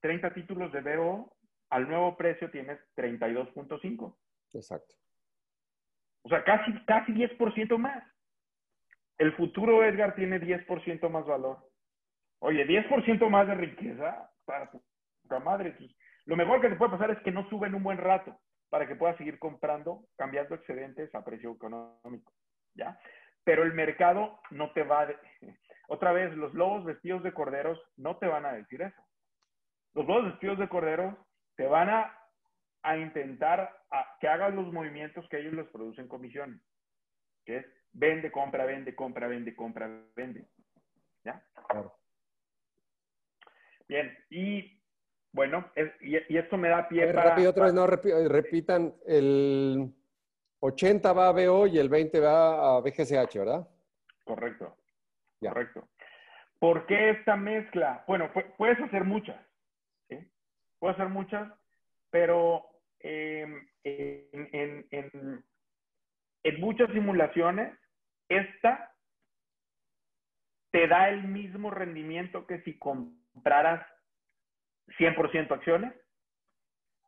[0.00, 1.36] 30 títulos de BO,
[1.68, 4.16] al nuevo precio tienes 32.5.
[4.54, 4.94] Exacto.
[6.22, 8.02] O sea, casi, casi 10% más.
[9.20, 11.58] El futuro Edgar tiene 10% más valor.
[12.38, 14.80] Oye, 10% más de riqueza para tu
[15.44, 15.76] madre.
[16.24, 18.34] Lo mejor que te puede pasar es que no suben un buen rato
[18.70, 22.32] para que puedas seguir comprando, cambiando excedentes a precio económico,
[22.74, 22.98] ¿ya?
[23.44, 25.08] Pero el mercado no te va a...
[25.88, 29.02] Otra vez, los lobos vestidos de corderos no te van a decir eso.
[29.92, 31.14] Los lobos vestidos de corderos
[31.56, 32.18] te van a,
[32.82, 33.70] a intentar
[34.18, 36.62] que hagas los movimientos que ellos les producen comisiones,
[37.44, 40.46] que es vende, compra, vende, compra, vende, compra, vende.
[41.24, 41.44] ¿Ya?
[41.68, 41.94] Claro.
[43.88, 44.80] Bien, y
[45.32, 47.30] bueno, y, esto me da pie para...
[47.30, 49.92] Rápido, otra vez, no, repitan, el
[50.60, 53.68] 80 va a BO y el 20 va a BGCH, ¿verdad?
[54.24, 54.76] Correcto,
[55.40, 55.88] correcto.
[56.58, 58.04] ¿Por qué esta mezcla?
[58.06, 59.40] Bueno, puedes hacer muchas,
[60.08, 60.18] ¿sí?
[60.78, 61.50] Puedes hacer muchas,
[62.10, 62.64] pero
[63.00, 67.76] en, en, en muchas simulaciones,
[68.30, 68.94] esta
[70.70, 73.84] te da el mismo rendimiento que si compraras
[74.98, 75.92] 100% acciones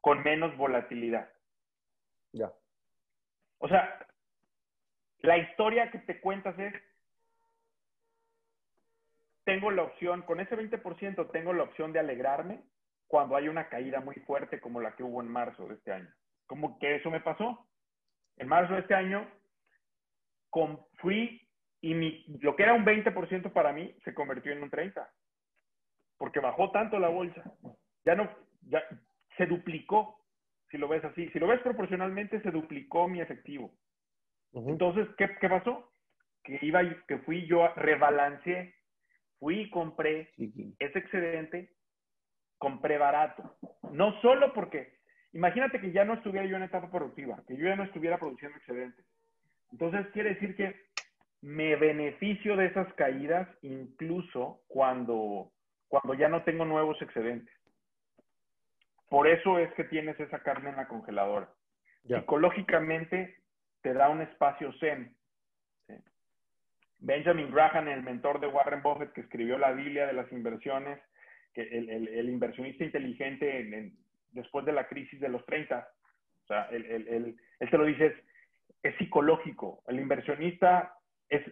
[0.01, 1.33] con menos volatilidad.
[2.33, 2.53] Ya.
[3.59, 4.05] O sea,
[5.21, 6.75] la historia que te cuentas es,
[9.45, 12.63] tengo la opción, con ese 20% tengo la opción de alegrarme
[13.07, 16.13] cuando hay una caída muy fuerte como la que hubo en marzo de este año.
[16.47, 17.69] Como que eso me pasó.
[18.39, 19.29] En marzo de este año
[20.99, 21.41] fui
[21.81, 25.07] y mi, lo que era un 20% para mí se convirtió en un 30%
[26.23, 27.43] porque bajó tanto la bolsa.
[28.05, 28.31] Ya no,
[28.69, 28.81] ya
[29.37, 30.25] se duplicó,
[30.71, 31.29] si lo ves así.
[31.31, 33.75] Si lo ves proporcionalmente, se duplicó mi efectivo.
[34.53, 35.91] Entonces, ¿qué, ¿qué, pasó?
[36.45, 38.73] Que iba, que fui yo, rebalanceé,
[39.41, 40.33] fui y compré
[40.79, 41.73] ese excedente,
[42.57, 43.57] compré barato.
[43.91, 45.01] No solo porque,
[45.33, 48.57] imagínate que ya no estuviera yo en etapa productiva, que yo ya no estuviera produciendo
[48.59, 49.05] excedentes.
[49.73, 50.75] Entonces, quiere decir que
[51.41, 55.51] me beneficio de esas caídas incluso cuando
[55.93, 57.55] cuando ya no tengo nuevos excedentes.
[59.11, 61.51] Por eso es que tienes esa carne en la congeladora.
[62.07, 63.37] Psicológicamente
[63.83, 65.15] te da un espacio zen.
[66.99, 70.99] Benjamin Graham, el mentor de Warren Buffett, que escribió la Biblia de las inversiones,
[71.53, 73.93] que el, inversionista inteligente
[74.31, 75.89] después de la crisis de los 30,
[76.45, 78.17] o sea, él, se lo dice,
[78.83, 79.83] es, psicológico.
[79.87, 80.95] El inversionista
[81.29, 81.43] es,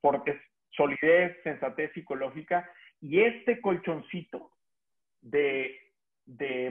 [0.00, 0.36] porque es
[0.70, 2.70] solidez, sensatez psicológica
[3.00, 4.52] y este colchoncito
[5.20, 5.78] de,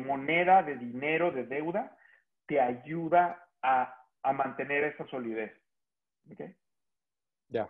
[0.05, 1.97] moneda, de dinero, de deuda,
[2.45, 3.97] te ayuda a,
[4.33, 5.51] mantener esa solidez.
[6.31, 6.41] ¿Ok?
[7.49, 7.69] Ya.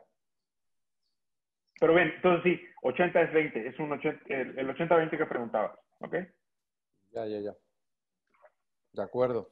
[1.80, 5.80] Pero bien, entonces sí, 80 es 20, es un 80, el, 80-20 que preguntabas.
[6.00, 6.16] ¿Ok?
[7.12, 7.54] Ya, ya, ya.
[8.94, 9.50] De acuerdo.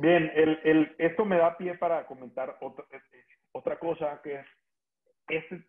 [0.00, 2.86] Bien, el, esto me da pie para comentar otra,
[3.52, 4.46] otra cosa que es,
[5.28, 5.62] este,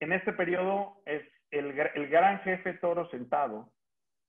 [0.00, 3.72] en este periodo es el, gran jefe toro sentado,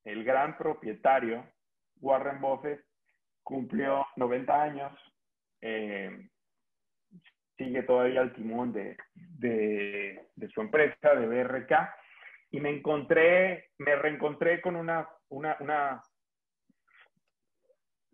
[0.06, 1.46] el gran propietario,
[2.00, 2.86] Warren Buffett,
[3.44, 4.98] cumplió 90 años,
[5.60, 6.30] eh,
[7.58, 11.74] sigue todavía al timón de, de, su empresa, de BRK,
[12.52, 16.02] y me encontré, me reencontré con una, una, una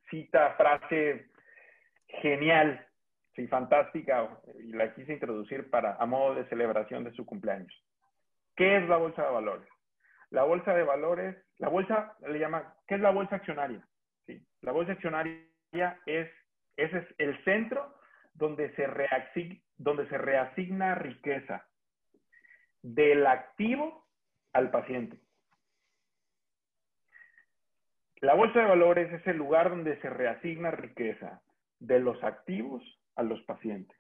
[0.10, 1.35] cita, frase
[2.22, 2.86] genial
[3.36, 4.30] sí, fantástica
[4.60, 7.74] y la quise introducir para, a modo de celebración de su cumpleaños.
[8.56, 9.68] ¿Qué es la bolsa de valores?
[10.30, 13.86] La bolsa de valores, la bolsa le llama, ¿qué es la bolsa accionaria?
[14.26, 15.46] Sí, la bolsa accionaria
[16.06, 16.30] es,
[16.78, 17.96] ese es el centro
[18.34, 18.88] donde se,
[19.78, 21.66] donde se reasigna riqueza
[22.82, 24.06] del activo
[24.54, 25.18] al paciente.
[28.18, 31.42] La bolsa de valores es el lugar donde se reasigna riqueza
[31.80, 32.84] de los activos
[33.16, 33.98] a los pacientes.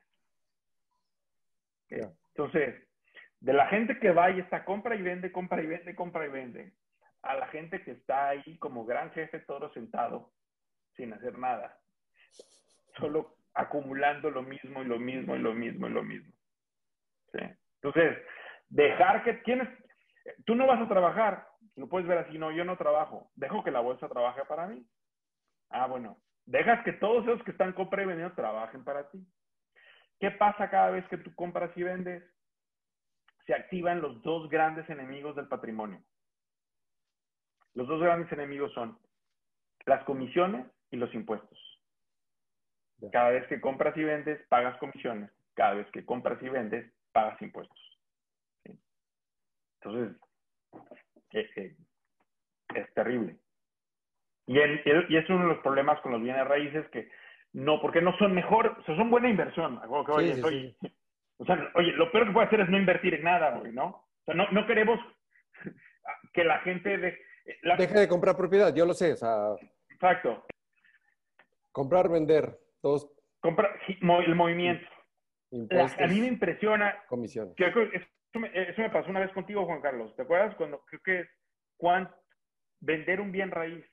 [1.90, 2.76] Entonces,
[3.40, 6.30] de la gente que va y está compra y vende, compra y vende, compra y
[6.30, 6.74] vende,
[7.22, 10.32] a la gente que está ahí como gran jefe todo sentado,
[10.96, 11.80] sin hacer nada,
[13.00, 16.34] solo acumulando lo mismo y lo mismo y lo mismo y lo mismo.
[17.82, 18.18] Entonces,
[18.70, 19.68] dejar que tienes,
[20.46, 23.72] tú no vas a trabajar, lo puedes ver así, no, yo no trabajo, dejo que
[23.72, 24.86] la bolsa trabaje para mí.
[25.70, 29.26] Ah, bueno, Dejas que todos esos que están compra y vendiendo trabajen para ti.
[30.20, 32.24] ¿Qué pasa cada vez que tú compras y vendes?
[33.46, 36.04] Se activan los dos grandes enemigos del patrimonio.
[37.74, 38.98] Los dos grandes enemigos son
[39.86, 41.60] las comisiones y los impuestos.
[43.12, 45.30] Cada vez que compras y vendes, pagas comisiones.
[45.54, 47.80] Cada vez que compras y vendes, pagas impuestos.
[49.82, 50.18] Entonces,
[51.32, 51.76] eh, eh,
[52.74, 53.38] es terrible.
[54.48, 57.10] Y, y, es uno de los problemas con los bienes raíces que
[57.54, 59.80] no, porque no son mejor, o sea, son buena inversión.
[60.10, 60.76] oye,
[61.38, 63.86] O sea, oye, lo peor que puede hacer es no invertir en nada, güey, ¿no?
[63.88, 65.00] O sea, no, no queremos,
[66.34, 67.18] que la gente de,
[67.78, 69.56] deje de comprar propiedad, yo lo sé, o sea,
[69.90, 70.46] exacto.
[71.72, 73.10] Comprar, vender, todos.
[73.42, 74.88] Comprar, el movimiento.
[75.52, 77.04] a mí me impresiona.
[77.08, 77.54] Comisión.
[77.58, 78.42] eso,
[78.82, 80.16] me, pasó una vez contigo, Juan Carlos.
[80.16, 81.30] ¿Te acuerdas cuando creo que
[82.80, 83.86] vender un bien raíz?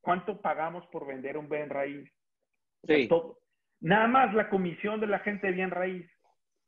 [0.00, 2.10] ¿Cuánto pagamos por vender un bien raíz?
[2.86, 3.08] Sí.
[3.80, 6.10] nada más la comisión de la gente de bien raíz,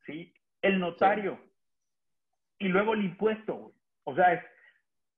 [0.05, 0.33] ¿sí?
[0.61, 1.39] El notario.
[2.59, 3.73] Y luego el impuesto,
[4.03, 4.43] O sea, es,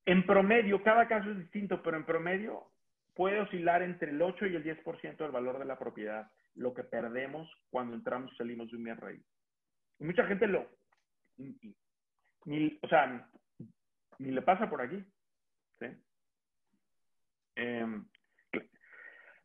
[0.05, 2.71] en promedio, cada caso es distinto, pero en promedio
[3.13, 6.83] puede oscilar entre el 8 y el 10% del valor de la propiedad, lo que
[6.83, 9.25] perdemos cuando entramos y salimos de un bien raíz.
[9.99, 10.69] Y mucha gente lo,
[12.45, 13.29] ni, o sea,
[14.19, 15.03] ni le pasa por aquí.
[15.79, 15.87] ¿sí?
[17.55, 18.05] Em,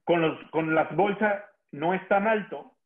[0.05, 2.77] con, los, con las bolsas no es tan alto,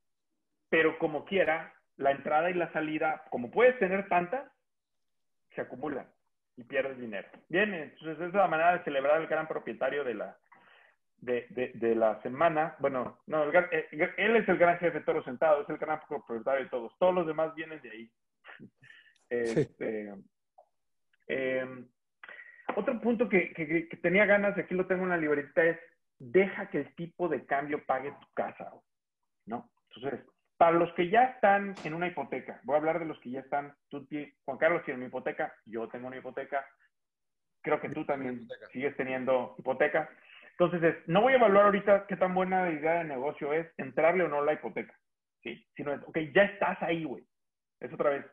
[0.69, 4.51] pero como quiera, la entrada y la salida, como puedes tener tantas,
[5.55, 6.09] se acumulan
[6.57, 7.29] y pierdes dinero.
[7.49, 10.37] Bien, entonces esa es la manera de celebrar el gran propietario de la,
[11.19, 12.77] de, de, la semana.
[12.79, 16.65] Bueno, no, eh, él es el gran jefe de todos sentados, es el gran propietario
[16.65, 16.97] de todos.
[16.99, 18.11] Todos los demás vienen de ahí.
[19.31, 20.13] Este,
[21.27, 21.89] em,
[22.77, 25.79] otro punto que, que, que, tenía ganas, aquí lo tengo en la libreta, es
[26.19, 28.73] deja que el tipo de cambio pague tu casa,
[29.47, 29.71] ¿no?
[29.91, 30.21] Entonces,
[30.57, 33.41] para los que ya están en una hipoteca, voy a hablar de los que ya
[33.41, 34.07] están, tú,
[34.45, 36.65] Juan Carlos tiene una hipoteca, yo tengo una hipoteca,
[37.63, 40.09] creo que tú también sigues teniendo hipoteca.
[40.53, 44.29] Entonces, no voy a evaluar ahorita qué tan buena idea de negocio es entrarle o
[44.29, 44.95] no a la hipoteca,
[45.43, 45.67] ¿sí?
[45.75, 47.25] Sino es, ok, ya estás ahí, güey.
[47.81, 48.27] Es otra vez.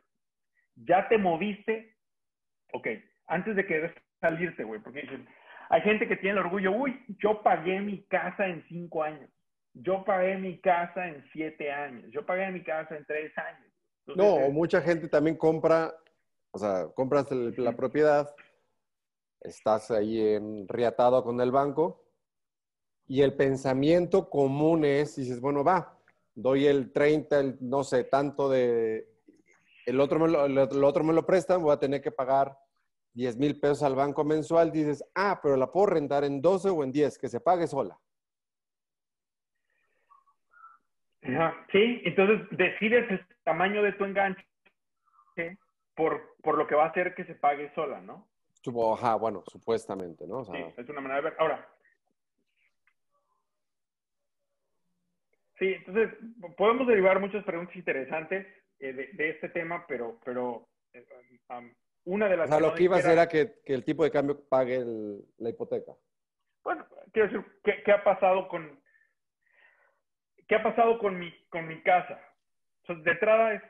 [0.76, 1.96] Ya te moviste,
[2.72, 2.86] ok,
[3.26, 3.92] antes de que
[4.22, 5.28] salirte, güey, porque dicen,
[5.68, 9.28] hay gente que tiene el orgullo, uy, yo pagué mi casa en cinco años.
[9.74, 12.10] Yo pagué mi casa en siete años.
[12.10, 13.72] Yo pagué mi casa en tres años.
[14.16, 15.94] no, mucha gente también compra,
[16.50, 18.34] o sea, compras la propiedad,
[19.40, 22.04] estás ahí enriatado con el banco
[23.06, 25.98] y el pensamiento común es, dices, bueno, va,
[26.34, 29.08] doy el 30, el no sé, tanto de,
[29.86, 32.56] el otro me lo, el otro me lo prestan, voy a tener que pagar
[33.14, 36.82] 10 mil pesos al banco mensual, dices, ah, pero la puedo rentar en 12 o
[36.82, 37.98] en 10, que se pague sola.
[41.70, 44.44] Sí, entonces decides el tamaño de tu enganche
[45.94, 48.28] por, por lo que va a hacer que se pague sola, ¿no?
[48.94, 50.44] Ajá, bueno, supuestamente, ¿no?
[50.44, 51.36] sí, es una manera de ver.
[51.38, 51.68] Ahora,
[55.58, 56.10] sí, entonces
[56.56, 58.46] podemos derivar muchas preguntas interesantes
[58.78, 61.04] eh, de, este tema, pero, pero eh,
[62.04, 62.48] una de las...
[62.48, 64.84] O sea, lo que iba a ser era que, que, el tipo de cambio pague
[65.38, 65.92] la hipoteca.
[66.64, 68.82] Bueno, quiero decir, ¿qué, ¿qué, ha pasado con,
[70.52, 72.20] ¿Qué ha pasado con mi, con mi casa?
[72.82, 73.62] Entonces, de entrada es,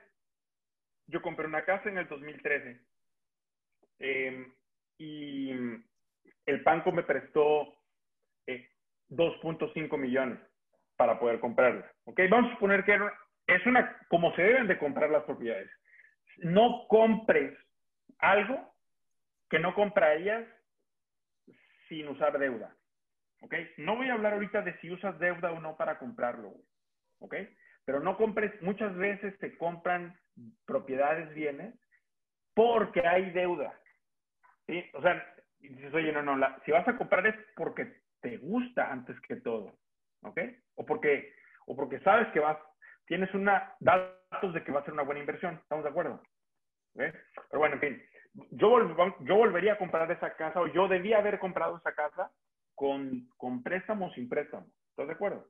[1.06, 2.80] yo compré una casa en el 2013
[4.00, 4.52] em,
[4.98, 5.50] y
[6.46, 7.72] el banco me prestó
[9.10, 10.40] 2.5 eh, millones
[10.96, 11.88] para poder comprarla.
[12.04, 12.20] ¿Ok?
[12.28, 12.98] Vamos a suponer que
[13.46, 15.70] es una, como se deben de comprar las propiedades.
[16.38, 17.56] No compres
[18.22, 18.74] algo
[19.50, 20.46] que no comprarías
[21.88, 22.74] sin usar deuda.
[23.42, 23.54] ¿Ok?
[23.76, 26.54] No voy a hablar ahorita de si usas deuda o no para comprarlo.
[27.22, 27.34] ¿ok?
[27.84, 30.16] Pero no compres, muchas veces te compran
[30.66, 31.74] propiedades, bienes,
[32.54, 33.78] porque hay deuda,
[34.66, 34.84] ¿sí?
[34.94, 35.34] O sea,
[35.92, 39.78] oye, no, no, si vas a comprar es porque te gusta antes que todo,
[40.22, 40.38] ¿ok?
[40.76, 41.34] O porque,
[41.66, 42.58] o porque sabes que vas,
[43.06, 46.22] tienes una, datos de que va a ser una buena inversión, ¿estamos de acuerdo?
[46.94, 48.02] Pero bueno, en fin,
[48.50, 52.30] yo, yo volvería a comprar esa casa o yo debía haber comprado esa casa
[52.74, 55.46] con, con préstamo o sin préstamo, ¿estás de acuerdo?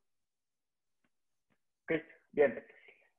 [2.32, 2.64] Bien,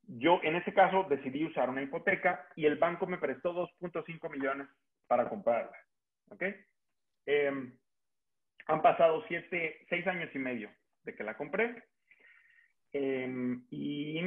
[0.07, 4.67] yo en ese caso decidí usar una hipoteca y el banco me prestó 2.5 millones
[5.07, 5.77] para comprarla.
[6.29, 6.43] ¿Ok?
[7.25, 7.77] Em,
[8.65, 10.71] han pasado siete, seis años y medio
[11.03, 11.83] de que la compré.
[12.91, 14.21] Em, y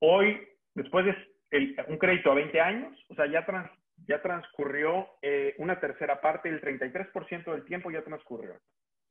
[0.00, 1.16] hoy, después de
[1.88, 3.46] un crédito a 20 años, o sea, ya,
[4.06, 8.60] ya transcurrió eh, una tercera parte, el 33% del tiempo ya transcurrió.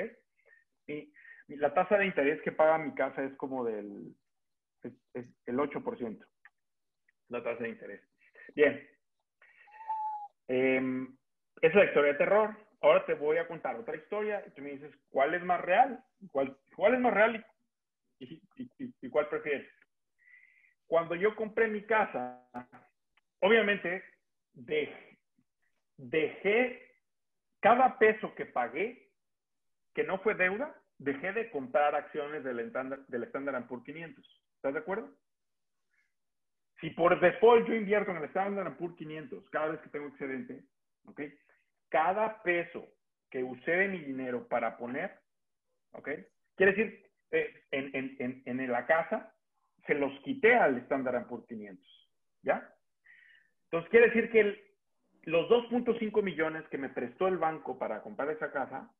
[0.86, 1.12] Y,
[1.48, 4.14] la tasa de interés que paga mi casa es como del,
[4.82, 6.26] es, el 8%,
[7.28, 8.00] la tasa de interés.
[8.54, 8.88] Bien.
[10.48, 11.08] Eh,
[11.60, 12.56] esa es la historia de terror.
[12.80, 16.02] Ahora te voy a contar otra historia y tú me dices, ¿cuál es más real?
[16.30, 17.44] ¿Cuál, cuál es más real
[18.18, 19.68] y cuál prefieres?
[20.92, 22.46] Cuando yo compré mi casa,
[23.40, 24.04] obviamente
[25.96, 26.86] dejé
[27.60, 29.08] cada peso que pagué,
[29.94, 34.42] que no fue deuda, dejé de comprar acciones del Standard, del Standard Poor's 500.
[34.56, 35.10] ¿Estás de acuerdo?
[36.82, 40.62] Si por default yo invierto en el Standard Poor's 500 cada vez que tengo excedente,
[41.06, 41.22] ¿ok?
[41.88, 42.86] Cada peso
[43.30, 45.18] que usé de mi dinero para poner,
[45.92, 46.10] ¿ok?
[46.54, 49.34] Quiere decir, eh, en, en, en, en la casa,
[49.86, 52.10] se los quité al Standard Poor's 500,
[52.42, 52.74] ¿ya?
[53.64, 54.72] Entonces, quiere decir que
[55.24, 58.92] los 2.5 millones que me prestó el banco para comprar esa casa,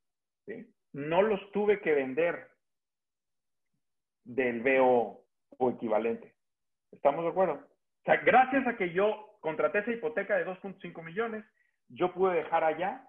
[0.92, 2.48] no los tuve que vender
[4.24, 5.24] del BO
[5.58, 6.34] o equivalente.
[6.90, 7.54] ¿Estamos de acuerdo?
[7.54, 11.44] O sea, gracias a que yo contraté esa hipoteca de 2.5 millones,
[11.88, 13.08] yo pude dejar allá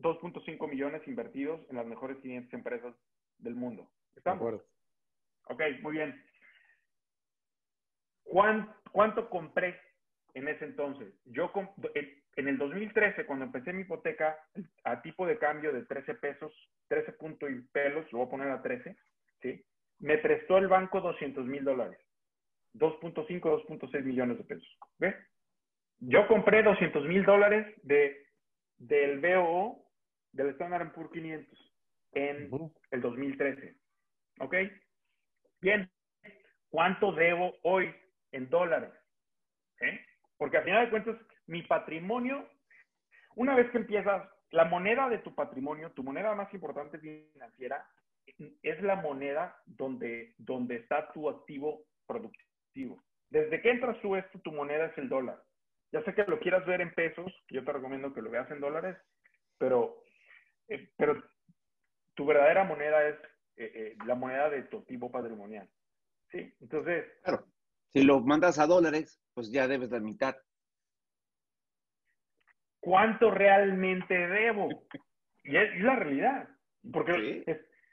[0.00, 2.94] 2.5 millones invertidos en las mejores 500 empresas
[3.38, 3.90] del mundo.
[4.16, 4.40] ¿Estamos?
[4.40, 4.64] De acuerdo.
[5.48, 6.22] Ok, muy bien.
[8.24, 9.80] ¿Cuánto, compré
[10.34, 11.12] en ese entonces?
[11.24, 11.52] Yo
[12.36, 14.36] en el 2013, cuando empecé mi hipoteca
[14.84, 16.52] a tipo de cambio de 13 pesos,
[16.88, 18.96] 13 puntos y pelos, lo voy a poner a 13,
[19.42, 19.64] ¿sí?
[19.98, 21.98] Me prestó el banco 200 mil dólares.
[22.74, 24.78] 2.5, 2.6 millones de pesos.
[24.98, 25.14] ¿Ves?
[25.98, 28.26] Yo compré 200 mil dólares de,
[28.78, 29.84] del BOO,
[30.32, 31.72] del Standard Poor's 500,
[32.12, 32.50] en
[32.90, 33.76] el 2013.
[34.40, 34.54] ¿Ok?
[35.60, 35.90] Bien.
[36.70, 37.92] ¿Cuánto debo hoy?
[38.32, 38.92] En dólares.
[39.80, 40.00] ¿eh?
[40.36, 41.16] Porque al final de cuentas,
[41.46, 42.48] mi patrimonio,
[43.36, 47.86] una vez que empiezas, la moneda de tu patrimonio, tu moneda más importante financiera,
[48.62, 53.02] es la moneda donde, donde está tu activo productivo.
[53.28, 55.42] Desde que entras tú esto, tu moneda es el dólar.
[55.92, 58.60] Ya sé que lo quieras ver en pesos, yo te recomiendo que lo veas en
[58.60, 58.96] dólares,
[59.58, 60.04] pero,
[60.68, 61.22] eh, pero
[62.14, 63.16] tu verdadera moneda es
[63.56, 65.68] eh, la moneda de tu activo patrimonial.
[66.30, 66.54] ¿Sí?
[66.60, 67.44] Entonces, claro.
[67.92, 70.36] Si lo mandas a dólares, pues ya debes la mitad.
[72.80, 74.68] ¿Cuánto realmente debo?
[75.42, 76.48] Y es, la realidad.
[76.92, 77.44] Porque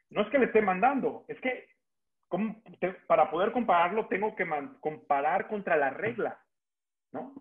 [0.09, 1.67] no es que le esté mandando, es que
[3.07, 4.47] para poder compararlo tengo que
[4.79, 6.41] comparar contra la regla.
[7.11, 7.33] ¿no?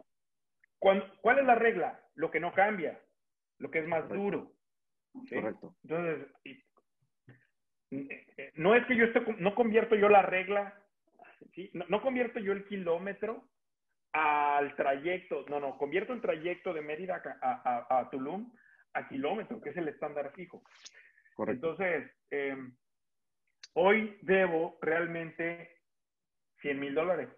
[0.78, 2.00] ¿Cuál, es la regla?
[2.14, 3.00] Lo que no cambia,
[3.58, 4.52] lo que es más duro.
[5.28, 5.74] Correcto.
[5.82, 6.28] Entonces,
[7.90, 10.85] eh, eh, no es que yo esté, no convierto yo la regla
[11.88, 13.48] no, convierto yo el kilómetro
[14.12, 18.52] al trayecto, no, no, convierto el trayecto de Mérida a, Tulum
[18.94, 20.62] a kilómetro, que es el estándar fijo.
[21.34, 21.70] Correcto.
[21.70, 22.74] Entonces, em,
[23.74, 25.80] hoy debo realmente
[26.62, 27.28] 100 mil dólares.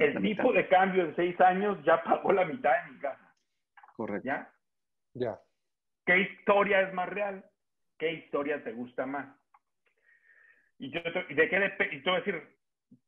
[0.00, 3.34] el tipo de cambio en seis años ya pagó la mitad de mi casa.
[3.96, 4.26] Correcto.
[4.26, 4.52] ¿Ya?
[5.14, 5.40] Ya.
[6.04, 7.44] ¿Qué historia es más real?
[7.98, 9.37] ¿Qué historia te gusta más?
[10.78, 12.42] Y yo, de qué y te voy a decir,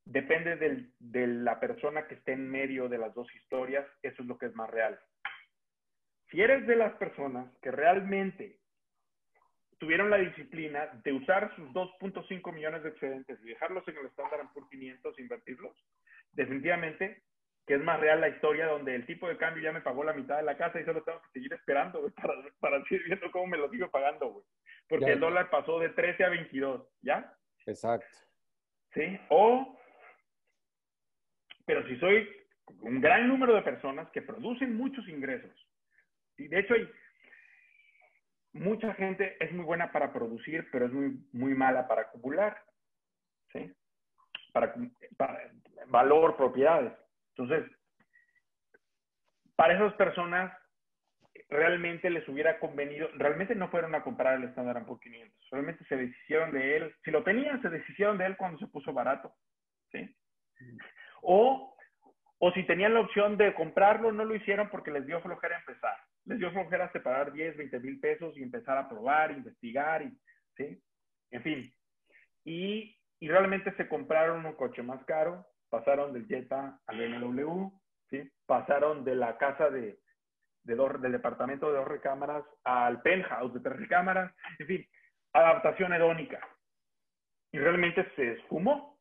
[0.04, 4.28] depende del, de la persona que esté en medio de las dos historias, eso es
[4.28, 4.98] lo que es más real.
[6.30, 8.58] Si eres de las personas que realmente
[9.78, 14.40] tuvieron la disciplina de usar sus 2.5 millones de excedentes y dejarlos en el estándar
[14.52, 15.76] por 500 e invertirlos,
[16.32, 17.22] definitivamente
[17.66, 20.12] que es más real la historia donde el tipo de cambio ya me pagó la
[20.12, 23.46] mitad de la casa y solo tengo que seguir esperando para, para seguir viendo cómo
[23.46, 24.44] me lo sigo pagando, güey.
[24.88, 27.32] Porque el dólar pasó de 13 a 22, ¿ya?
[27.66, 28.06] Exacto.
[28.94, 29.18] ¿Sí?
[29.28, 29.78] O,
[31.64, 32.28] pero si soy
[32.80, 35.50] un gran número de personas que producen muchos ingresos.
[36.36, 36.88] Y de hecho, hay
[38.52, 42.62] mucha gente es muy buena para producir, pero es muy, muy mala para acumular.
[43.52, 43.72] ¿Sí?
[44.52, 44.74] Para,
[45.16, 45.52] para
[45.86, 46.92] valor, propiedades.
[47.36, 47.70] Entonces,
[49.56, 50.52] para esas personas
[51.48, 55.96] realmente les hubiera convenido, realmente no fueron a comprar el Standard Poor's 500, realmente se
[55.96, 59.32] deshicieron de él, si lo tenían, se deshicieron de él cuando se puso barato,
[59.92, 60.14] ¿sí?
[61.22, 61.76] O,
[62.38, 65.96] o si tenían la opción de comprarlo, no lo hicieron porque les dio flojera empezar,
[66.24, 70.18] les dio flojera separar 10, 20 mil pesos y empezar a probar, investigar, y,
[70.56, 70.82] ¿sí?
[71.30, 71.74] En fin,
[72.44, 77.70] y, y realmente se compraron un coche más caro, pasaron del Jetta al BMW,
[78.10, 78.30] ¿sí?
[78.46, 79.98] Pasaron de la casa de,
[80.64, 84.86] dos, del departamento de dos recámaras al penthouse de tres recámaras, en fin,
[85.32, 86.40] adaptación hedónica.
[87.52, 88.98] Y realmente se esfumó.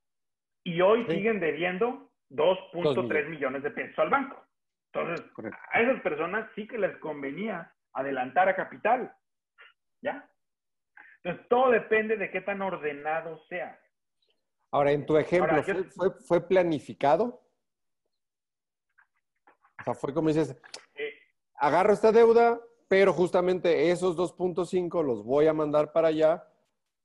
[0.64, 4.44] Y hoy siguen debiendo 2.3 millones de pesos al banco.
[4.92, 5.26] Entonces,
[5.72, 9.14] a esas personas sí que les convenía adelantar a capital.
[10.02, 10.30] ¿Ya?
[11.24, 13.80] Entonces, todo depende de qué tan ordenado sea.
[14.72, 15.62] Ahora, en tu ejemplo,
[16.28, 17.44] ¿fue, planificado?
[19.80, 20.60] O sea, fue como dices,
[21.60, 26.48] agarro esta deuda, pero justamente esos 2.5 los voy a mandar para allá,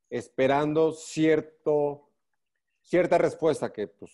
[0.09, 2.09] esperando cierto,
[2.81, 4.13] cierta respuesta que, pues,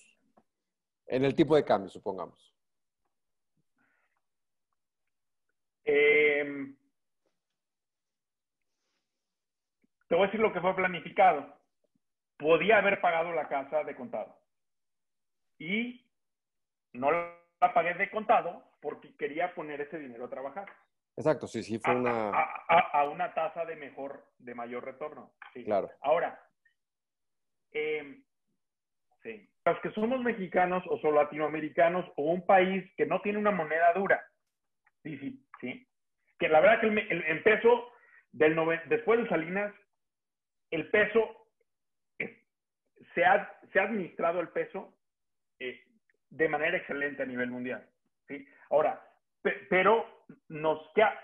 [1.07, 2.55] en el tipo de cambio, supongamos.
[5.85, 6.77] Em,
[10.09, 11.59] te voy a decir lo que fue planificado.
[12.39, 14.39] Podía haber pagado la casa de contado.
[15.59, 16.07] Y
[16.93, 20.67] no la pagué de contado porque quería poner ese dinero a trabajar.
[21.17, 22.31] Exacto, sí, sí, fue una...
[22.31, 25.33] A, una tasa de mejor, de mayor retorno.
[25.53, 25.65] Sí.
[25.65, 25.91] Claro.
[26.01, 26.41] Ahora,
[27.73, 28.25] em,
[29.23, 29.47] sí.
[29.67, 33.93] Los que somos mexicanos o son latinoamericanos o un país que no tiene una moneda
[33.93, 34.25] dura,
[35.03, 35.87] sí, sí, sí.
[36.39, 37.93] Que la verdad que el, peso
[38.33, 38.57] del
[38.87, 39.75] después de Salinas,
[40.71, 41.47] el peso,
[43.15, 44.97] se, ha, se ha administrado el peso
[45.59, 45.85] eh,
[46.31, 47.87] de manera excelente a nivel mundial.
[48.29, 48.47] ¿sí?
[48.71, 49.03] Ahora,
[49.69, 50.81] pero nos,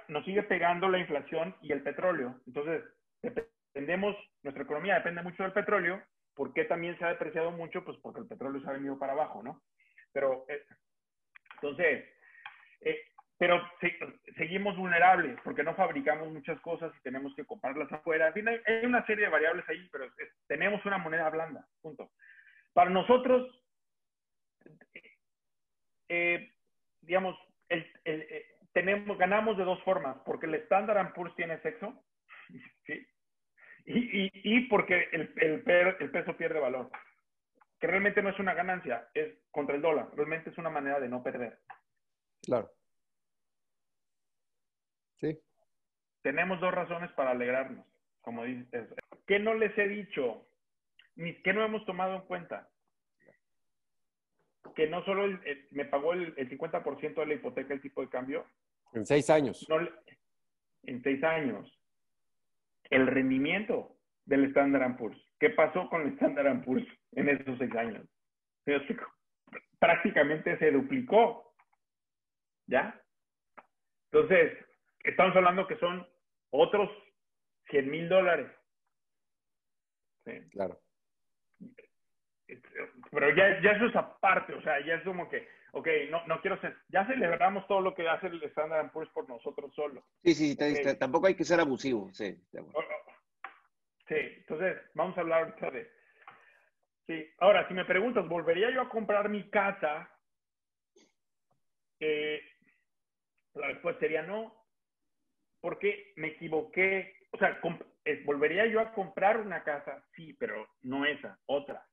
[0.08, 2.40] nos sigue pegando la inflación y el petróleo.
[2.46, 2.82] Entonces,
[3.22, 6.02] dependemos, nuestra economía depende mucho del petróleo.
[6.34, 7.84] ¿Por qué también se ha depreciado mucho?
[7.84, 9.62] Pues porque el petróleo se ha venido para abajo, ¿no?
[10.12, 10.62] Pero, eh,
[11.54, 12.04] entonces,
[12.80, 13.00] eh,
[13.38, 13.62] pero
[14.36, 18.28] seguimos vulnerables porque no fabricamos muchas cosas y tenemos que comprarlas afuera.
[18.28, 20.06] En fin, hay, una serie de variables ahí, pero
[20.46, 22.10] tenemos una moneda blanda, punto.
[22.72, 23.46] Para nosotros,
[26.09, 26.52] eh,
[27.01, 27.36] digamos,
[27.68, 32.05] el, eh, tenemos, ganamos de dos formas, porque el Standard Poor's tiene sexo,
[32.86, 33.06] ¿sí?
[33.86, 35.62] y, y, porque el, el,
[36.10, 36.90] peso pierde valor,
[37.80, 41.09] que realmente no es una ganancia, es contra el dólar, realmente es una manera de
[41.09, 41.59] no perder.
[42.43, 42.70] Claro.
[45.20, 45.38] Sí.
[46.22, 47.86] Tenemos dos razones para alegrarnos,
[48.20, 48.88] como dices.
[49.26, 50.48] ¿Qué no les he dicho?
[51.14, 52.68] Ni qué no hemos tomado en cuenta
[54.76, 55.40] que no solo
[55.70, 58.46] me pagó el, 50% de la hipoteca el tipo de cambio.
[58.92, 59.66] En seis años.
[60.82, 61.80] en seis años.
[62.90, 63.96] El rendimiento
[64.26, 65.18] del Standard Poor's.
[65.40, 68.06] ¿Qué pasó con el Standard Poor's en esos seis años?
[69.78, 71.54] Prácticamente se duplicó.
[72.66, 73.00] ¿Ya?
[74.12, 74.52] Entonces,
[75.04, 76.06] estamos hablando que son
[76.50, 76.90] otros
[77.70, 78.50] 100 mil dólares.
[80.26, 80.32] Sí.
[80.50, 80.78] Claro
[83.10, 86.40] pero ya, ya eso es aparte, o sea, ya es como que, ok, no, no
[86.40, 90.05] quiero ser, ya celebramos todo lo que hace el Standard Poor's por nosotros solo.
[90.23, 90.56] Sí, sí,
[90.98, 92.36] tampoco hay que ser abusivo, sí.
[92.56, 93.06] Oh, oh.
[94.09, 95.90] Sí, entonces, vamos a hablar ahorita de...
[97.06, 100.10] Sí, ahora, si me preguntas, ¿volvería yo a comprar mi casa?
[102.01, 102.40] Eh,
[103.55, 104.55] la respuesta sería no,
[105.60, 107.16] porque me equivoqué.
[107.32, 107.60] O sea,
[108.05, 110.05] eh, ¿volvería yo a comprar una casa?
[110.14, 111.85] Sí, pero no esa, otra.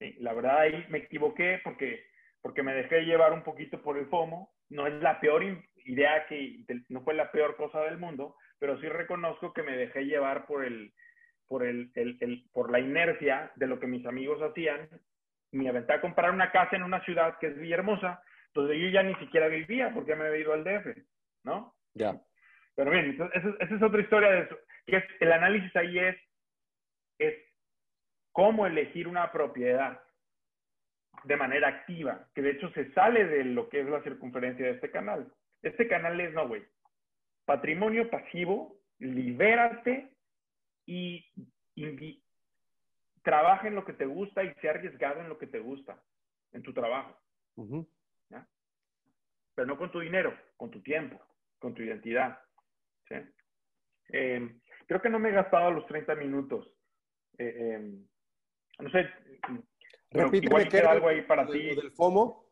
[0.00, 2.06] Sí, la verdad ahí me equivoqué porque,
[2.40, 4.50] porque me dejé llevar un poquito por el FOMO.
[4.70, 5.44] No es la peor
[5.84, 10.06] idea que, no fue la peor cosa del mundo, pero sí reconozco que me dejé
[10.06, 10.94] llevar por el,
[11.46, 14.88] por el, el, por la inercia de lo que mis amigos hacían.
[15.52, 18.22] Me aventé a comprar una casa en una ciudad que es Villahermosa,
[18.54, 20.96] donde yo ya ni siquiera vivía porque me había ido al DF,
[21.44, 21.74] ¿no?
[21.92, 22.18] Ya.
[22.74, 24.56] Pero bien, esa, es otra historia de eso.
[24.86, 26.16] Que es, el análisis ahí es,
[27.18, 27.49] es
[28.32, 30.00] cómo elegir una propiedad
[31.24, 34.72] de manera activa, que de hecho se sale de lo que es la circunferencia de
[34.72, 35.32] este canal.
[35.62, 36.64] Este canal es, no, güey,
[37.44, 40.14] patrimonio pasivo, libérate
[40.86, 41.24] y,
[43.22, 46.02] trabaja en lo que te gusta y sea arriesgado en lo que te gusta,
[46.52, 47.18] en tu trabajo.
[49.54, 51.20] Pero no con tu dinero, con tu tiempo,
[51.58, 52.40] con tu identidad.
[54.08, 56.72] Eh, creo que no me he gastado los 30 minutos.
[57.36, 58.06] Eh, em,
[58.80, 59.08] no sé.
[60.10, 61.74] Repíteme qué era algo ahí para ti.
[61.74, 62.46] del FOMO.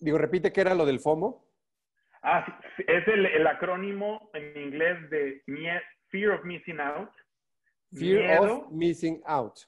[0.00, 1.44] Digo, repite qué era lo del FOMO.
[2.22, 2.44] Ah,
[2.76, 5.42] sí, es el, acrónimo en inglés de
[6.08, 7.10] Fear of Missing Out.
[7.92, 9.58] Fear of Missing Out.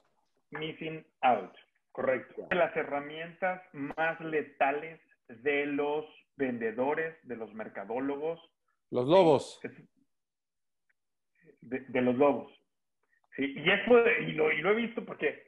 [0.51, 1.53] Missing Out,
[1.91, 2.47] correcto.
[2.51, 6.05] Las herramientas más letales de los
[6.35, 8.39] vendedores, de los mercadólogos.
[8.89, 9.59] Los lobos
[11.61, 12.51] de, los lobos.
[13.35, 13.53] ¿sí?
[13.55, 15.43] Y, eso, y, lo, y lo he visto porque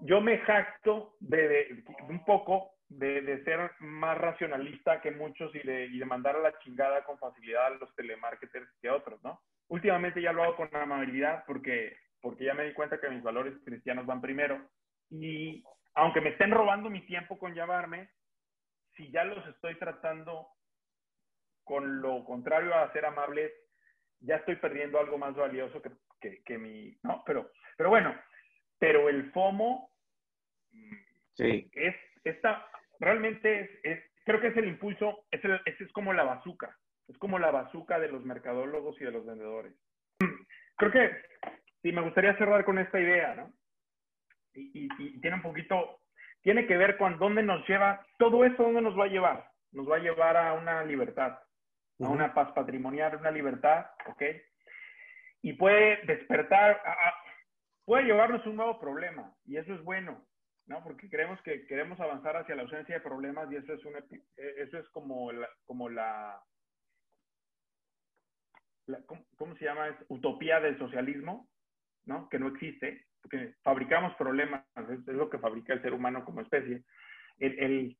[0.00, 5.98] yo me jacto de, un poco de, ser más racionalista que muchos y de, y
[5.98, 9.40] de mandar a la chingada con facilidad a los telemarketers que a otros, ¿no?
[9.68, 13.54] Últimamente ya lo hago con amabilidad porque, porque ya me di cuenta que mis valores
[13.64, 14.68] cristianos van primero.
[15.10, 15.62] Y
[15.94, 18.10] aunque me estén robando mi tiempo con llamarme,
[18.96, 20.48] si ya los estoy tratando
[21.62, 23.52] con lo contrario a ser amables,
[24.20, 25.90] ya estoy perdiendo algo más valioso que,
[26.20, 27.22] que, que mi, ¿no?
[27.26, 28.14] Pero, pero bueno,
[28.78, 29.90] pero el FOMO
[31.34, 31.70] sí.
[31.72, 31.94] es,
[32.24, 32.66] esta,
[32.98, 36.76] realmente es, creo que es el impulso, es, es como la bazuca,
[37.08, 39.74] es como la bazuca de los mercadólogos y de los vendedores.
[40.76, 41.10] Creo que
[41.82, 43.52] sí, me gustaría cerrar con esta idea, ¿no?
[44.54, 46.00] Y, y, tiene un poquito,
[46.42, 49.50] tiene que ver con dónde nos lleva, todo eso, dónde nos va a llevar.
[49.72, 51.38] Nos va a llevar a una libertad,
[52.00, 54.22] a una paz patrimonial, una libertad, ¿ok?
[55.42, 56.82] Y puede despertar,
[57.84, 60.26] puede llevarnos un nuevo problema, y eso es bueno.
[60.66, 60.84] ¿no?
[60.84, 63.80] Porque creemos que queremos avanzar hacia la ausencia de problemas y eso es,
[64.36, 66.40] eh, eso es como la, como la,
[69.36, 69.88] ¿cómo, se llama?
[69.88, 71.48] Es utopía del socialismo,
[72.04, 72.28] ¿no?
[72.28, 76.84] Que no existe, porque fabricamos problemas, es, lo que fabrica el ser humano como especie.
[77.38, 77.98] El,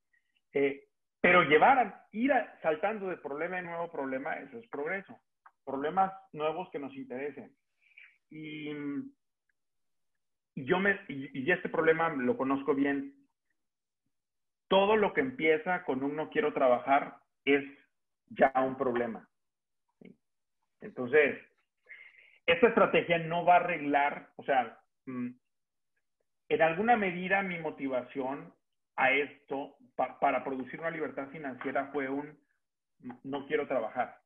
[0.53, 0.87] eh,
[1.21, 5.19] pero llevar, a, ir saltando de problema en nuevo problema, eso es progreso.
[5.63, 7.55] Problemas nuevos que nos interesen.
[8.29, 8.73] Y
[10.55, 13.15] y yo me, y, este problema lo conozco bien.
[14.67, 17.63] Todo lo que empieza con un no quiero trabajar es
[18.29, 19.27] ya un problema.
[20.81, 21.39] Entonces,
[22.45, 25.29] esta estrategia no va a arreglar, o sea, mm,
[26.49, 28.53] en alguna medida mi motivación
[29.01, 32.39] a esto para producir una libertad financiera fue un
[33.23, 34.21] no quiero trabajar.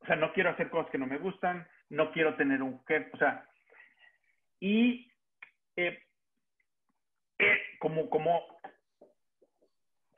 [0.00, 3.10] O sea, no quiero hacer cosas que no me gustan, no quiero tener un jefe,
[3.14, 3.48] o sea,
[4.60, 5.10] y
[5.76, 5.98] eh,
[7.38, 8.42] eh, como, como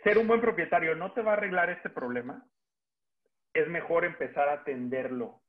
[0.02, 2.44] ser un buen propietario no te va a arreglar este problema,
[3.54, 5.40] es mejor empezar a atenderlo,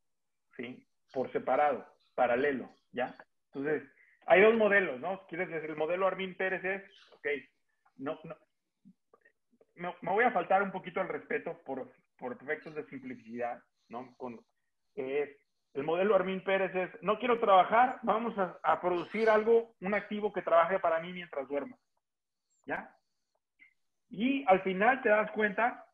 [0.56, 0.88] ¿sí?
[1.12, 3.16] Por separado, paralelo, ¿ya?
[3.48, 3.84] Entonces,
[4.28, 5.26] hay dos modelos, ¿no?
[5.28, 5.70] ¿Quieres decir?
[5.70, 6.84] El modelo Armin Pérez es,
[7.14, 7.28] ok,
[7.98, 8.36] no, no,
[9.76, 14.14] me, voy a faltar un poquito al respeto por, por efectos de simplicidad, ¿no?
[14.18, 14.40] Con,
[14.96, 15.38] eh,
[15.74, 20.42] el modelo Armin Pérez es, no quiero trabajar, vamos a, producir algo, un activo que
[20.42, 21.78] trabaje para mí mientras duermo.
[22.66, 22.94] ¿Ya?
[24.10, 25.86] Y al final te das cuenta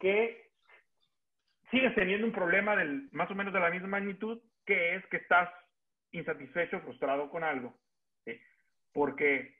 [0.00, 0.52] que
[1.70, 5.18] sigues teniendo un problema del, más o menos de la misma magnitud, que es que
[5.18, 5.50] estás
[6.12, 7.74] insatisfecho, frustrado con algo.
[8.92, 9.56] Porque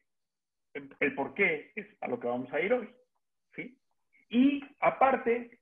[0.75, 2.89] el, por qué es a lo que vamos a ir hoy.
[3.55, 3.79] ¿sí?
[4.29, 5.59] Y aparte,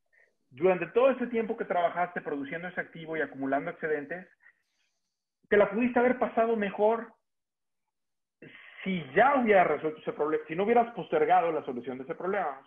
[0.51, 4.27] durante todo ese tiempo que trabajaste produciendo ese activo y acumulando excedentes,
[5.49, 7.13] te la pudiste haber pasado mejor
[8.83, 12.63] si ya hubieras resuelto ese problema, si no hubieras postergado la solución de ese problema.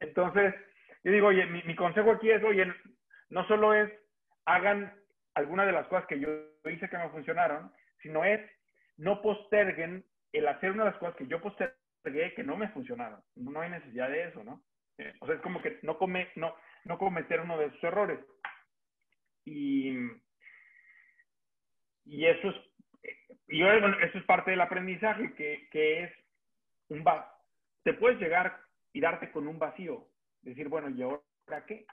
[0.00, 0.54] Entonces,
[1.02, 2.72] yo digo, oye, mi, consejo aquí es, oye,
[3.28, 3.92] no solo es
[4.46, 4.92] hagan
[5.34, 6.28] alguna de las cosas que yo
[6.70, 8.40] hice que no funcionaron, sino es
[8.96, 13.20] no posterguen el hacer una de las cosas que yo postergué que no me funcionaron.
[13.34, 14.62] No hay necesidad de eso, ¿no?
[15.20, 16.54] o sea, es como que no, come, no,
[16.84, 18.20] no cometer uno de esos errores.
[19.44, 19.92] Y,
[22.04, 22.56] y eso es,
[23.48, 26.12] y eso es parte del aprendizaje, que, que es
[26.88, 27.04] un
[27.82, 28.60] te puedes llegar
[28.92, 30.08] y darte con un vacío,
[30.42, 31.86] decir, bueno, ¿y ahora qué?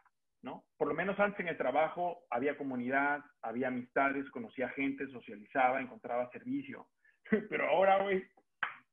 [0.44, 0.66] ¿No?
[0.76, 6.32] Por lo menos antes en el trabajo había comunidad, había amistades, conocía gente, socializaba, encontraba
[6.32, 6.88] servicio.
[7.50, 8.24] Pero ahora, güey,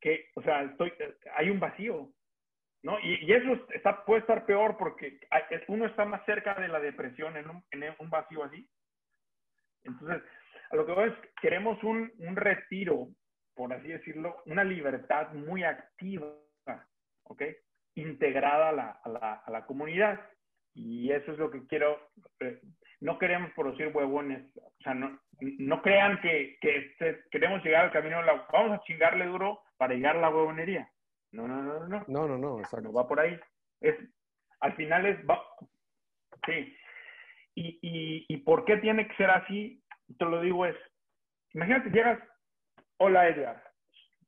[0.00, 0.92] que, o sea, estoy,
[1.36, 2.12] hay un vacío,
[2.82, 2.98] ¿no?
[3.00, 3.66] Y, eso
[4.06, 5.20] puede estar peor porque
[5.68, 8.68] uno está más cerca de la depresión en un, en un vacío así.
[9.84, 10.22] Entonces,
[10.70, 13.08] a lo que voy es, queremos un, un retiro,
[13.54, 16.34] por así decirlo, una libertad muy activa,
[17.24, 17.42] ¿ok?
[17.94, 20.20] Integrada a la, a la, a la comunidad.
[20.78, 21.98] Y eso es lo que quiero.
[22.40, 22.60] Eh,
[23.00, 24.44] no queremos producir huevones.
[24.56, 28.22] O sea, no, no crean que, que este, queremos llegar al camino.
[28.22, 30.90] La, vamos a chingarle duro para llegar a la huevonería.
[31.32, 32.04] No, no, no, no.
[32.06, 32.88] No, no, no, exacto.
[32.88, 33.38] No va por ahí.
[33.80, 33.96] Es,
[34.60, 35.42] al final es, va,
[36.46, 36.76] sí.
[37.54, 39.82] Y, y, y por qué tiene que ser así,
[40.16, 40.76] te lo digo es,
[41.54, 42.20] imagínate, llegas,
[42.98, 43.62] hola Edgar,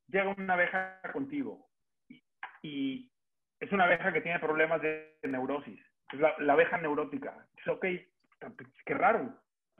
[0.09, 1.69] llega una abeja contigo
[2.63, 3.09] y,
[3.61, 5.79] es una abeja que tiene problemas de, neurosis,
[6.13, 7.47] la, abeja neurótica.
[7.57, 7.87] Es ok,
[8.85, 9.35] qué raro,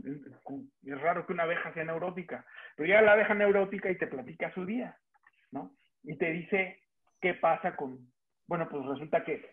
[0.05, 2.45] es raro que una abeja sea neurótica,
[2.77, 4.97] pero llega la abeja neurótica y te platica su día,
[5.51, 5.75] ¿no?
[6.03, 6.83] Y te dice,
[7.21, 7.99] ¿qué pasa con...?
[8.47, 9.49] Bueno, pues resulta que,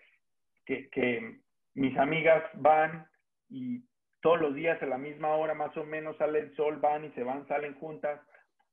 [0.65, 1.39] que,
[1.75, 3.07] mis amigas van
[3.49, 3.83] y
[4.21, 7.11] todos los días a la misma hora más o menos sale el sol, van y
[7.11, 8.19] se van, salen juntas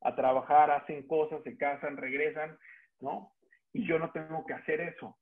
[0.01, 2.57] a trabajar, hacen cosas, se casan, regresan,
[3.01, 3.33] ¿no?
[3.75, 5.19] Y yo no tengo que hacer eso.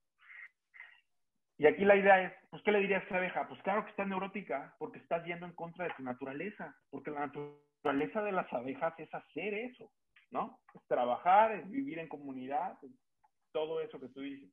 [1.63, 3.47] Y aquí la idea es, pues, ¿qué le dirías a esa abeja?
[3.47, 7.29] Pues claro que está neurótica porque estás yendo en contra de tu naturaleza, porque la
[7.29, 9.93] naturaleza de las abejas es hacer eso,
[10.33, 10.59] ¿no?
[10.75, 12.77] Es trabajar, es vivir en comunidad,
[13.53, 14.51] todo eso que tú dices.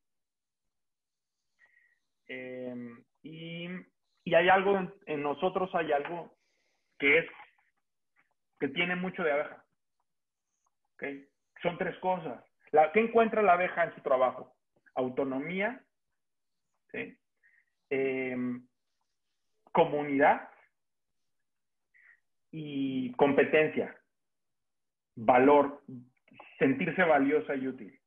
[2.27, 3.65] Em, y,
[4.31, 4.77] hay algo,
[5.07, 6.37] en, nosotros hay algo
[6.99, 7.25] que es,
[8.59, 9.65] que tiene mucho de abeja.
[10.93, 11.27] ¿Okay?
[11.63, 12.45] Son tres cosas.
[12.69, 14.53] La, ¿Qué encuentra la abeja en su trabajo?
[14.93, 15.83] Autonomía,
[17.89, 18.67] em,
[19.71, 20.49] comunidad
[22.51, 23.95] y competencia,
[25.15, 25.83] valor,
[26.57, 27.99] sentirse valiosa y útil.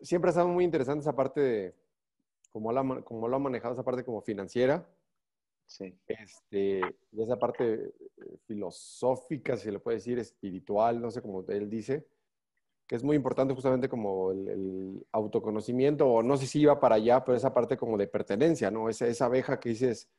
[0.00, 1.74] Siempre ha estado muy interesante esa parte de
[2.50, 4.86] cómo, la, cómo lo ha manejado, esa parte como financiera.
[5.66, 5.96] Sí.
[6.06, 6.80] Este,
[7.12, 7.92] y esa parte eh,
[8.46, 12.06] filosófica, si le puede decir, espiritual, no sé cómo él dice,
[12.92, 17.24] que es muy importante justamente como el, autoconocimiento, o no sé si iba para allá,
[17.24, 18.90] pero esa parte como de pertenencia, ¿no?
[18.90, 20.10] Esa, esa abeja que dices,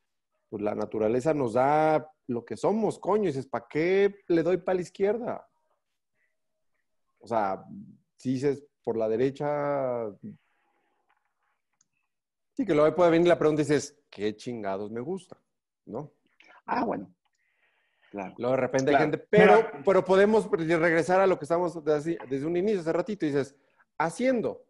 [0.49, 4.77] pues la naturaleza nos da lo que somos, coño, dices, ¿para qué le doy para
[4.77, 5.47] la izquierda?
[7.19, 7.63] O sea,
[8.15, 10.09] si dices por la derecha,
[12.53, 15.39] sí que luego puede venir la pregunta y dices, ¿qué chingados me gusta?
[15.85, 16.11] ¿No?
[16.65, 17.13] Ah, bueno.
[18.13, 18.35] Claro.
[18.37, 22.45] Luego de repente hay gente, pero, pero podemos regresar a lo que estamos desde, desde
[22.45, 23.55] un inicio, hace ratito, y dices,
[23.97, 24.63] haciendo.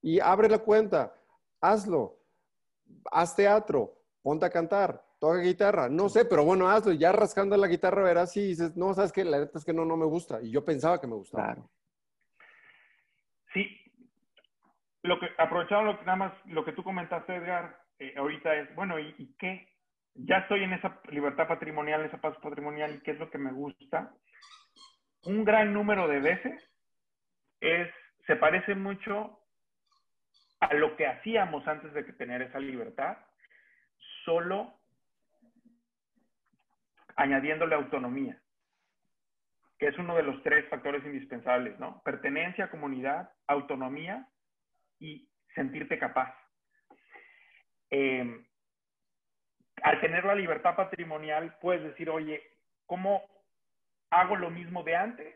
[0.00, 1.12] Y abre la cuenta,
[1.60, 2.20] hazlo,
[3.10, 7.66] haz teatro, ponte a cantar, toca guitarra, no sé, pero bueno, hazlo, ya rascando la
[7.66, 10.40] guitarra verás y dices, no, sabes que la neta es que no, no me gusta,
[10.40, 11.46] y yo pensaba que me gustaba.
[11.46, 11.68] Claro.
[13.52, 13.66] Sí,
[15.02, 18.72] lo que, aprovechando lo que, nada más lo que tú comentaste, Edgar, eh, ahorita es,
[18.76, 19.68] bueno, ¿y, qué?
[20.14, 23.38] Ya estoy en esa libertad patrimonial, en esa paz patrimonial, ¿y qué es lo que
[23.38, 24.12] me gusta?
[25.24, 26.62] Un gran número de veces
[27.60, 27.88] es,
[28.26, 29.38] se parece mucho
[30.60, 33.18] a lo que hacíamos antes de tener esa libertad,
[34.24, 34.78] solo
[37.16, 38.40] añadiéndole autonomía,
[39.78, 42.02] que es uno de los tres factores indispensables, ¿no?
[42.04, 44.28] Pertenencia, comunidad, autonomía
[44.98, 46.34] y sentirte capaz.
[47.90, 48.46] Em,
[49.82, 52.42] al tener la libertad patrimonial, puedes decir, oye,
[52.86, 53.22] ¿cómo
[54.10, 55.34] hago lo mismo de antes?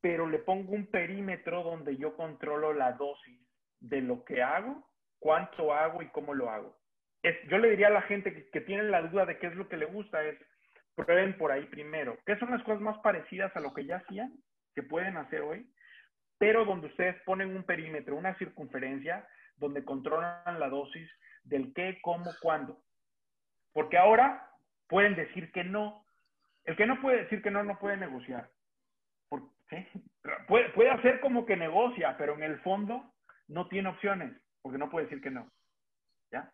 [0.00, 3.40] Pero le pongo un perímetro donde yo controlo la dosis
[3.80, 4.86] de lo que hago,
[5.18, 6.76] cuánto hago y cómo lo hago.
[7.48, 9.68] Yo le diría a la gente que, que tiene la duda de qué es lo
[9.68, 10.38] que le gusta, es
[10.94, 12.18] prueben por ahí primero.
[12.26, 14.32] ¿Qué son las cosas más parecidas a lo que ya hacían,
[14.74, 15.70] que pueden hacer hoy?
[16.38, 19.26] Pero donde ustedes ponen un perímetro, una circunferencia,
[19.56, 21.08] donde controlan la dosis
[21.44, 22.82] del qué, cómo, cuándo.
[23.72, 24.50] Porque ahora
[24.88, 26.04] pueden decir que no.
[26.64, 28.50] El que no puede decir que no, no puede negociar.
[30.48, 33.12] Puede, hacer como que negocia, pero en el fondo
[33.48, 34.32] no tiene opciones,
[34.62, 35.48] porque no puede decir que no.
[36.32, 36.52] ¿Ya?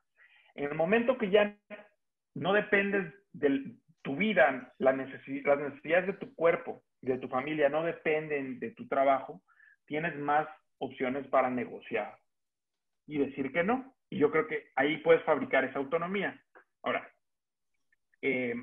[0.54, 1.56] En el momento que ya
[2.34, 8.58] no dependes del, tu vida, las necesidades de tu cuerpo de tu familia no dependen
[8.58, 9.42] de tu trabajo,
[9.86, 10.46] tienes más
[10.78, 12.18] opciones para negociar
[13.06, 13.94] y decir que no.
[14.10, 16.40] Y yo creo que ahí puedes fabricar esa autonomía.
[16.82, 17.10] Ahora,
[18.22, 18.54] eh,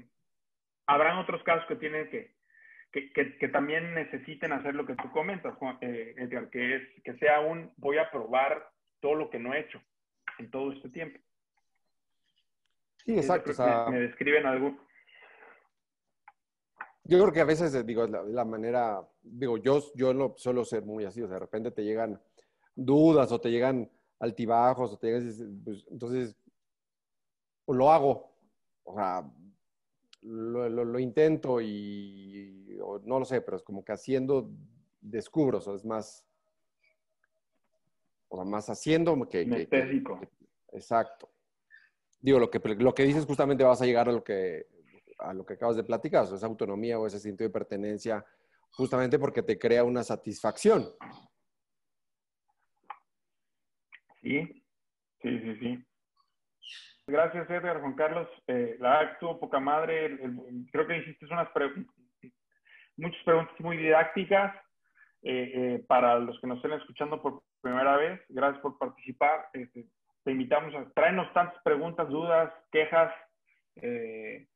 [0.86, 2.34] habrán otros casos que tienen que,
[3.12, 7.72] que, también necesiten hacer lo que tú comentas, eh, Edgar, que es que sea un
[7.78, 8.70] voy a probar
[9.00, 9.82] todo lo que no he hecho
[10.40, 11.20] en todo este tiempo.
[13.06, 13.52] Sí, exacto.
[13.92, 14.78] me describen algo,
[17.06, 21.04] yo creo que a veces, digo, la, manera, digo, yo, yo no suelo ser muy
[21.04, 22.20] así, o sea, de repente te llegan
[22.76, 26.38] dudas o te llegan altibajos o te llegan, pues, entonces,
[27.66, 28.36] pues, lo hago,
[28.84, 29.30] o sea,
[30.22, 34.50] lo, intento y, no lo sé, pero es como que haciendo
[35.02, 36.26] descubro, o sea, es más,
[38.30, 39.48] o sea, más haciendo que...
[39.48, 40.04] que,
[40.72, 41.30] exacto.
[42.22, 44.68] Digo, lo que, lo que dices justamente vas a llegar a lo que
[45.24, 48.26] a lo que acabas de platicar, esa autonomía o ese sentido de pertenencia,
[48.72, 50.94] justamente porque te crea una satisfacción.
[54.22, 54.64] Sí,
[55.22, 55.86] sí, sí, sí.
[57.08, 58.28] Gracias, Edgar, Juan Carlos.
[58.48, 60.18] Eh, la estuvo poca madre.
[60.72, 61.50] creo que hiciste unas
[62.96, 64.56] muchas preguntas muy didácticas
[65.22, 68.22] eh, eh, para los que nos estén escuchando por primera vez.
[68.30, 69.48] Gracias por participar.
[69.54, 69.86] Este,
[70.24, 73.14] te invitamos a traernos tantas preguntas, dudas, quejas.
[73.78, 74.48] Eh,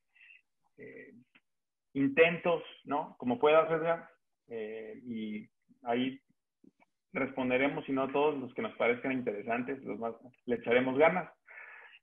[1.98, 3.16] intentos, ¿no?
[3.18, 4.04] Como pueda hacer,
[4.50, 5.50] eh, y
[5.84, 6.22] ahí
[7.12, 10.14] responderemos, si no todos los que nos parezcan interesantes, los más,
[10.46, 11.32] le echaremos ganas.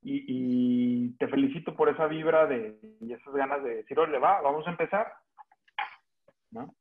[0.06, 4.66] Y, te felicito por esa vibra de, y esas ganas de decir, oye, va, vamos
[4.66, 5.12] a empezar.
[6.51, 6.74] ¿No?